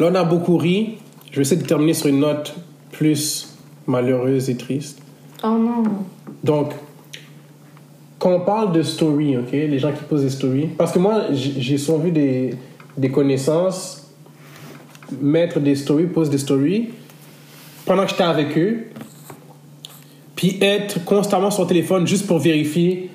[0.00, 0.98] Là, on a beaucoup ri.
[1.30, 2.54] Je vais essayer de terminer sur une note
[2.90, 3.54] plus
[3.86, 5.00] malheureuse et triste.
[5.44, 5.82] Oh non.
[6.42, 6.72] Donc,
[8.18, 11.26] quand on parle de story, ok, les gens qui posent des stories, parce que moi,
[11.32, 12.54] j'ai souvent vu des,
[12.96, 14.08] des connaissances
[15.20, 16.90] mettre des stories, poser des stories,
[17.86, 18.86] pendant que j'étais avec eux,
[20.36, 23.07] puis être constamment sur le téléphone juste pour vérifier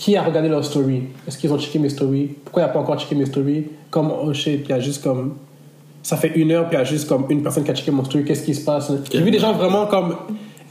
[0.00, 1.02] qui a regardé leur story?
[1.28, 2.28] Est-ce qu'ils ont checké mes stories?
[2.42, 3.66] Pourquoi il n'y a pas encore checké mes stories?
[3.90, 5.34] Comme, oh shit, il y a juste comme.
[6.02, 7.90] Ça fait une heure, puis il y a juste comme une personne qui a checké
[7.90, 8.24] mon story.
[8.24, 8.90] Qu'est-ce qui se passe?
[9.12, 10.16] J'ai vu des gens vraiment comme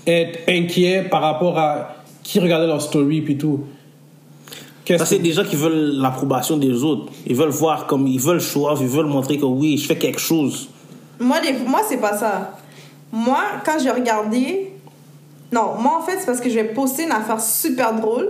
[0.08, 3.66] être inquiets par rapport à qui regardait leur story, puis tout.
[4.88, 7.12] Ça, c'est que- des gens qui veulent l'approbation des autres.
[7.28, 9.98] Ils veulent voir comme ils veulent show off, ils veulent montrer que oui, je fais
[10.00, 10.70] quelque chose.
[11.20, 12.58] Moi, des, moi c'est pas ça.
[13.12, 14.72] Moi, quand j'ai regardé.
[15.52, 18.28] Non, moi, en fait, c'est parce que je vais poster une affaire super drôle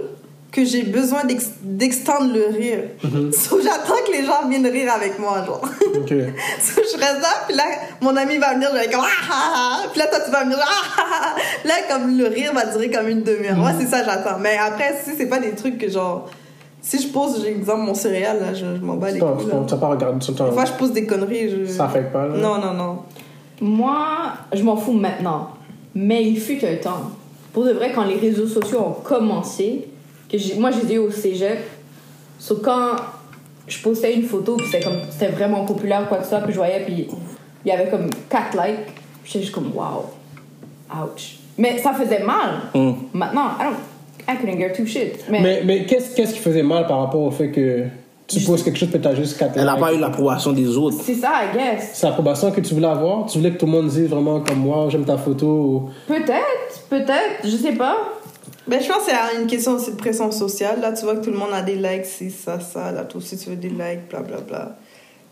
[0.51, 2.83] que j'ai besoin d'ex- d'extendre le rire.
[3.31, 5.61] So, j'attends que les gens viennent rire avec moi, genre.
[5.63, 6.09] Ok.
[6.59, 7.63] So, je reste là, puis là,
[8.01, 9.87] mon ami va venir, je vais comme ah ah ah.
[9.91, 10.65] Puis là, toi, tu vas venir ah
[10.97, 11.03] ah
[11.35, 11.35] ah.
[11.67, 13.57] Là, comme le rire va durer comme une demi-heure.
[13.57, 14.39] Moi, c'est ça, j'attends.
[14.39, 16.27] Mais après, si c'est pas des trucs que genre.
[16.81, 19.45] Si je pose, j'ai exemple mon céréal, là, je, je m'en bats les couilles.
[19.47, 19.77] là.
[19.77, 20.47] pas regardé tout le temps.
[20.47, 21.49] Des fois, je pose des conneries.
[21.49, 21.71] Je...
[21.71, 22.35] Ça affecte pas, là?
[22.37, 22.99] Non, non, non.
[23.61, 24.07] Moi,
[24.53, 25.49] je m'en fous maintenant.
[25.93, 27.11] Mais il fut un temps.
[27.51, 29.89] Pour de vrai, quand les réseaux sociaux ont commencé,
[30.31, 31.59] que j'ai- moi j'étais au cégep,
[32.37, 32.95] so quand
[33.67, 36.53] je postais une photo, puis c'était comme c'était vraiment populaire, quoi que ce soit, puis
[36.53, 37.07] je voyais, puis
[37.65, 40.05] il y avait comme 4 likes, puis j'étais juste comme wow,
[41.03, 41.37] ouch.
[41.57, 42.61] Mais ça faisait mal.
[42.73, 42.95] Hum.
[43.13, 43.75] Maintenant, I don't,
[44.33, 45.25] I couldn't give two shit.
[45.29, 47.83] Mais, Mais, mais qu'est-ce qu'est-ce qui faisait mal par rapport au fait que
[48.27, 50.97] tu poses quelque chose, peut t'as juste 4 Elle n'a pas eu l'approbation des autres.
[51.03, 51.89] c'est ça, I guess.
[51.93, 53.25] C'est l'approbation que tu voulais avoir?
[53.25, 55.89] Tu voulais que tout le monde dise vraiment comme moi, j'aime ta photo ou...
[56.07, 57.97] Peut-être, peut-être, je sais pas.
[58.69, 60.79] Ben, je pense que c'est une question aussi de pression sociale.
[60.81, 62.91] Là, tu vois que tout le monde a des likes, si, ça, ça.
[62.91, 64.77] Là, toi aussi, tu veux des likes, bla, bla, bla.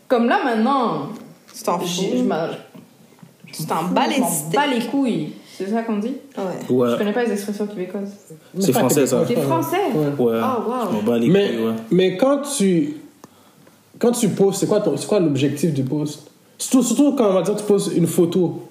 [0.08, 1.08] Comme là maintenant,
[1.54, 1.86] Tu t'en fous.
[1.86, 2.48] je m'en
[3.52, 4.54] Tu t'en bats les je m'en steaks.
[4.54, 5.32] bats les couilles.
[5.56, 6.14] C'est ça qu'on dit?
[6.36, 6.74] Ouais.
[6.74, 6.90] Ouais.
[6.92, 8.12] Je connais pas les expressions québécoises.
[8.60, 9.24] C'est français, ça.
[9.26, 9.76] C'est français?
[9.94, 10.06] Ouais.
[10.26, 10.40] Ouais.
[10.42, 10.74] Oh, wow.
[10.90, 11.72] Je m'en bats les Mais, couilles, ouais.
[11.90, 12.94] mais quand tu
[13.98, 16.30] quand tu postes, c'est quoi, ton- c'est quoi l'objectif du post?
[16.56, 18.67] Surtout, surtout quand on va dire tu poses une photo,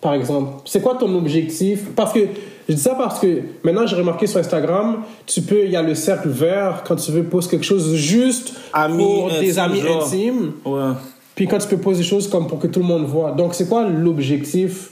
[0.00, 0.62] par exemple.
[0.64, 1.86] C'est quoi ton objectif?
[1.96, 2.20] Parce que
[2.68, 5.82] je dis ça parce que maintenant j'ai remarqué sur Instagram, tu peux, il y a
[5.82, 10.04] le cercle vert quand tu veux poster quelque chose juste Amis pour des amis genre.
[10.06, 10.52] intimes.
[10.64, 10.92] Ouais.
[11.34, 13.32] Puis quand tu peux poser des choses comme pour que tout le monde voit.
[13.32, 14.90] Donc c'est quoi l'objectif?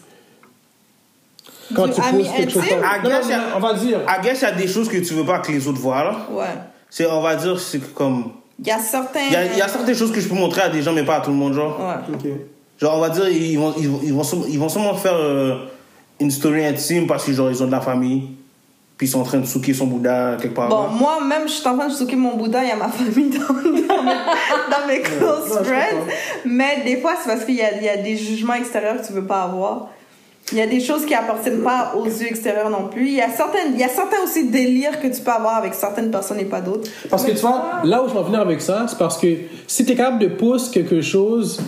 [1.74, 2.64] Quand Du tu poses quelque chose.
[2.66, 4.00] I Non, non, guess non, on va dire.
[4.22, 6.16] Guess il y a des choses que tu veux pas que les autres voient, là.
[6.32, 6.46] Ouais.
[6.88, 8.32] C'est, on va dire, c'est comme.
[8.58, 9.20] Il y a certains.
[9.26, 10.92] Il y a, il y a certaines choses que je peux montrer à des gens,
[10.94, 11.78] mais pas à tout le monde, genre.
[11.78, 12.14] Ouais.
[12.14, 12.30] Ok.
[12.80, 15.16] Genre, on va dire, ils vont, ils vont, ils vont, sûrement- ils vont sûrement faire
[15.16, 15.56] euh,
[16.20, 18.28] une story intime parce que, genre, ils ont de la famille.
[18.96, 20.68] Puis ils sont en train de souquer son Bouddha quelque part.
[20.68, 20.88] Bon, là.
[20.88, 23.30] moi, même, je suis en train de souquer mon Bouddha, il y a ma famille
[23.30, 26.04] dans, dans mes, dans mes close Ouais, friends.
[26.44, 29.06] Mais des fois, c'est parce qu'il y a, il y a des jugements extérieurs que
[29.06, 29.88] tu veux pas avoir.
[30.50, 33.06] Il y a des choses qui appartiennent pas aux yeux extérieurs non plus.
[33.06, 35.74] Il y a certaines, il y a certains aussi délires que tu peux avoir avec
[35.74, 36.90] certaines personnes et pas d'autres.
[37.10, 39.28] Parce que tu vois, là où je vais en venir avec ça, c'est parce que
[39.66, 41.60] si tu es capable de poster quelque chose,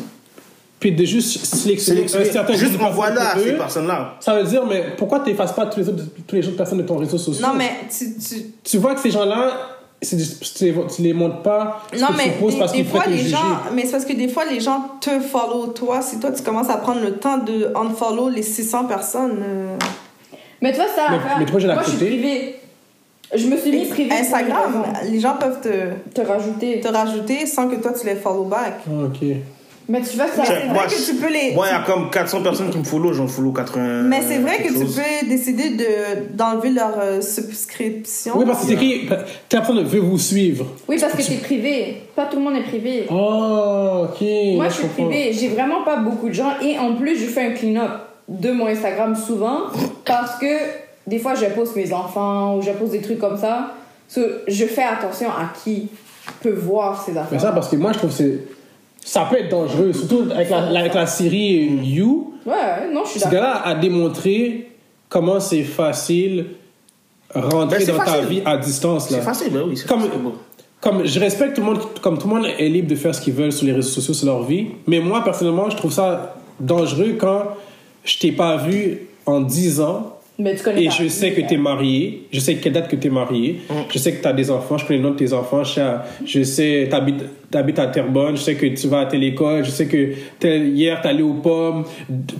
[0.80, 4.14] puis de juste sélectionner un certain Juste envoie-le à ces personnes-là.
[4.18, 6.78] Ça veut dire, mais pourquoi tu n'effaces pas tous les, autres, tous les autres personnes
[6.78, 7.46] de ton réseau social?
[7.48, 9.52] Non, mais tu, tu, Tu vois que ces gens-là,
[10.02, 10.24] tu les,
[10.96, 13.28] tu les montres pas Non, que mais des, parce des fois, les juger.
[13.30, 16.00] gens, mais c'est parce que des fois, les gens te follow toi.
[16.00, 19.38] Si toi, tu commences à prendre le temps de unfollow les 600 personnes.
[19.46, 19.76] euh,
[20.62, 22.56] Mais c'est ça Mais- mais toi, j'ai Moi, je suis privée.
[23.34, 25.68] Je me suis mis une Instagram, les gens peuvent te,
[26.20, 26.80] Te rajouter.
[26.80, 28.80] te rajouter sans que toi, tu les follow back.
[28.88, 29.28] Ah, ok.
[29.90, 30.44] Mais tu vois, ça.
[30.44, 31.52] C'est Moi, vrai que tu peux les.
[31.52, 34.02] Moi, il y a comme 400 personnes qui me follow, j'en follow 80.
[34.04, 38.34] Mais c'est vrai que tu peux décider de, d'enlever leur euh, subscription.
[38.36, 39.08] Oui, parce que c'est écrit,
[39.48, 40.64] personne ne veut vous suivre.
[40.86, 42.02] Oui, parce que t'es privé.
[42.14, 43.06] Pas tout le monde est privé.
[43.10, 44.20] Oh, ok.
[44.54, 45.32] Moi, je suis privée.
[45.32, 46.52] J'ai vraiment pas beaucoup de gens.
[46.62, 47.90] Et en plus, je fais un clean-up
[48.28, 49.62] de mon Instagram souvent
[50.04, 50.54] parce que
[51.08, 53.72] des fois, je pose mes enfants ou je pose des trucs comme ça.
[54.06, 55.88] So, je fais attention à qui
[56.42, 57.26] peut voir ces affaires.
[57.32, 58.59] Mais ça, parce que moi, je trouve que c'est.
[59.04, 62.34] Ça peut être dangereux, surtout avec la, avec la série You.
[62.46, 64.70] Ouais, non, je suis Ce gars-là a démontré
[65.08, 66.46] comment c'est facile
[67.34, 69.10] rentrer Ben, dans ta vie à distance.
[69.10, 69.18] Là.
[69.18, 69.76] C'est facile, ben oui.
[69.76, 70.18] c'est Comme, facile.
[70.80, 73.20] comme je respecte tout le monde, comme tout le monde est libre de faire ce
[73.20, 74.68] qu'ils veulent sur les réseaux sociaux, sur leur vie.
[74.86, 77.42] Mais moi, personnellement, je trouve ça dangereux quand
[78.04, 81.54] je t'ai pas vu en 10 ans Mais tu connais et je sais que tu
[81.54, 82.26] es marié.
[82.32, 83.60] Je sais quelle date que tu es marié.
[83.90, 84.78] Je sais que tu as des enfants.
[84.78, 85.62] Je connais le nom de tes enfants.
[85.64, 85.82] Je sais,
[86.24, 88.36] je sais tu habites, à Terrebonne.
[88.36, 89.64] Je sais que tu vas à telle école.
[89.66, 91.84] Je sais que hier, tu allé aux pommes.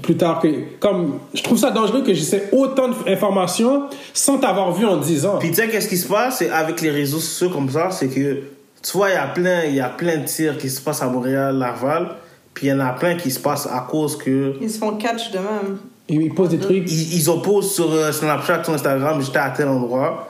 [0.01, 0.49] Plus tard que.
[0.79, 3.83] Comme, je trouve ça dangereux que je sais autant d'informations
[4.15, 5.39] sans t'avoir vu en 10 ans.
[5.39, 6.43] Puis tu sais, qu'est-ce qui se passe?
[6.53, 8.39] Avec les réseaux sociaux comme ça, c'est que
[8.83, 11.03] tu vois, il y a plein, il y a plein de tirs qui se passent
[11.03, 12.17] à Montréal, Laval,
[12.55, 14.97] puis il y en a plein qui se passent à cause que Ils se font
[14.97, 15.79] catch de même.
[16.13, 16.91] Ils posent des trucs.
[16.91, 20.29] ils, ils opposent sur euh, Snapchat, sur Instagram, j'étais à tel endroit.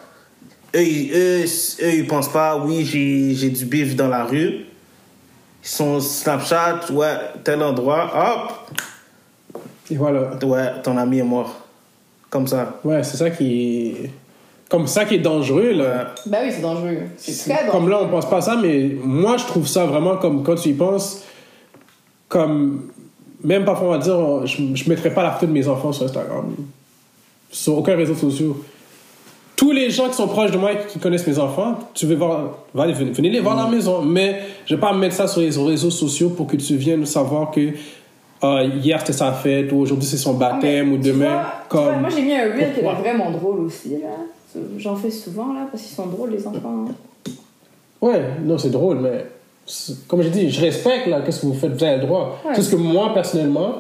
[0.77, 1.45] Eux, ils, eux,
[1.83, 4.67] eux, ils pensent pas, oui, j'ai j'ai du bif dans la rue.
[5.63, 8.77] Ils sont Snapchat, ouais, tel endroit, hop,
[9.91, 10.39] Et voilà.
[10.43, 11.67] ouais, ton ami est mort.
[12.29, 12.79] Comme ça.
[12.85, 14.11] Ouais, c'est ça qui est.
[14.69, 16.15] Comme ça qui est dangereux, là.
[16.27, 16.99] Ben oui, c'est dangereux.
[17.17, 17.73] C'est très dangereux.
[17.73, 20.55] Comme là, on pense pas à ça, mais moi, je trouve ça vraiment comme quand
[20.55, 21.25] tu y penses,
[22.29, 22.91] comme.
[23.43, 26.05] Même parfois, on va dire, je, je mettrais pas la photo de mes enfants sur
[26.05, 26.55] Instagram.
[27.51, 28.51] Sur aucun réseau social.
[29.57, 32.15] Tous les gens qui sont proches de moi et qui connaissent mes enfants, tu veux
[32.17, 34.01] voir, va les- venez les voir à la maison.
[34.03, 37.51] Mais je vais pas mettre ça sur les réseaux sociaux pour que tu viennes savoir
[37.51, 37.71] que
[38.43, 41.27] ah, hier c'était sa fête, ou aujourd'hui c'est son baptême, ou demain.
[41.29, 42.01] vois- tu vois, comme...
[42.01, 44.09] moi, j'ai mis un reel qui est vraiment drôle aussi, là.
[44.79, 46.87] J'en fais souvent, là, parce qu'ils sont drôles, les enfants.
[46.89, 47.31] hein.
[48.01, 49.27] Ouais, non, c'est drôle, mais
[50.09, 52.41] comme j'ai dit, je respecte là, qu'est-ce que vous faites, vous avez le droit.
[52.45, 52.53] Ouais.
[52.55, 53.77] C'est ce que moi, personnellement,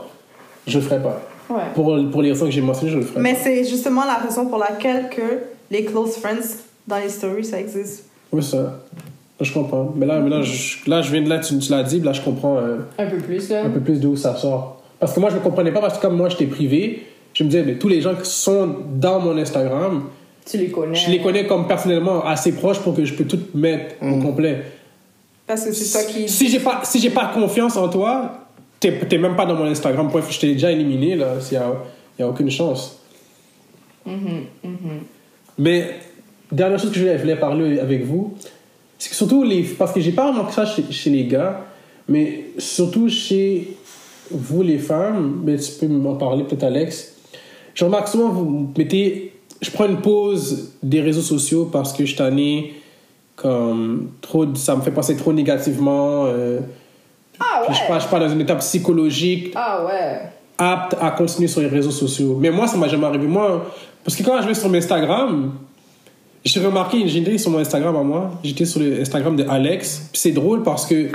[0.66, 1.20] je ne ferais pas.
[1.48, 1.62] Ouais.
[1.74, 3.40] Pour, pour les raisons que j'ai mentionnées, je le ferais Mais pas.
[3.42, 5.22] c'est justement la raison pour laquelle que
[5.70, 8.04] les close friends dans les stories, ça existe.
[8.32, 8.56] Oui, ça.
[8.58, 8.72] Là,
[9.40, 9.92] je comprends.
[9.96, 12.20] Mais là, maintenant, je, là, je viens de là, tu, tu l'as dit, là, je
[12.20, 13.64] comprends euh, Un peu plus, là.
[13.64, 14.82] un peu plus d'où ça sort.
[15.00, 17.48] Parce que moi, je ne comprenais pas, parce que comme moi, j'étais privé, je me
[17.48, 20.04] disais, mais tous les gens qui sont dans mon Instagram,
[20.44, 20.94] Tu les connais.
[20.94, 24.62] je les connais comme personnellement assez proches pour que je peux tout mettre au complet.
[25.50, 26.28] Parce que c'est toi qui.
[26.28, 28.46] Si j'ai pas, si j'ai pas confiance en toi,
[28.78, 30.08] t'es même pas dans mon Instagram.
[30.08, 31.34] Point, je t'ai déjà éliminé là.
[31.50, 31.72] Il y a,
[32.20, 33.00] y a aucune chance.
[35.58, 35.90] Mais
[36.52, 38.36] dernière chose que je voulais, je voulais parler avec vous,
[38.96, 41.66] c'est que surtout les, parce que j'ai pas remarqué ça chez, chez les gars,
[42.08, 43.76] mais surtout chez
[44.30, 47.16] vous les femmes, mais tu peux m'en parler peut-être Alex.
[47.74, 52.14] Je remarque souvent vous mettez, je prends une pause des réseaux sociaux parce que je
[52.14, 52.72] t'en ai
[53.40, 56.24] comme trop, ça me fait penser trop négativement.
[56.26, 56.60] euh,
[57.38, 57.66] Ah ouais.
[57.70, 60.20] je suis pas dans une étape psychologique Ah ouais.
[60.58, 62.36] apte à continuer sur les réseaux sociaux.
[62.38, 63.26] Mais moi, ça m'a jamais arrivé.
[63.26, 63.64] Moi,
[64.04, 65.52] parce que quand je vais sur mon Instagram,
[66.44, 70.20] j'ai remarqué, j'étais sur mon Instagram à moi, j'étais sur le Instagram de Alex, puis
[70.20, 71.08] c'est drôle parce que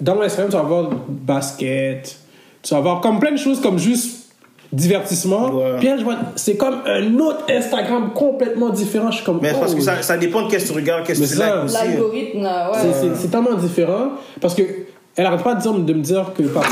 [0.00, 2.18] dans mon Instagram, tu vas avoir basket,
[2.62, 4.25] tu vas avoir comme plein de choses comme juste
[4.76, 5.50] divertissement.
[5.50, 5.76] Ouais.
[5.78, 9.10] Puis là, je vois, c'est comme un autre Instagram complètement différent.
[9.10, 9.58] Je suis comme, Mais oh.
[9.58, 11.74] parce que ça, ça dépend de qu'est-ce que tu regardes, qu'est-ce que tu likes aussi.
[11.74, 13.12] L'algorithme, ouais.
[13.14, 14.10] C'est- tellement différent
[14.40, 14.62] parce que
[15.16, 16.64] elle arrête pas de, dire, de me dire que par-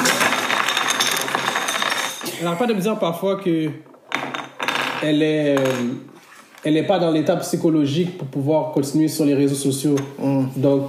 [2.40, 3.68] elle arrête pas de me dire parfois que
[5.02, 5.64] elle est euh,
[6.64, 9.96] elle est pas dans l'état psychologique pour pouvoir continuer sur les réseaux sociaux.
[10.56, 10.82] Donc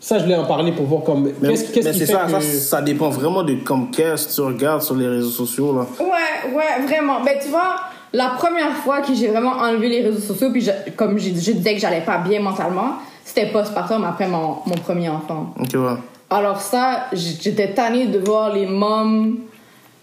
[0.00, 1.32] ça je voulais en parler pour voir comme Mm.
[1.42, 4.82] Mais, mais c'est ça, que ça, ça dépend vraiment de comme qu'est-ce que tu regardes
[4.82, 5.72] sur les réseaux sociaux.
[5.76, 5.86] Là.
[6.00, 7.20] Ouais, ouais, vraiment.
[7.22, 7.76] Ben, tu vois,
[8.12, 11.52] la première fois que j'ai vraiment enlevé les réseaux sociaux, puis je- comme j'ai- je
[11.52, 12.94] disais que j'allais pas bien mentalement,
[13.24, 15.54] c'était postpartum après mon, mon premier enfant.
[15.60, 15.96] Ok, ouais.
[16.30, 19.32] Alors ça, j'étais tannée de voir les moms,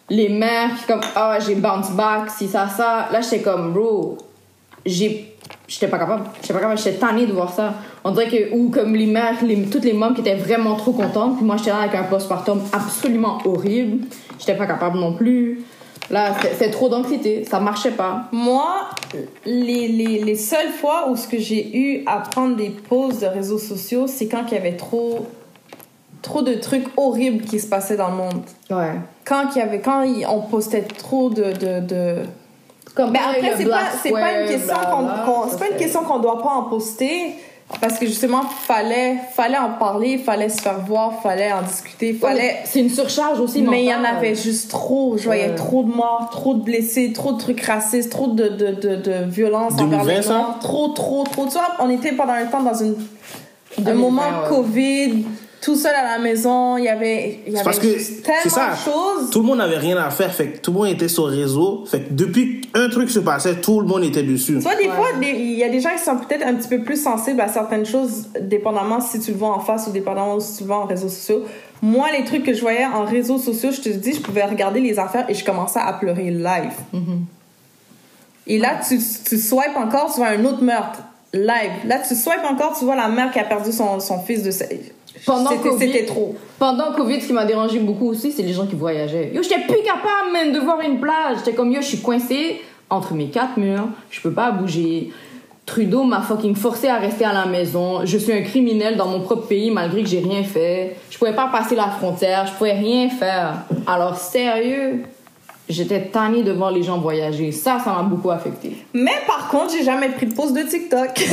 [0.09, 3.07] les mères qui comme ah j'ai bounce back, si ça ça.
[3.11, 4.17] Là j'étais comme bro,
[4.85, 5.35] j'ai
[5.67, 7.73] j'étais pas capable, j'étais pas capable, j'étais tannée de voir ça.
[8.03, 10.93] On dirait que ou comme les mères, les, toutes les moms qui étaient vraiment trop
[10.93, 14.05] contentes, puis moi j'étais là avec un postpartum absolument horrible.
[14.39, 15.63] J'étais pas capable non plus.
[16.09, 18.29] Là c'était c'était trop d'anxiété, ça marchait pas.
[18.31, 18.89] Moi,
[19.45, 23.27] les, les, les seules fois où ce que j'ai eu à prendre des pauses de
[23.27, 25.27] réseaux sociaux, c'est quand il y avait trop,
[26.21, 28.41] trop de trucs horribles qui se passaient dans le monde.
[28.69, 28.93] Ouais.
[29.25, 31.51] Quand, il y avait, quand on postait trop de...
[31.51, 32.15] de, de...
[32.97, 36.01] Comme Mais pareil, après, c'est pas, c'est pas une question qu'on, c'est pas une question
[36.03, 37.35] qu'on doit pas en poster.
[37.81, 42.59] Parce que justement, fallait, fallait en parler, fallait se faire voir, fallait en discuter, fallait...
[42.63, 45.17] C'est une surcharge aussi Mais il y en avait juste trop.
[45.17, 45.55] Je voyais Ouais.
[45.55, 49.25] trop de morts, trop de blessés, trop de trucs racistes, trop de, de, de, de
[49.29, 50.33] violence envers 2020, les ça?
[50.33, 50.59] Noirs.
[50.61, 51.45] Trop, trop, trop.
[51.45, 52.95] Tu vois, on était pendant un temps dans une,
[53.79, 54.47] un 2020, moment ouais.
[54.49, 55.25] COVID.
[55.61, 56.77] Tout seul à la maison.
[56.77, 58.71] Il y avait, il y C'est avait parce que tellement ça.
[58.71, 59.29] de choses.
[59.31, 61.35] Tout le monde n'avait rien à faire, fait que tout le monde était sur le
[61.35, 61.83] réseau.
[61.85, 64.53] Fait que depuis qu'un truc se passait, tout le monde était dessus.
[64.53, 66.83] Tu vois, des fois, il y a des gens qui sont peut-être un petit peu
[66.83, 70.57] plus sensibles à certaines choses, dépendamment si tu le vois en face ou dépendamment si
[70.57, 71.43] tu le vois en réseaux sociaux.
[71.81, 74.79] Moi, les trucs que je voyais en réseaux sociaux, je te dis, je pouvais regarder
[74.79, 76.73] les affaires et je commençais à pleurer live.
[78.47, 80.99] Et là, tu, tu swipes encore, tu vois un autre meurtre
[81.33, 81.71] live.
[81.85, 84.51] Là, tu swipes encore, tu vois la mère qui a perdu son, son fils de...
[85.25, 86.35] Pendant C'était- Covid, C'était trop.
[86.59, 89.31] Pendant Covid, ce qui m'a dérangé beaucoup aussi, c'est les gens qui voyageaient.
[89.33, 91.37] Yo, j'étais plus capable même de voir une plage.
[91.39, 95.11] J'étais comme yo, je suis coincée entre mes quatre murs, je peux pas bouger.
[95.65, 98.05] Trudeau m'a fucking forcé à rester à la maison.
[98.05, 100.95] Je suis un criminel dans mon propre pays malgré que j'ai rien fait.
[101.09, 103.63] Je pouvais pas passer la frontière, je pouvais rien faire.
[103.85, 105.03] Alors sérieux,
[105.67, 107.51] j'étais tannée de voir les gens voyager.
[107.51, 108.77] Ça, ça m'a beaucoup affecté.
[108.93, 111.09] Mais par contre, j'ai jamais pris de pause de TikTok.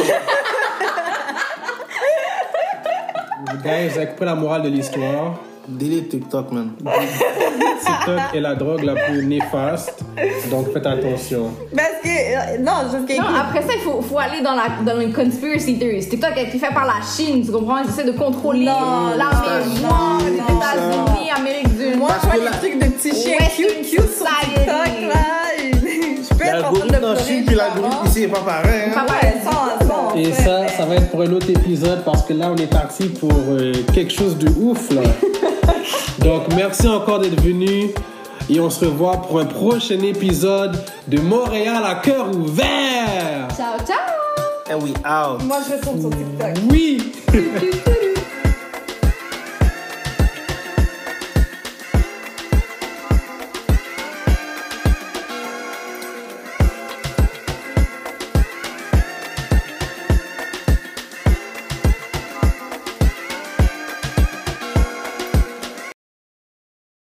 [3.62, 5.34] Guys, vous avez compris la morale de l'histoire.
[5.66, 6.72] Delete TikTok, man.
[6.78, 10.04] TikTok est la drogue la plus néfaste.
[10.50, 11.52] Donc faites attention.
[11.74, 12.08] Parce que...
[12.08, 13.16] euh, non, parce que...
[13.18, 16.06] Non, après ça, il faut, faut aller dans la dans les conspiracy theories.
[16.06, 17.78] TikTok a été fait par la Chine, tu comprends?
[17.78, 22.18] Ils essaient de contrôler Non, l'Amérique, non, les États-Unis, Amérique du Moi, Nord.
[22.22, 24.04] je vois les trucs de petits chiens cute, cute sur.
[24.04, 25.24] TikTok, là.
[26.30, 27.24] Je peux être en train de L'algorithme en.
[27.26, 28.82] Chine puis l'algorithme ici est pas pareil.
[28.88, 28.92] hein.
[28.94, 29.34] Pas Ouais,
[30.16, 33.08] Et ça, ça va être pour un autre épisode parce que là, on est parti
[33.08, 35.02] pour euh, quelque chose de ouf, là.
[36.18, 37.90] Donc, merci encore d'être venu.
[38.48, 40.76] Et on se revoit pour un prochain épisode
[41.08, 43.48] de Montréal à cœur ouvert.
[43.56, 44.70] Ciao, ciao!
[44.70, 45.42] And we out.
[45.42, 46.54] Moi, je retourne sur TikTok.
[46.70, 48.00] Oui!